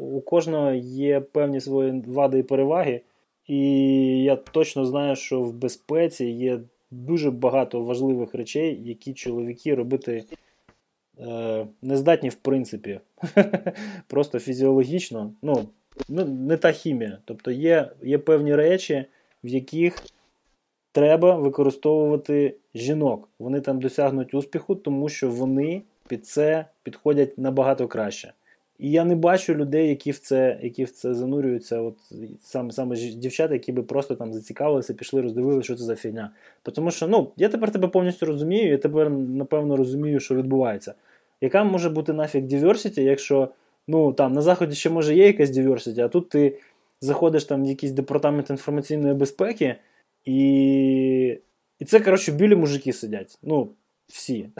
[0.00, 3.00] у кожного є певні свої вади і переваги.
[3.46, 3.58] І
[4.22, 6.60] я точно знаю, що в безпеці є
[6.94, 10.24] дуже багато важливих речей, які чоловіки робити
[11.18, 13.00] е, не здатні в принципі.
[14.06, 15.32] Просто фізіологічно.
[15.42, 15.68] Ну,
[16.08, 17.18] ну, не та хімія.
[17.24, 19.04] Тобто є, є певні речі,
[19.44, 20.02] в яких
[20.92, 23.28] треба використовувати жінок.
[23.38, 28.32] Вони там досягнуть успіху, тому що вони під це підходять набагато краще.
[28.78, 31.96] І я не бачу людей, які в це, які в це занурюються, от
[32.40, 36.30] саме, саме дівчата, які би просто там зацікавилися, пішли, роздивилися, що це за фігня.
[36.62, 40.94] Тому що ну, я тепер тебе повністю розумію, я тепер, напевно, розумію, що відбувається.
[41.40, 43.48] Яка може бути нафіг diversity, якщо
[43.88, 46.58] ну, там, на Заході ще може є якась diversity, а тут ти
[47.00, 49.76] заходиш там в якийсь департамент інформаційної безпеки,
[50.24, 51.38] і,
[51.78, 53.38] і це, коротше, білі мужики сидять.
[53.42, 53.68] Ну,
[54.08, 54.50] всі.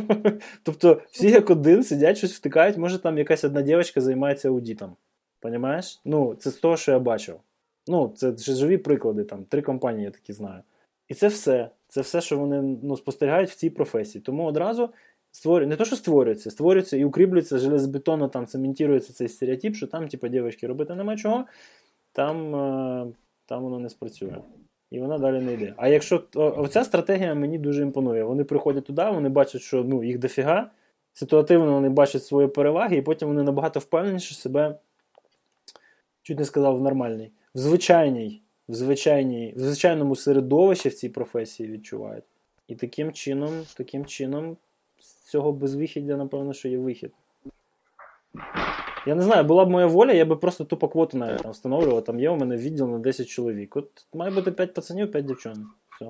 [0.62, 4.96] тобто, всі як один сидять, щось втикають, може там якась одна дівчинка займається аудитом.
[5.40, 6.00] Понімаєш?
[6.04, 7.40] Ну, це з того, що я бачив.
[7.86, 10.62] Ну, це живі приклади, там, три компанії я такі знаю.
[11.08, 11.70] І це все.
[11.88, 14.22] Це все, що вони ну, спостерігають в цій професії.
[14.22, 14.90] Тому одразу
[15.32, 20.08] створює, не то, що створюється, створюється і укріплюється железобетонно, там цементується цей стереотип, що там,
[20.08, 21.44] типу, дівчатки робити нема чого,
[22.12, 23.06] там, е,
[23.46, 24.36] там воно не спрацює.
[24.92, 25.74] І вона далі не йде.
[25.76, 28.24] А якщо оця стратегія мені дуже імпонує.
[28.24, 30.70] Вони приходять туди, вони бачать, що ну, їх дофіга,
[31.12, 34.78] ситуативно вони бачать свої переваги, і потім вони набагато впевненіше себе,
[36.22, 41.70] чуть не сказав, в нормальній, в звичайній, в звичайній, в звичайному середовищі в цій професії
[41.70, 42.24] відчувають.
[42.68, 44.56] І таким чином, таким чином,
[45.00, 47.12] з цього безвихіддя, напевно, що є вихід.
[49.06, 52.04] Я не знаю, була б моя воля, я би просто тупо квоту навіть там встановлював.
[52.04, 53.76] Там є у мене відділ на 10 чоловік.
[53.76, 55.56] От має бути 5 пацанів, 5 дівчат.
[55.96, 56.06] Все.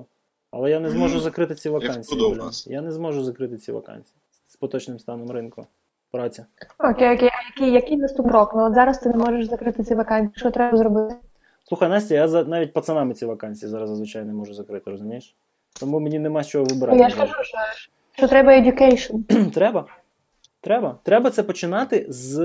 [0.51, 2.21] Але я не зможу закрити ці вакансії.
[2.33, 2.41] блін.
[2.65, 4.15] Я не зможу закрити ці вакансії
[4.47, 5.65] з поточним станом ринку
[6.11, 6.45] праці.
[6.79, 8.51] Окей, окей, а який, який наступний крок?
[8.55, 10.31] Ну от зараз ти не можеш закрити ці вакансії.
[10.35, 11.15] Що треба зробити?
[11.63, 15.35] Слухай, Настя, я за, навіть пацанами ці вакансії зараз зазвичай не можу закрити, розумієш?
[15.79, 16.99] Тому мені нема з чого Ну, вибирати.
[16.99, 17.57] я ж кажу, що,
[18.11, 19.51] що треба education.
[19.53, 19.85] Треба.
[20.63, 20.99] Треба.
[21.03, 22.39] Треба це починати з,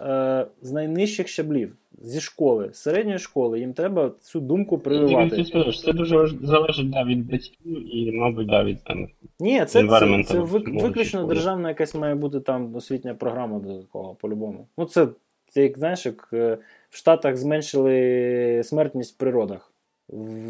[0.00, 3.60] е, з найнижчих щаблів, зі школи, з середньої школи.
[3.60, 5.44] Їм треба цю думку прививати.
[5.84, 9.08] це дуже залежить да, від батьків і, мабуть, да, від там.
[9.40, 11.34] Ні, це, це, це виключно школи.
[11.34, 14.66] державна якась має бути там освітня програма до такого, по-любому.
[14.78, 15.08] Ну, це,
[15.48, 16.58] це як знаєш, як е,
[16.90, 19.72] в Штатах зменшили смертність в природах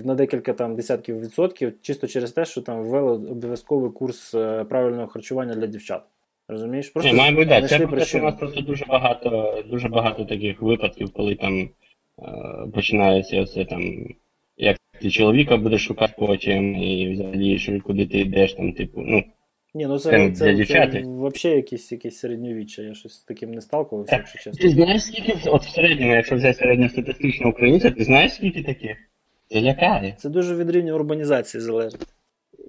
[0.05, 5.07] на декілька там десятків відсотків, чисто через те, що там ввели обов'язковий курс е, правильного
[5.07, 6.03] харчування для дівчат.
[6.49, 6.89] Розумієш?
[6.89, 7.69] Просто Ні, має бути, да.
[7.69, 11.61] Це про те, що у нас просто дуже багато, дуже багато таких випадків, коли там
[11.61, 11.69] е,
[12.75, 14.07] починається оце там,
[14.57, 19.25] як ти чоловіка будеш шукати потім, і взагалі, що куди ти йдеш, там, типу, ну,
[19.77, 22.83] Ні, ну Це це, для це, це, взагалі якесь, якесь середньовіччя.
[22.83, 24.63] Я щось з таким не сталкувався, якщо чесно.
[24.63, 28.97] Ти знаєш, скільки, от в середньому, якщо взяти середньостатистичного українця, ти знаєш, скільки таких?
[29.49, 30.15] Це лякає.
[30.19, 32.07] Це дуже від рівня урбанізації залежить.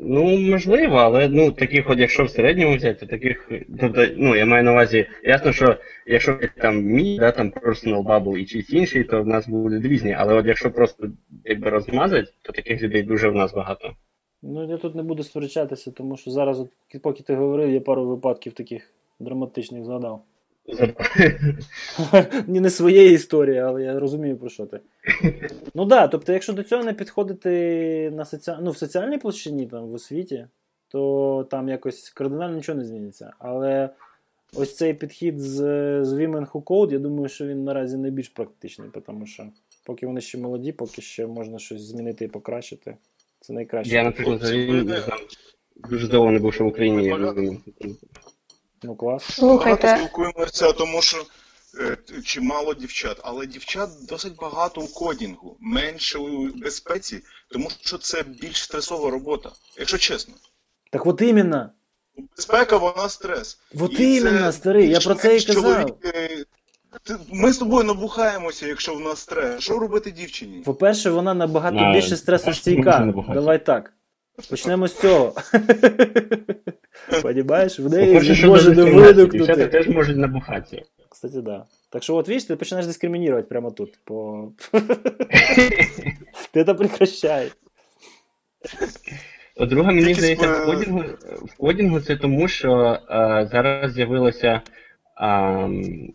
[0.07, 3.51] Ну, можливо, але ну таких, от якщо в середньому взяти, то таких.
[3.79, 5.75] Тобто, ну, я маю на увазі, ясно, що
[6.07, 10.15] якщо там мій, да, там personal bubble і чийсь інший, то в нас будуть різні.
[10.17, 11.07] Але от якщо просто
[11.45, 13.93] якби розмазати, то таких людей дуже в нас багато.
[14.41, 16.69] Ну, я тут не буду сперечатися, тому що зараз, от,
[17.01, 20.23] поки ти говорив, я пару випадків таких драматичних згадав.
[22.47, 24.79] Ні, не своєї історії, але я розумію, про що ти.
[25.75, 28.51] Ну так, да, тобто, якщо до цього не підходити на соці...
[28.61, 30.47] ну, в соціальній площині, там, в освіті,
[30.87, 33.33] то там якось кардинально нічого не зміниться.
[33.39, 33.89] Але
[34.53, 35.55] ось цей підхід з,
[36.05, 39.43] з Women Who Code, я думаю, що він наразі найбільш практичний, тому що
[39.85, 42.97] поки вони ще молоді, поки ще можна щось змінити і покращити.
[43.39, 43.95] Це найкраще.
[43.95, 44.39] Я, наприклад,
[45.75, 47.57] дуже не був, що в Україні Women.
[48.83, 49.23] Ну, клас.
[49.23, 51.17] Слухайте, Багато спілкуємося, тому що
[51.79, 57.21] е, чимало дівчат, але дівчат досить багато у кодінгу, менше у безпеці,
[57.51, 59.49] тому що це більш стресова робота,
[59.79, 60.33] якщо чесно.
[60.91, 61.69] Так от іменно.
[62.37, 63.59] Безпека, вона стрес.
[63.79, 65.63] От І це старий, я про це і казав.
[65.63, 66.45] чоловік, ти-
[67.31, 69.63] Ми з тобою набухаємося, якщо в нас стрес.
[69.63, 70.61] Що робити дівчині?
[70.65, 72.99] По-перше, вона набагато А, більше перше, стресостійка.
[72.99, 73.33] набагато.
[73.39, 73.93] Давай так.
[74.49, 75.33] Почнемо з цього.
[77.21, 77.79] Понімаєш?
[77.79, 80.81] В неї По-перше, може до не дискримінації, дівчата теж можуть набухатися.
[81.09, 81.65] Кстати, да.
[81.89, 83.99] Так що от видиш, ти починаєш дискримінувати прямо тут.
[84.03, 84.47] По...
[86.51, 87.51] Ти це прекращай.
[89.55, 91.03] По-друге, мені Якісь, здається, е, в кодінгу,
[91.45, 94.61] в кодінгу це тому, що е, зараз з'явилося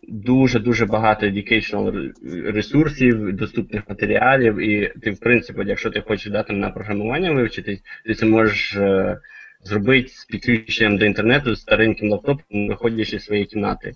[0.08, 2.12] дуже-дуже багато educational
[2.52, 8.14] ресурсів, доступних матеріалів, і ти, в принципі, якщо ти хочеш дати на програмування вивчитись, ти
[8.14, 9.18] це можеш е,
[9.62, 13.92] зробити з підключенням до інтернету з стареньким лаптопом, виходячи з своєї кімнати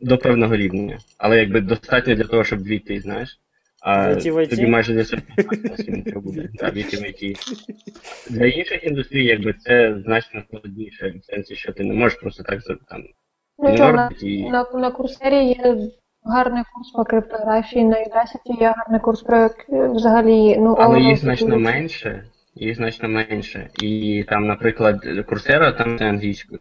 [0.00, 0.98] до певного рівня.
[1.18, 3.40] Але якби достатньо для того, щоб війти, знаєш.
[3.82, 6.48] А тобі майже не сертифікації не буде.
[6.58, 7.34] Так, війти.
[8.30, 12.60] Для інших індустрій, якби це значно складніше, в сенсі, що ти не можеш просто так
[12.88, 13.02] там
[13.58, 14.50] ну що, на, і.
[14.50, 15.76] на, на курсері є
[16.24, 21.18] гарний курс по криптографії, на Udacity є гарний курс про е, взагалі, ну, Але їх
[21.18, 22.24] значно менше,
[22.56, 23.70] їх значно менше.
[23.82, 26.60] І там, наприклад, курсера там це англійською.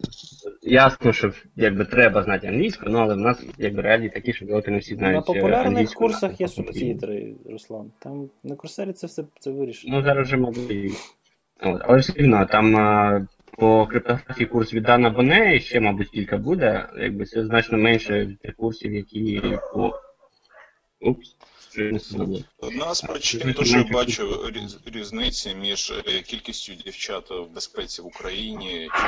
[0.61, 4.71] Ясно, що якби треба знати англійську, ну але в нас якби реалії такі, що далеко
[4.71, 5.23] не всі знають.
[5.29, 7.91] е, популярних курсах є на субтитри, Руслан.
[7.99, 9.97] Там на курсері це все це вирішено.
[9.97, 10.71] Ну зараз вже мабуть.
[10.71, 10.91] і-
[11.61, 13.25] От, але все рівно, там а,
[13.57, 16.87] по криптографії курс від Дана Боне ще, мабуть, кілька буде.
[16.99, 19.41] Якби це значно менше тих курсів, які
[19.73, 19.93] по.
[21.01, 21.34] Упс,
[22.57, 28.89] Одна з причин, дуже бачу різ- різниці між е, кількістю дівчат в безпеці в Україні
[28.95, 29.07] чи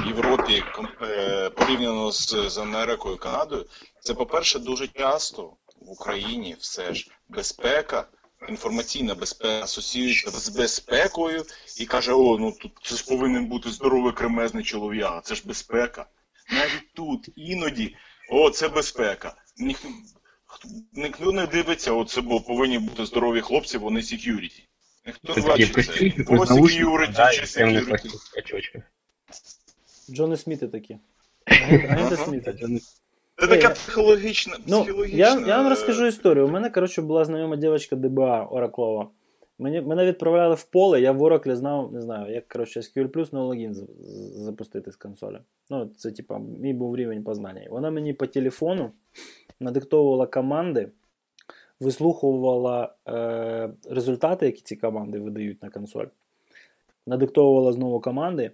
[0.00, 0.62] в Європі
[1.02, 3.66] е, порівняно з, Америкою, Канадою.
[4.00, 5.42] Це, по-перше, дуже часто
[5.80, 8.06] в Україні все ж безпека,
[8.48, 11.44] інформаційна безпека асоціюється з безпекою
[11.80, 16.06] і каже: о, ну тут це ж повинен бути здоровий кремезний чолов'яга, це ж безпека.
[16.52, 17.96] Навіть тут іноді,
[18.30, 19.34] о, це безпека.
[20.64, 24.62] Ніх- Ніхто не дивиться, оце, бо повинні бути здорові хлопці, вони security.
[25.06, 26.24] Ніхто не бачить це.
[26.24, 28.82] Про security чи security.
[30.10, 30.98] Джони Сміти такі.
[31.46, 32.24] Агенти Ага.
[32.24, 32.54] Сміти.
[33.40, 35.18] Це така психологічна, Ну, психологічна...
[35.18, 36.46] я, я вам розкажу історію.
[36.46, 39.10] У мене, коротше, була знайома дівчинка ДБА Ораклова.
[39.58, 43.34] Мені, мене відправляли в поле, я в Oracle знав, не знаю, як коротше, SQL Plus
[43.34, 45.38] на логін з- з- запустити з консолі.
[45.70, 47.66] Ну, це, типа, мій був рівень познання.
[47.70, 48.90] Вона мені по телефону
[49.60, 50.88] надиктовувала команди,
[51.80, 56.06] вислуховувала е, результати, які ці команди видають на консоль.
[57.06, 58.50] Надиктовувала знову команди.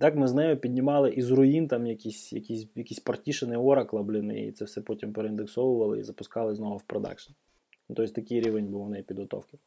[0.00, 4.52] Так ми з нею піднімали із руїн там якісь, якісь, якісь партішени Oracle, блін, і
[4.52, 7.32] це все потім переіндексовували і запускали знову в продакшн.
[7.88, 9.58] Ну, Тобто такий рівень був у неї підготовки.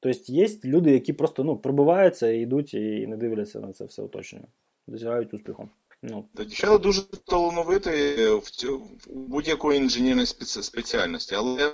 [0.00, 4.46] Тобто є люди, які просто ну, пробиваються, йдуть і не дивляться на це все оточення.
[4.86, 5.68] Досягають успіху.
[6.02, 8.40] Ну, Та Дівчата дуже талановиті в,
[9.06, 11.72] в будь-якої інженерної спеціальності, але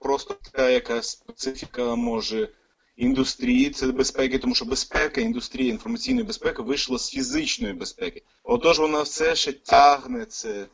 [0.00, 2.48] просто така якась специфіка може
[2.96, 8.22] індустрії, це безпеки, тому що безпека, індустрія інформаційної безпеки вийшла з фізичної безпеки.
[8.42, 10.66] Отож вона все ще тягне це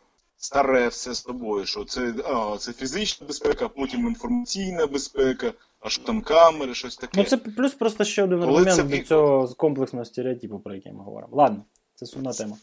[0.43, 5.89] старе все з тобою, що це, а, це фізична безпека, а потім інформаційна безпека, а
[5.89, 7.13] що там камери, щось таке.
[7.17, 10.93] ну це плюс просто ще один Коли аргумент це до цього комплексного стереотипу, про який
[10.93, 11.37] ми говоримо.
[11.37, 11.63] Ладно,
[11.95, 12.57] це сумна тема.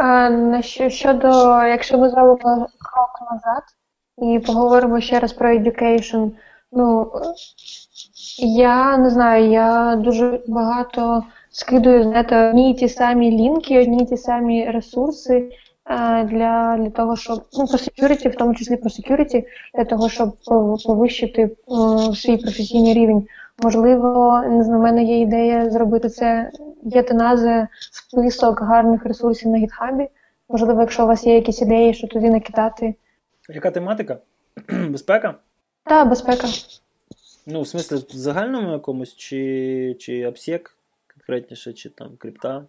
[0.00, 1.28] А, щодо,
[1.64, 3.62] якщо ми зробимо крок назад
[4.18, 6.30] і поговоримо ще раз про education,
[6.72, 7.12] ну
[8.38, 14.06] я не знаю, я дуже багато скидую знаєте, одні й ті самі лінки, одні й
[14.06, 15.50] ті самі ресурси,
[15.86, 20.36] для, для того, щоб ну, про security, в тому числі про security, для того, щоб
[20.86, 23.26] повищити е, свій професійний рівень.
[23.62, 26.50] Можливо, не знаю, в мене є ідея зробити це.
[26.84, 30.08] Є тенази, список гарних ресурсів на гітхабі.
[30.48, 32.94] Можливо, якщо у вас є якісь ідеї, що туди накидати.
[33.48, 34.18] Яка тематика?
[34.88, 35.34] Безпека?
[35.84, 36.46] Та безпека.
[37.46, 40.76] Ну, в смислі, в загальному якомусь, чи, чи обсек
[41.14, 42.64] конкретніше, чи там крипта,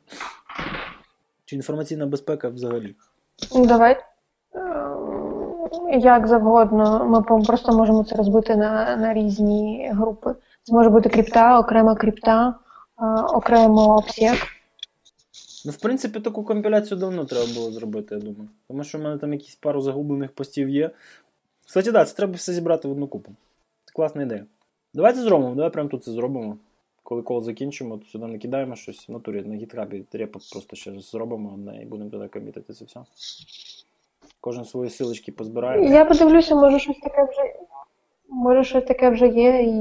[1.46, 2.96] чи інформаційна безпека взагалі.
[3.56, 3.98] Ну, Давай.
[4.56, 10.36] Ем, Як завгодно, ми просто можемо це розбити на, на різні групи.
[10.64, 12.56] Це може бути крипта, окрема крипта,
[12.96, 14.38] а, окремо обсек.
[15.66, 18.50] Ну, в принципі, таку компіляцію давно треба було зробити, я думаю.
[18.68, 20.92] Тому що в мене там якісь пару загублених постів є.
[21.66, 23.32] Кстати, так, да, це треба все зібрати в одну купу.
[23.86, 24.46] Це класна ідея.
[24.94, 26.58] Давайте зробимо, давай прямо тут це зробимо.
[27.04, 31.52] Коли кол закінчимо, то сюди накидаємо щось в натурі на гітхабі, репо просто ще зробимо
[31.54, 33.00] одне і будемо туди комітити це все.
[34.42, 35.90] Кожен свої силочки позбирає.
[35.90, 37.54] Я подивлюся, може щось таке вже
[38.30, 39.74] може щось таке вже є, і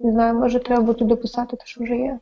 [0.00, 2.18] не знаю, може треба буде дописати те, що вже є.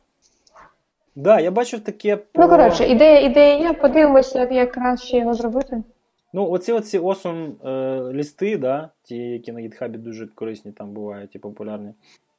[1.15, 2.17] Да, я бачив таке.
[2.35, 5.83] Ну коротше, ідея, ідея є, подивимося, як, краще його зробити.
[6.33, 11.35] Ну, оці оці awesome е, лісти, да, ті, які на GitHub дуже корисні там бувають
[11.35, 11.93] і популярні.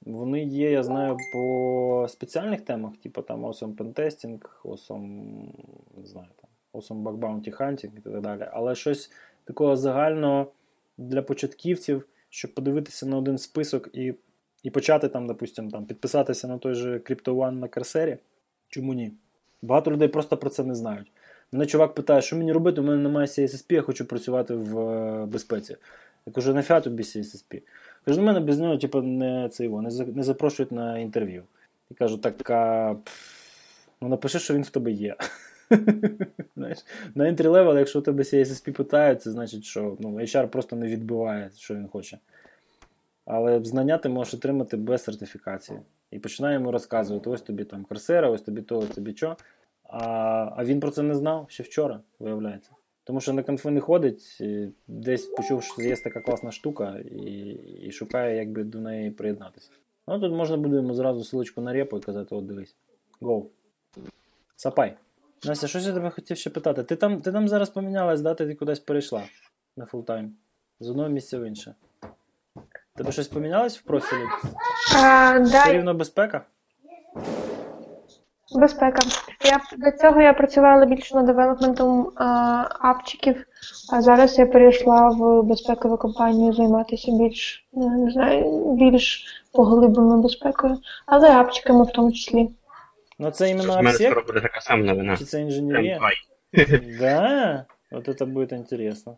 [0.05, 5.49] Вони є, я знаю, по спеціальних темах, типу там awesome pentesting, awesome,
[5.97, 8.49] не знаю, там, awesome bug bounty hunting і так далі.
[8.53, 9.11] Але щось
[9.45, 10.53] такого загального
[10.99, 14.15] для початківців, щоб подивитися на один список і,
[14.63, 18.19] і почати там, допустим, там, підписатися на той же Crypto One на Керсері.
[18.69, 19.13] Чому ні?
[19.63, 21.13] Багато людей просто про це не знають.
[21.53, 25.27] Мене чувак питає, що мені робити, у мене немає CSSP, я хочу працювати в е,
[25.27, 25.77] безпеці.
[26.27, 27.63] Я кажу, нафіга тобі CSSP?
[28.05, 31.43] Кажу, до мене без нього типу, не, це не, за- не запрошують на інтерв'ю.
[31.91, 32.97] І кажу, так а,
[34.01, 35.17] ну напиши, що він в тебе є.
[36.57, 36.79] Знаєш,
[37.15, 40.87] на entry level, якщо у тебе CSSP питають, це значить, що ну, HR просто не
[40.87, 42.19] відбиває, що він хоче.
[43.27, 45.79] Але знання ти можеш отримати без сертифікації.
[46.11, 49.37] І починає йому розказувати: ось тобі там Coursera, ось тобі то, ось тобі що.
[49.89, 50.07] А,
[50.57, 52.71] а він про це не знав ще вчора, виявляється.
[53.05, 54.43] Тому що на конфи не ходить,
[54.87, 59.71] десь почув, що є така класна штука, і, і шукає, як би до неї приєднатися.
[60.09, 62.77] Ну тут можна буде йому зразу силочку на репу і казати: от дивись.
[63.21, 63.45] Go.
[64.57, 64.97] Сапай.
[65.45, 66.83] Настя, щось я тебе хотів ще питати.
[66.85, 68.35] Ти там, ти там зараз помінялась, да?
[68.35, 69.23] Ти кудись перейшла
[69.77, 70.37] на full-time.
[70.81, 71.75] З одного місця в інше.
[72.97, 74.23] Тебе щось помінялось в профілі?
[74.97, 76.45] А, Все да, рівно безпека?
[78.53, 79.01] Безпека.
[79.45, 82.25] Я до цього я працювала більше над девелопментом а,
[82.81, 83.45] апчиків,
[83.93, 90.79] а зараз я перейшла в безпекову компанію займатися більш ну, не знаю, більш поглибленою безпекою,
[91.07, 92.49] але апчиками в тому числі.
[93.19, 95.17] Ну це іменно скоро така сама новина.
[95.17, 96.01] Чи це інженерія?
[97.01, 97.65] Да?
[97.93, 99.17] От это буде інтересно.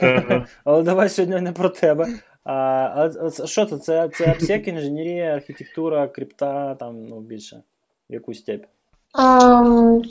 [0.64, 2.06] Але давай сьогодні не про тебе.
[2.44, 3.10] А, а,
[3.42, 3.78] а що це?
[3.78, 7.62] Це, це AppSec, інженерія, архітектура, крипта, там, ну, більше.
[8.08, 8.64] Яку степь.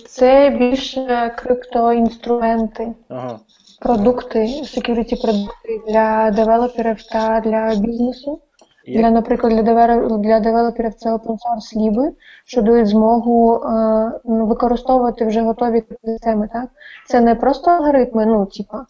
[0.08, 3.40] Це більше криптоінструменти, Ага.
[3.82, 8.40] продукти, security продукти для девелоперів та для бізнесу.
[8.86, 12.12] І Для, наприклад, для, девер- для девелоперів це open source ліби,
[12.46, 16.50] що дають змогу е, використовувати вже готові системи.
[16.54, 16.70] Так?
[17.08, 18.86] Це не просто алгоритми, ну, типа,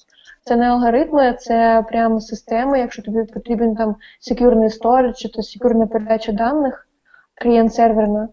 [0.46, 2.80] це не алгоритми, це прямо системи.
[2.80, 6.88] Якщо тобі потрібен там секюрний storage, чи то секюрна передача даних,
[7.42, 8.28] клієнт-серверна,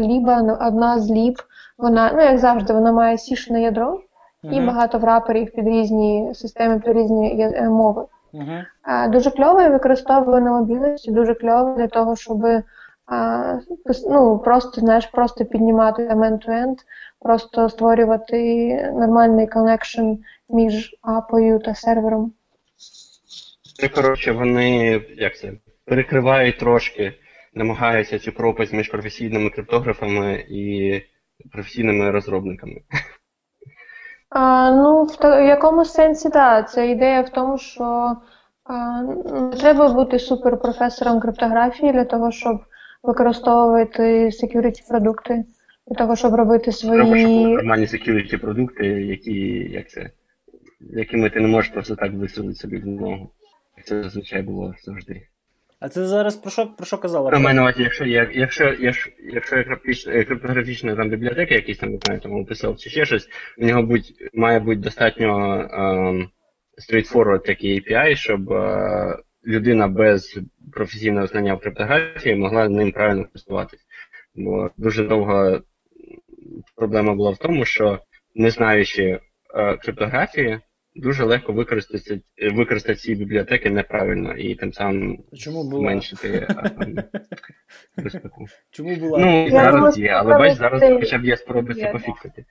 [0.00, 1.38] ліба, ну, одна з ліб,
[1.78, 4.00] вона, ну як завжди, вона має сішне ядро
[4.42, 8.06] і багато враперів під різні системи, під різні е, мови.
[8.82, 12.46] А, Дуже кльово і використовую на мобільності, дуже кльово для того, щоб
[14.10, 16.76] ну, просто, знаєш, просто піднімати end-to-end,
[17.20, 20.12] просто створювати нормальний connection
[20.48, 22.32] між апою та сервером.
[23.82, 25.52] Ну, коротше, вони як це
[25.84, 27.14] перекривають трошки,
[27.54, 30.92] намагаються цю пропасть між професійними криптографами і
[31.52, 32.80] професійними розробниками.
[34.30, 36.70] А, ну, в, та- в якомусь сенсі, так.
[36.70, 38.16] Це ідея в тому, що
[38.64, 42.60] а, не треба бути суперпрофесором криптографії для того, щоб
[43.02, 45.44] використовувати security продукти,
[45.86, 47.00] для того, щоб робити свої.
[47.00, 49.34] Треба, щоб були нормальні security продукти, які,
[49.70, 50.10] як це,
[50.80, 53.30] якими ти не можеш просто так висунути собі в ногу.
[53.76, 55.28] Як це зазвичай було завжди.
[55.80, 57.30] А це зараз про що, про що казала?
[57.30, 62.18] На увазі, якщо є, якщо, якщо, якщо є криптографічна, е, там бібліотека, якісь там, не
[62.18, 66.28] там описав чи ще щось, в нього будь, має бути достатньо ем,
[66.78, 70.38] straightforward такий API, щоб е, людина без
[70.72, 73.86] професійного знання в криптографії могла ним правильно користуватись.
[74.34, 75.60] Бо дуже довго
[76.76, 77.98] проблема була в тому, що
[78.34, 79.20] не знаючи
[79.54, 80.60] е, криптографії
[80.98, 82.20] дуже легко використати,
[82.52, 85.82] використати ці бібліотеки неправильно і тим самим Чому була?
[85.82, 87.04] зменшити е,
[88.02, 88.46] безпеку.
[88.70, 89.18] Чому була?
[89.18, 92.44] Ну, Я зараз думаю, є, але бач, зараз хоча б є спроби це пофіксити.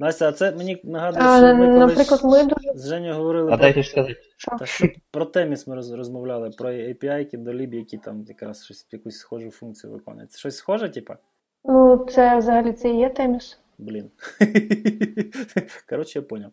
[0.00, 3.62] Настя, а це мені нагадує, що ми наприклад, ми дуже з Женю говорили А про,
[3.62, 4.16] дайте ж сказати.
[4.58, 8.86] та, що про Themis ми роз- розмовляли, про API до ліби, які там якраз щось
[8.92, 10.32] якусь схожу функцію виконують.
[10.32, 11.16] Це щось схоже, типа?
[11.64, 13.58] Ну, це взагалі це і є Themis.
[13.78, 14.10] Блін.
[15.88, 16.50] Коротше, я понял.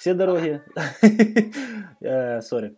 [0.00, 0.60] Всі дороги.
[2.02, 2.70] Е, Sorry.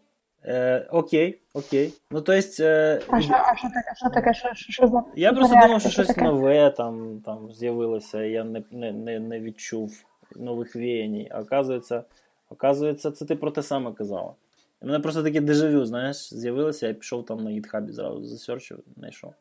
[0.44, 1.92] Е, Окей, окей.
[2.10, 3.94] Ну, то есть, е, А що, таке?
[3.96, 4.34] Що таке?
[4.54, 8.92] Що, за я просто думав, що Що щось нове там, там з'явилося, я не, не,
[8.92, 10.04] не, не відчув
[10.36, 11.28] нових веяній.
[11.30, 12.04] А оказується,
[12.50, 14.34] оказується, це ти про те саме казала.
[14.80, 19.34] У мене просто таке дежавю, знаєш, з'явилося, я пішов там на гітхабі зразу засерчив, знайшов.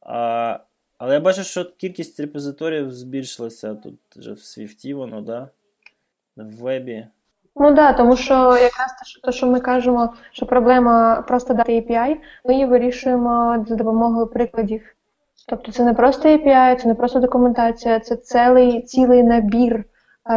[0.00, 0.58] А,
[0.98, 5.48] але я бачу, що кількість репозиторіїв збільшилася тут вже в Свіфті, воно, да?
[6.42, 7.06] В вебі.
[7.56, 11.72] Ну так, да, тому що якраз те, що, що ми кажемо, що проблема просто дати
[11.80, 14.82] API, ми її вирішуємо за допомогою прикладів.
[15.48, 19.84] Тобто це не просто API, це не просто документація, це цілий, цілий набір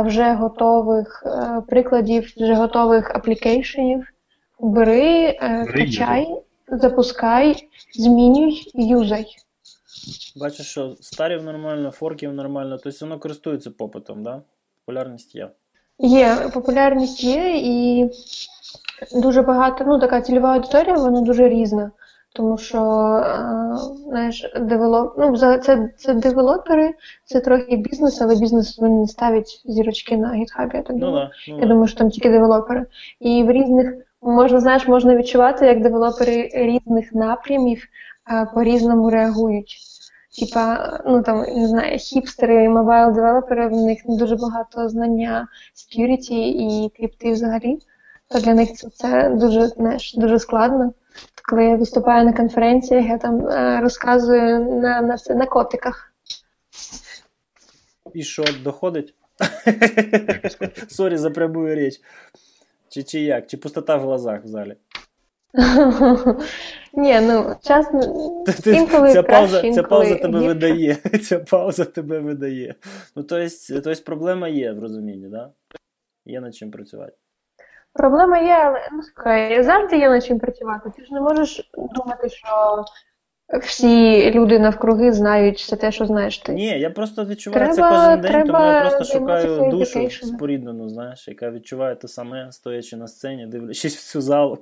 [0.01, 4.07] вже готових е, прикладів, вже готових аплікейшенів.
[4.59, 9.25] Бери, е, качай, запускай, змінюй, юзай.
[10.35, 14.41] Бачу, що старів нормально, форків нормально, тобто воно користується попитом, да?
[14.85, 15.49] Популярність є.
[16.03, 18.09] Є, популярність є, і
[19.15, 21.91] дуже багато, ну така цільова аудиторія, вона дуже різна.
[22.35, 23.77] Тому що, е,
[24.07, 25.13] знаєш, девелоп...
[25.17, 26.93] ну, це, це девелопери,
[27.25, 31.31] це трохи бізнес, але бізнес він не ставить зірочки на гітхабі, я так Ну да,
[31.47, 32.85] ну Я думаю, що там тільки девелопери.
[33.19, 37.83] І в різних, можна, знаєш, можна відчувати, як девелопери різних напрямів
[38.31, 39.77] е, по-різному реагують.
[40.39, 46.33] Типа, ну там, не знаю, хіпстери, mobile девелопери, в них не дуже багато знання security
[46.33, 47.79] і крипти взагалі.
[48.29, 50.93] То для них це, це дуже, знаєш, дуже складно.
[51.49, 56.13] Коли я виступаю на конференціях, я там е, розказую на, на, це, на котиках.
[58.13, 59.13] І що, доходить?
[60.87, 62.01] Sorry за прямую річ.
[62.89, 63.47] Чи, чи як?
[63.47, 64.75] Чи пустота в глазах в залі?
[66.93, 68.01] Ні, ну чесно,
[68.65, 70.47] інколи ця краще, пауза, ця пауза тебе гірше.
[70.47, 70.95] видає.
[71.23, 72.75] Ця пауза тебе видає.
[73.15, 75.51] Ну, то есть, то есть проблема є в розумінні, да?
[76.25, 77.13] Є над чим працювати.
[77.93, 80.91] Проблема є, але ну слухай, завжди є над чим працювати.
[80.97, 82.85] Ти ж не можеш думати, що
[83.61, 86.53] всі люди навкруги знають все те, що знаєш ти.
[86.53, 90.23] Ні, я просто відчуваю це кожен день, тому я просто шукаю душу education.
[90.23, 94.57] споріднену, знаєш, яка відчуває те саме, стоячи на сцені, дивлячись в цю залу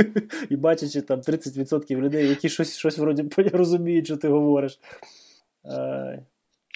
[0.50, 4.80] і бачачи там 30% людей, які щось, щось вроді розуміють, що ти говориш.
[5.64, 6.18] Е,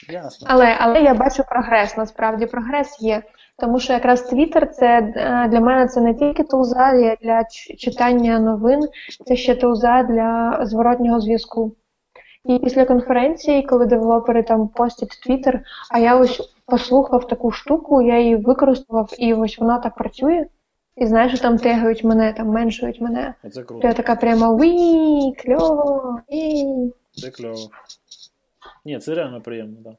[0.08, 0.46] ясно.
[0.50, 3.22] Але, але я бачу прогрес, насправді прогрес є.
[3.60, 4.86] Тому що якраз Twitter це
[5.16, 7.44] е, для мене це не тільки тулза для-
[7.78, 8.80] читання новин,
[9.26, 11.72] це ще тулза для зворотнього зв'язку.
[12.44, 18.18] І після конференції, коли девелопери там постять Twitter, а я ось послухав таку штуку, я
[18.18, 20.46] її використовував, і ось вона так працює.
[20.96, 23.34] І знаєш, що там тегають мене, там меншують мене.
[23.54, 23.86] То круто.
[23.86, 26.20] я така прямо уі, кльово.
[27.12, 27.70] Це кльово.
[28.84, 29.92] Ні, це реально приємно, так.
[29.92, 29.98] Да.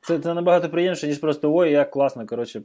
[0.00, 2.62] Це, це набагато приємніше, ніж просто ой, як класно, коротше,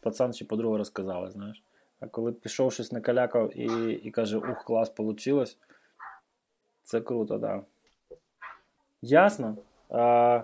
[0.00, 1.62] пацан чи подруга розказала, знаєш.
[2.00, 5.58] А коли пішов щось накалякав і, і каже, ух, клас, получилось.
[6.82, 7.40] Це круто, так.
[7.40, 7.62] Да.
[9.02, 9.56] Ясно.
[9.90, 10.42] А,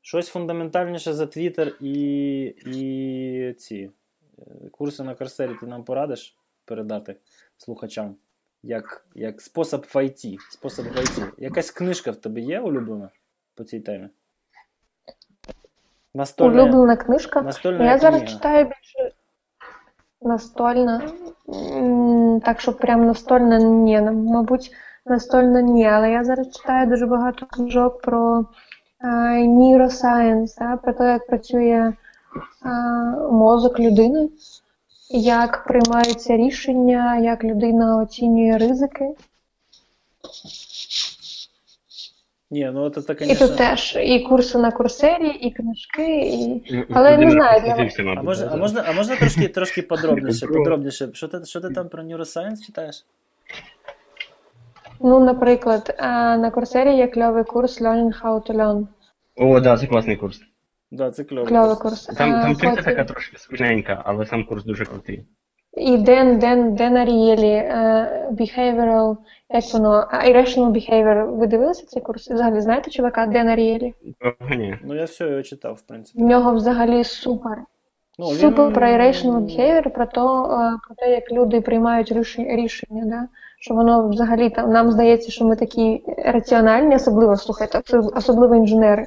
[0.00, 3.90] щось фундаментальніше за Twitter і, і ці
[4.38, 7.16] е, курси на Корсері ти нам порадиш передати
[7.56, 8.16] слухачам?
[8.62, 10.36] Як, як спосіб IT.
[10.50, 11.30] Спосіб IT.
[11.38, 13.10] Якась книжка в тебе є улюблена
[13.54, 14.08] по цій темі?
[16.18, 17.42] Настольна, Улюблена книжка.
[17.42, 18.34] настольна Я зараз книга.
[18.36, 19.12] читаю більше
[20.22, 21.02] настольна.
[22.44, 24.00] Так, що прям настольна ні.
[24.00, 24.70] ну, Мабуть,
[25.06, 25.86] настольна ні.
[25.86, 28.44] Але я зараз читаю дуже багато книжок про
[29.46, 31.92] neuroscience, да, про те, як працює
[32.62, 32.68] а,
[33.30, 34.28] мозок людини,
[35.10, 39.10] як приймаються рішення, як людина оцінює ризики.
[42.50, 43.48] Ні, ну це, І конечно...
[43.48, 46.62] тут теж і курси на курсері, і книжки, і.
[46.74, 50.64] Ну, Але не знаю, для- А можна, а можна, а можна трошки, трошки подробніше, Прикол.
[50.64, 51.08] подробніше.
[51.12, 53.04] Що ти, що ти там про neuroscience читаєш?
[55.00, 55.94] Ну, наприклад,
[56.38, 58.86] на курсері є кльовий курс Learning How to Learn.
[59.36, 60.40] О, да, це класний курс.
[60.90, 61.46] Да, це кльово.
[61.46, 62.06] Кльовий курс.
[62.06, 65.24] Там, А, там тільки потім- така трошки скучненька, але сам курс дуже крутий.
[65.80, 69.16] І Ден, Ден, Ден Арієлі, е, Behavioral,
[69.50, 71.36] як воно, Irrational Behavior.
[71.36, 72.30] Ви дивилися цей курс?
[72.30, 73.94] Взагалі знаєте чувака Ден Арієлі?
[74.50, 74.78] Ні.
[74.84, 76.22] Ну я все його читав, в принципі.
[76.22, 77.58] В нього взагалі супер.
[78.18, 83.04] Ну, Супер про irrational behavior, про то, е, про те, як люди приймають рішення, рішення
[83.06, 83.28] да?
[83.60, 87.80] що воно взагалі там нам здається, що ми такі раціональні, особливо слухайте,
[88.14, 89.06] особливо інженери.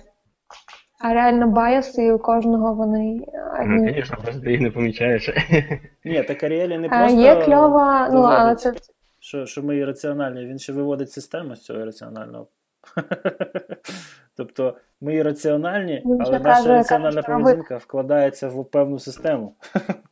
[1.03, 3.21] А реально байоси у кожного вони
[3.65, 5.29] Ну, звісно, просто ти їх не помічаєш.
[6.05, 8.73] Ні, Ден Аріелі не А, просто Є кльова, ну але це
[9.19, 12.47] що, що ми ірраціональні, він ще виводить систему з цього ірраціонального.
[14.37, 19.55] тобто ми ірраціональні, Він але наша раціональна поведінка вкладається в певну систему.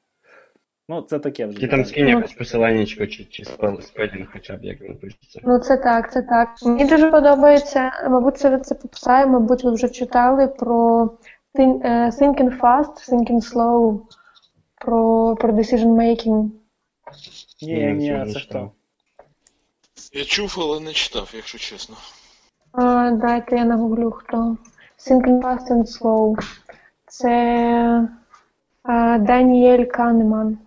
[0.90, 1.60] ну, це таке вже.
[1.60, 5.40] Ти там скинь якось посиланнячко чи, чи spell, spelling хоча б, як він пишеться.
[5.44, 6.50] Ну, це так, це так.
[6.66, 11.02] Мені дуже подобається, мабуть, це це попсає, мабуть, ви вже читали про
[11.56, 14.00] think, е, thinking fast, thinking slow,
[14.76, 16.50] про, про decision making.
[17.62, 18.72] Ні, Ні, це читав.
[20.04, 20.20] хто?
[20.20, 21.96] Я чув, але не читав, якщо чесно.
[22.72, 24.58] А, дайте я нагуглю, хто.
[24.98, 26.36] Thinking fast and slow.
[27.06, 28.10] Це
[28.84, 30.58] а, Даніель Канеман.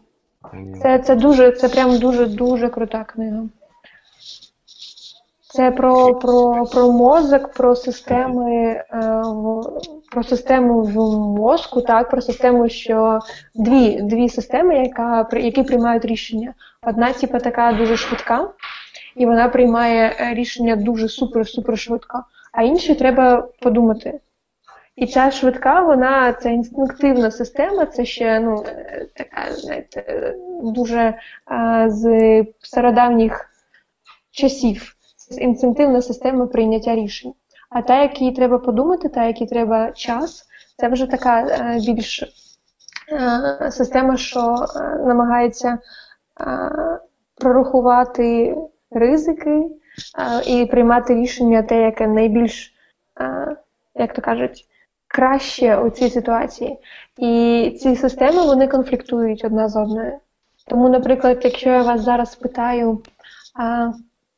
[0.82, 3.42] Це, це дуже, це прям дуже-дуже крута книга.
[5.52, 9.22] Це про, про, про мозок, про системи, е,
[10.10, 10.94] про систему в
[11.38, 13.18] мозку, так, про систему, що
[13.54, 16.54] дві, дві системи, яка, які приймають рішення.
[16.82, 18.48] Одна, типу, така дуже швидка,
[19.16, 24.20] і вона приймає рішення дуже супер-супер швидко, а іншій треба подумати.
[24.96, 31.84] І ця швидка, вона це інстинктивна система, це ще ну, е, така, знаєте, дуже е,
[31.88, 33.50] з стародавніх
[34.30, 34.94] часів.
[35.16, 37.34] Це інстинктивна система прийняття рішень.
[37.70, 40.46] А та, якій треба подумати, та, якій треба час,
[40.76, 42.22] це вже така е, більш
[43.12, 44.66] е, система, що
[45.06, 45.78] намагається
[47.40, 48.56] прорахувати
[48.90, 49.70] ризики
[50.46, 52.74] і приймати рішення те, яке найбільш,
[53.94, 54.68] як то кажуть,
[55.12, 56.78] краще у цій ситуації.
[57.18, 60.18] І ці системи вони конфліктують одна з одною.
[60.66, 63.02] Тому, наприклад, якщо я вас зараз питаю
[63.54, 63.92] а,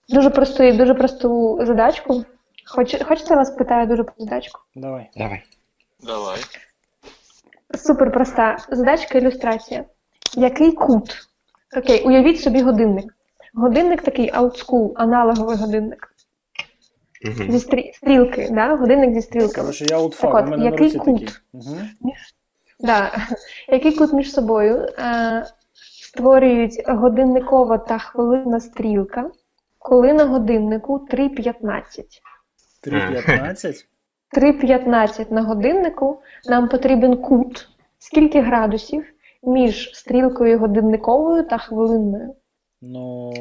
[0.09, 2.25] дуже просту, дуже просту задачку,
[2.67, 4.61] хоч, хочете я вас питаю дуже просту задачку?
[4.75, 5.11] Давай.
[5.17, 5.43] Давай.
[6.03, 6.39] Давай.
[7.75, 8.57] Супер проста.
[8.71, 9.85] Задачка ілюстрація.
[10.35, 11.29] Який кут?
[11.77, 13.15] Окей, уявіть собі годинник.
[13.55, 16.14] Годинник такий олдскул, аналоговий годинник.
[17.25, 17.53] Угу.
[17.53, 18.77] Зі стрі- стрілки, да?
[18.77, 19.65] годинник зі стрілками.
[19.65, 21.21] Коротше, я аутфак, Так от, у мене на який руці кут?
[21.21, 21.29] такий.
[21.53, 21.77] Угу.
[22.81, 23.13] Да.
[23.69, 25.47] Який кут між собою е,
[26.03, 29.31] створюють годинникова та хвилинна стрілка,
[29.79, 32.05] коли на годиннику 3.15.
[32.87, 33.85] 3.15.
[34.37, 36.19] 3.15 на годиннику
[36.49, 37.69] нам потрібен кут,
[37.99, 39.05] скільки градусів
[39.43, 42.35] між стрілкою годинниковою та хвилинною.
[42.83, 43.33] Ну.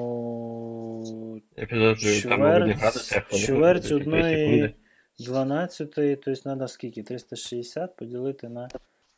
[1.58, 4.74] Я підозрюю, там мабуть, градуси, Чверть, тобто одної секунди.
[5.20, 7.04] 12, тобто треба скільки?
[7.04, 8.68] 360 поділити на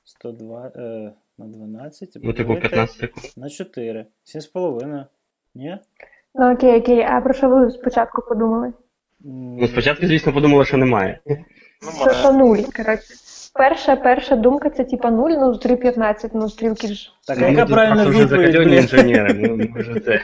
[0.04, 2.18] 102, е, на 12.
[2.24, 3.26] Ну, типу, 15 секунд.
[3.38, 4.06] На 4.
[4.26, 5.06] 7,5.
[5.56, 5.78] Ні?
[6.36, 8.74] Ну окей, окей, а про що ви спочатку подумали?
[9.20, 11.20] Ну, спочатку, звісно, подумала, що немає.
[11.26, 13.14] Ну, Що, що нуль, коротше.
[13.58, 17.12] Перша, перша думка це типа нуль, ну 3.15, ну стрілки ж.
[17.28, 18.74] Так, а Ну, яка правильна відповідь?
[18.74, 20.22] інженери, ну, ми вже це.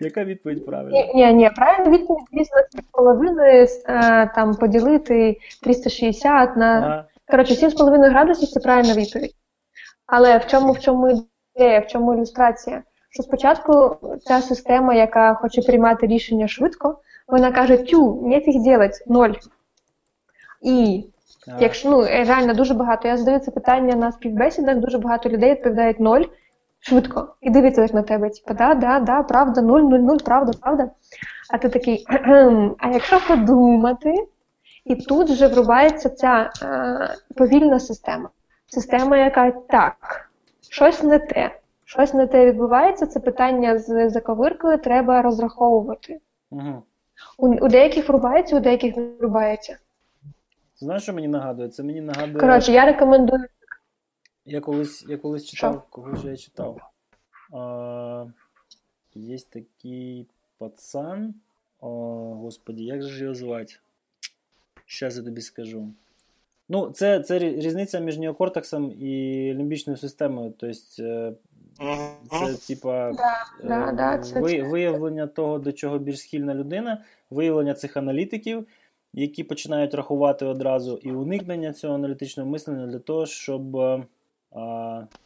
[0.00, 0.90] Яка відповідь правильна?
[0.90, 6.78] Ні, ні, ні, правильно відповідь, звісно, з половиною е, там поділити 360 на.
[6.78, 7.04] Ага.
[7.30, 9.34] Коротше, 7,5 градусів це правильна відповідь.
[10.06, 11.24] Але в чому в чому
[11.56, 12.82] ідея, в чому ілюстрація?
[13.10, 19.32] Що спочатку ця система, яка хоче приймати рішення швидко, вона каже: тю, нефіг делать, ноль.
[20.62, 21.04] І
[21.60, 25.50] якщо ну е, реально дуже багато, я задаю це питання на співбесідах, дуже багато людей
[25.50, 26.24] відповідають ноль
[26.80, 30.90] швидко і дивиться на тебе, типу, да, да, да, правда, нуль, нуль, нуль, правда, правда.
[31.50, 32.06] А ти такий,
[32.78, 34.14] а якщо подумати,
[34.84, 38.28] і тут вже врубається ця е, повільна система.
[38.66, 40.30] Система, яка так,
[40.70, 41.50] щось не те,
[41.84, 46.20] щось не те відбувається, це питання з заковиркою треба розраховувати.
[46.50, 46.82] Угу.
[47.38, 49.76] У, у деяких врубається, у деяких не врубається.
[50.82, 51.68] Знаєш, що мені нагадує?
[51.68, 52.38] Це мені нагадує.
[52.40, 53.44] Коротше, я рекомендую
[54.44, 56.80] Я колись, я колись читав, кого ж я читав.
[57.52, 58.26] А,
[59.14, 60.26] є такий
[60.58, 61.34] пацан.
[61.80, 61.88] О,
[62.34, 63.74] господі, як же його звати?
[64.86, 65.88] Щас я тобі скажу.
[66.68, 69.06] Ну, це, це різниця між неокортексом і
[69.54, 70.54] лімбічною системою.
[70.58, 71.32] Тобто, е,
[72.30, 77.74] це, типа, Да, да, е, да, ви- виявлення того, до чого більш схильна людина, виявлення
[77.74, 78.66] цих аналітиків,
[79.12, 84.06] які починають рахувати одразу, і уникнення цього аналітичного мислення для того, щоб, е,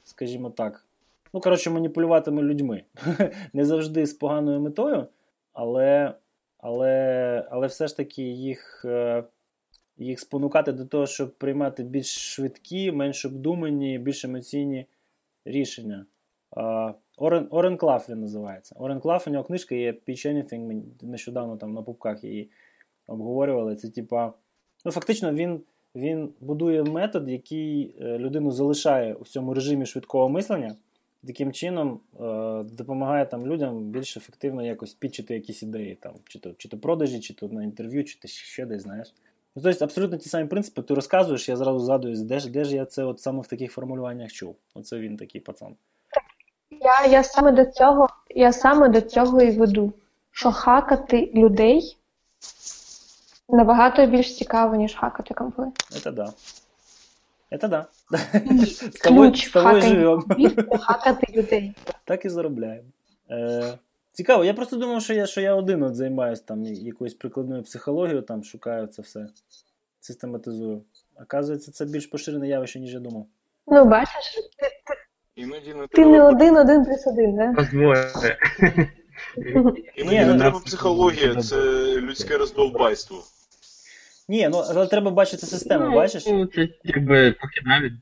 [0.04, 0.86] скажімо так,
[1.34, 2.82] ну, коротше, маніпулюватиме людьми.
[3.52, 5.06] Не завжди з поганою метою,
[5.52, 6.14] але,
[6.58, 9.24] але, але все ж таки їх, е,
[9.98, 14.86] їх спонукати до того, щоб приймати більш швидкі, менш обдумані, більш емоційні
[15.44, 16.06] рішення.
[17.16, 18.74] Орен, Орен Клаф він називається.
[18.78, 22.50] Орен Клаф, у нього книжка є Pitch Anything, нещодавно там на пупках її
[23.06, 23.76] обговорювали.
[23.76, 24.32] Це типа,
[24.84, 25.60] ну фактично він
[25.94, 30.76] він будує метод, який е, людину залишає у цьому режимі швидкого мислення,
[31.26, 36.52] таким чином е, допомагає там людям більш ефективно якось підчити якісь ідеї, там, чи то
[36.58, 39.14] чи то продажі, чи то на інтерв'ю, чи то ще десь, знаєш.
[39.56, 42.76] Ну, Тобто абсолютно ті самі принципи, ти розказуєш, я зразу згадую, де ж де ж
[42.76, 44.56] я це от саме в таких формулюваннях чув.
[44.74, 45.76] Оце він такий пацан.
[46.70, 49.92] Я я саме до цього я саме до цього і веду,
[50.30, 51.96] що хакати людей
[53.48, 55.62] набагато більш цікаво, ніж хакати компи.
[55.92, 56.32] Это да.
[57.52, 57.86] Это да.
[58.92, 60.24] З тобою, з тобою живемо.
[60.80, 61.74] хакати людей.
[62.04, 62.88] Так і заробляємо.
[63.30, 63.78] Е,
[64.12, 68.22] Цікаво, я просто думав, що я що я один от займаюся там якоюсь прикладною психологією,
[68.22, 69.26] там шукаю це все,
[70.00, 70.82] систематизую.
[71.22, 73.26] Оказується, це більш поширене явище, ніж я думав.
[73.66, 74.68] Ну, бачиш, ти,
[75.34, 77.54] ти, не ти не один, один плюс один, да?
[79.96, 81.56] Іноді не треба психологія, це
[81.96, 83.24] людське роздолбайство.
[84.28, 86.26] Ні, ну але треба бачити систему, бачиш?
[86.26, 87.92] Ну, це якби поки навіть.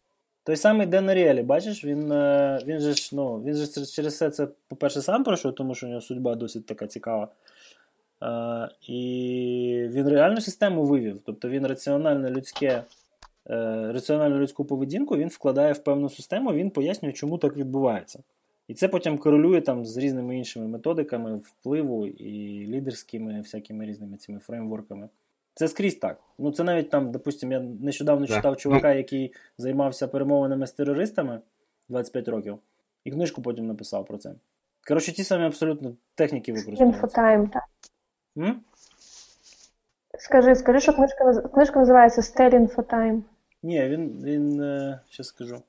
[0.45, 4.31] Той самий Ден Аріелі, бачиш, він е, він же ж ну, він же через все
[4.31, 7.29] це, по-перше, сам пройшов, тому що у нього судьба досить така цікава.
[8.21, 11.21] Uh, і він реальну систему вивів.
[11.27, 12.85] Тобто він раціональне людське,
[13.47, 18.23] uh, раціональну людську поведінку він вкладає в певну систему, він пояснює, чому так відбувається.
[18.69, 24.39] І це потім корелює там з різними іншими методиками впливу і лідерськими всякими різними цими
[24.39, 25.09] фреймворками.
[25.55, 26.21] Це скрізь так.
[26.39, 28.57] Ну це навіть там, допустимо, я нещодавно читав ну.
[28.57, 31.41] чувака, який займався перемовинами з терористами
[31.89, 32.59] 25 років,
[33.05, 34.35] і книжку потім написав про це.
[34.89, 36.97] Коротше, ті самі абсолютно техніки використовуються.
[36.97, 37.63] Stalling for Time, так.
[38.39, 38.61] М?
[40.19, 43.25] Скажи, скажи, що книжка книжка називається Stalling for Time.
[43.63, 44.23] Ні, він.
[44.23, 45.63] він е, скажу.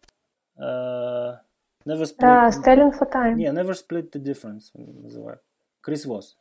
[0.57, 1.38] Е,
[1.86, 2.18] never split...
[2.18, 3.36] Так, Stalling for Time.
[3.36, 5.38] Ні, Never Split the Difference він називає.
[5.82, 6.38] Кріс Восс.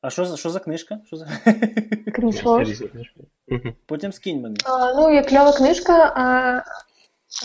[0.00, 0.98] А що що за книжка?
[1.06, 1.26] Що за...
[2.14, 2.82] Кріс Восс.
[3.86, 4.56] Потім скинь мені.
[4.64, 6.12] А, ну, є кльова книжка.
[6.16, 6.62] А,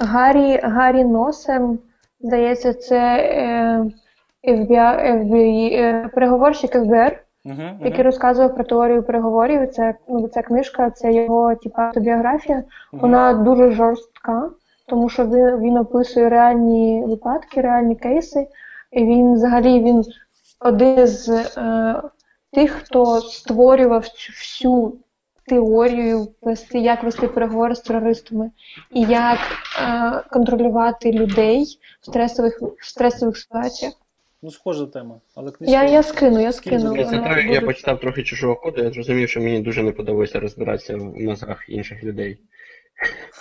[0.02, 1.80] Гарі, Гарі Ноезнер,
[2.20, 3.86] здається, це е,
[4.52, 9.70] FBI, FBI, е, переговорщик ФБР, uh-huh, який розказував про теорію переговорів.
[9.70, 12.58] Це, ну, ця книжка, це його типа, автобіографія.
[12.58, 13.00] uh-huh.
[13.00, 14.50] Вона дуже жорстка,
[14.92, 18.48] тому що він, він описує реальні випадки, реальні кейси.
[18.92, 20.04] І він взагалі він
[20.60, 22.02] один з е,
[22.52, 24.02] тих, хто створював
[24.40, 24.94] всю
[25.48, 28.52] теорію вести, як вести переговори з терористами
[28.94, 29.40] і як
[29.82, 33.94] е, контролювати людей в стресових в стресових ситуаціях.
[34.42, 35.84] Ну, схожа тема, але книжка...
[35.84, 36.96] Я я скину, я скину.
[36.96, 40.98] Я, це я почитав трохи чужого коду, я зрозумів, що мені дуже не подобається розбиратися
[40.98, 42.38] в мозгах інших людей.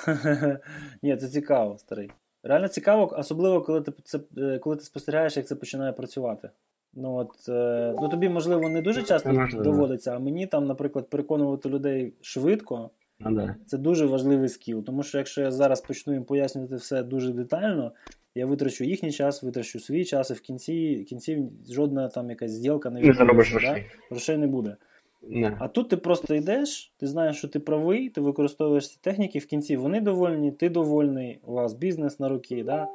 [1.02, 2.10] Ні, це цікаво, старий.
[2.42, 4.18] Реально цікаво, особливо, коли ти це,
[4.60, 6.50] коли ти спостерігаєш, як це починає працювати.
[6.94, 9.64] Ну от е, ну тобі, можливо, не дуже часто можливо.
[9.64, 12.90] доводиться, а мені там, наприклад, переконувати людей швидко.
[13.20, 13.56] А, да.
[13.66, 14.84] Це дуже важливий скіл.
[14.84, 17.92] Тому що якщо я зараз почну їм пояснювати все дуже детально,
[18.34, 22.90] я витрачу їхній час, витрачу свій час, і в кінці кінці жодна там якась зділка
[22.90, 23.24] не відбудеться.
[23.60, 24.06] Да?
[24.10, 24.76] Грошей не буде.
[25.22, 25.56] Не.
[25.60, 29.46] А тут ти просто йдеш, ти знаєш, що ти правий, ти використовуєш ці техніки, в
[29.46, 32.64] кінці вони довольні, ти довольний, у вас бізнес на руки.
[32.64, 32.88] Да?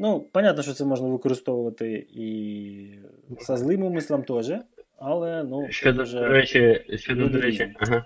[0.00, 2.98] Ну, понятно, що це можна використовувати і
[3.40, 4.52] за злим умислом теж,
[4.98, 5.66] але ну.
[5.70, 8.04] Щодо, вже до речі, щодо, до речі, ага.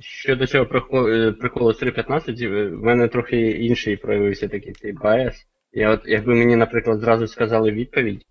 [0.00, 5.46] Щодо цього приколу 3.15, в мене трохи інший проявився такий цей байс.
[5.72, 8.26] Я от, якби мені, наприклад, зразу сказали відповідь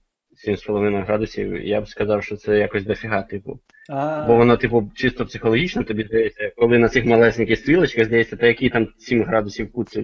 [0.48, 3.60] 7,5 градусів, я б сказав, що це якось дофіга, типу.
[3.90, 4.28] А-а-а.
[4.28, 8.70] Бо воно, типу, чисто психологічно тобі здається, коли на цих малесеньких стрілочках здається, то який
[8.70, 9.90] там 7 градусів кут.
[9.90, 10.04] Це...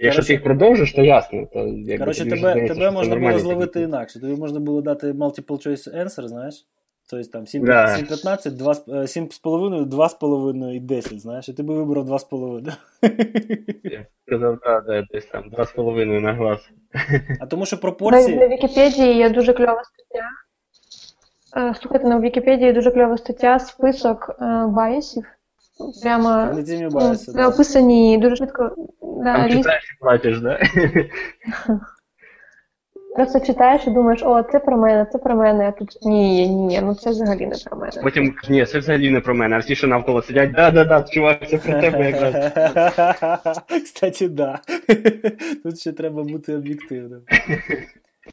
[0.00, 1.46] Якщо ти їх продовжиш, то ясно.
[1.52, 4.20] То, Коротше, тебе, здається, тебе можна було зловити інакше.
[4.20, 6.66] Тобі можна було дати multiple choice answer, знаєш?
[7.10, 9.06] Тобто там 7,15, Да.
[9.06, 12.72] 7,5, 2,5 і 10, знаєш, і ти би вибрав 2,5.
[13.84, 16.58] Я сказав, так, да, десь там 2,5 на глаз.
[17.40, 18.36] А тому що пропорції.
[18.36, 20.28] на Вікіпедії є дуже кльова стаття.
[21.56, 25.24] Е, Слухайте, на Вікіпедії є дуже кльова стаття, список е, байсів.
[26.02, 27.48] Прямо Когнитивні ну, да.
[27.48, 28.74] описані дуже швидко.
[29.02, 30.58] Да, Там читаєш і платиш, да?
[33.16, 36.54] Просто читаєш і думаєш, о, це про мене, це про мене, а тут ні, ні,
[36.54, 37.92] ні, ну це взагалі не про мене.
[38.02, 41.58] Потім, ні, це взагалі не про мене, а всі, що навколо сидять, да-да-да, чувак, це
[41.58, 42.52] про тебе якраз.
[43.84, 44.60] Кстати, да.
[45.62, 47.20] Тут ще треба бути об'єктивним.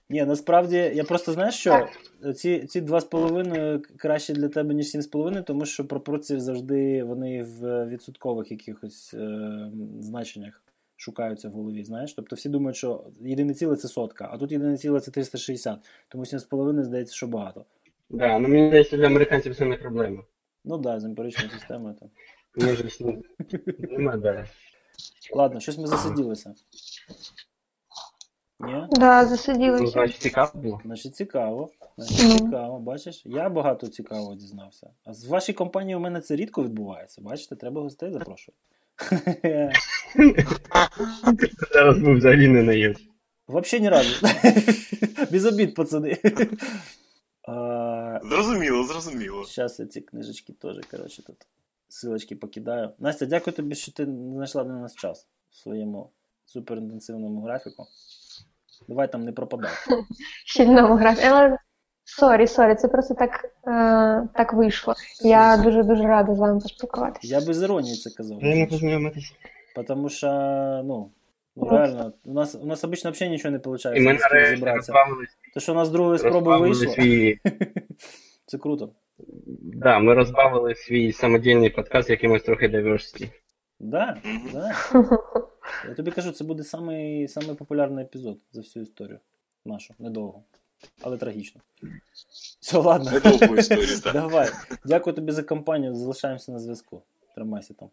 [0.09, 1.87] Ні, насправді, я просто знаєш що?
[2.35, 8.51] Ці, ці 2,5 краще для тебе, ніж 7,5, тому що пропорції завжди вони в відсоткових
[8.51, 10.62] якихось е, значеннях.
[11.07, 12.13] Шукаються в голові, знаєш.
[12.13, 15.79] Тобто всі думають, що єдине ціле це сотка, а тут єдине ціле це 360.
[16.07, 17.65] Тому 7,5 здається, що багато.
[18.09, 20.23] Да, ну мені здається, для американців це не проблема.
[20.65, 21.95] Ну так, да, з емпіричною системою.
[21.99, 22.09] Там.
[22.55, 23.23] Може, всі-
[23.79, 24.45] нема далі.
[25.35, 26.53] Ладно, щось ми засиділися.
[28.59, 28.87] Ні?
[28.91, 29.87] Да, Ну, засиділися.
[29.87, 30.81] значить, цікаво було.
[30.85, 31.69] Значить, цікаво.
[31.97, 32.37] Значить, Ну.
[32.39, 33.21] цікаво, бачиш?
[33.25, 34.89] Я багато цікавого дізнався.
[35.05, 37.21] А з вашій компанії у мене це рідко відбувається.
[37.21, 38.59] Бачите, треба гостей запрошувати.
[41.73, 42.97] Зараз був взагалі не наїв.
[43.47, 44.27] Вообще ні разу.
[45.31, 46.17] Без обід, пацани.
[48.23, 49.45] Зрозуміло, зрозуміло.
[49.45, 51.35] Зараз я ці книжечки теж, коротше, тут
[51.89, 52.89] силочки покидаю.
[52.99, 56.09] Настя, дякую тобі, що ти знайшла для нас час в своєму
[56.45, 57.85] суперінтенсивному графіку.
[58.87, 59.71] Давай там не пропадай.
[60.45, 61.57] щільному графіку.
[62.05, 64.93] Sorry, sorry, це просто так, е, так вийшло.
[65.21, 67.35] Я дуже-дуже рада з вами поспілкуватися.
[67.35, 68.39] Я без іронії це казав.
[68.39, 69.33] Даємо познайомитися.
[69.75, 70.27] Потому що,
[70.85, 71.11] ну,
[71.55, 73.85] ну реально, у нас, у нас обично взагалі нічого не виходить.
[73.85, 74.91] І ми нарешті розібратися.
[74.91, 77.39] розбавили, То, що у нас з другої спроби вийшло, свій.
[78.45, 78.89] це круто.
[79.61, 83.29] Да, ми розбавили свій самодільний подкаст якимось трохи diversity.
[83.79, 84.17] Да,
[84.53, 84.71] да.
[85.87, 89.19] Я тобі кажу, це буде самий, самий популярний епізод за всю історію
[89.65, 90.43] нашу, недовго,
[91.01, 91.61] але трагічно.
[92.59, 93.11] Все, ладно.
[94.13, 94.49] Давай.
[94.85, 97.01] Дякую тобі за компанію, залишаємося на зв'язку.
[97.35, 97.89] Тримайся там.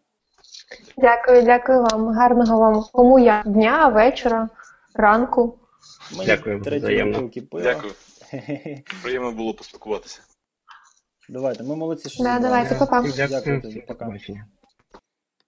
[0.97, 2.07] Дякую, дякую вам.
[2.07, 4.49] Гарного вам кому як дня, вечора,
[4.93, 5.57] ранку.
[6.11, 7.29] Мені Дякую, треті взаємно.
[7.29, 7.63] пива.
[7.63, 7.93] Дякую.
[9.03, 10.21] Приємно було поспілкуватися.
[11.29, 13.01] Давайте, ми молодці, що Да, давайте, па-па.
[13.01, 14.17] Дякую Дякую, тобі, пока.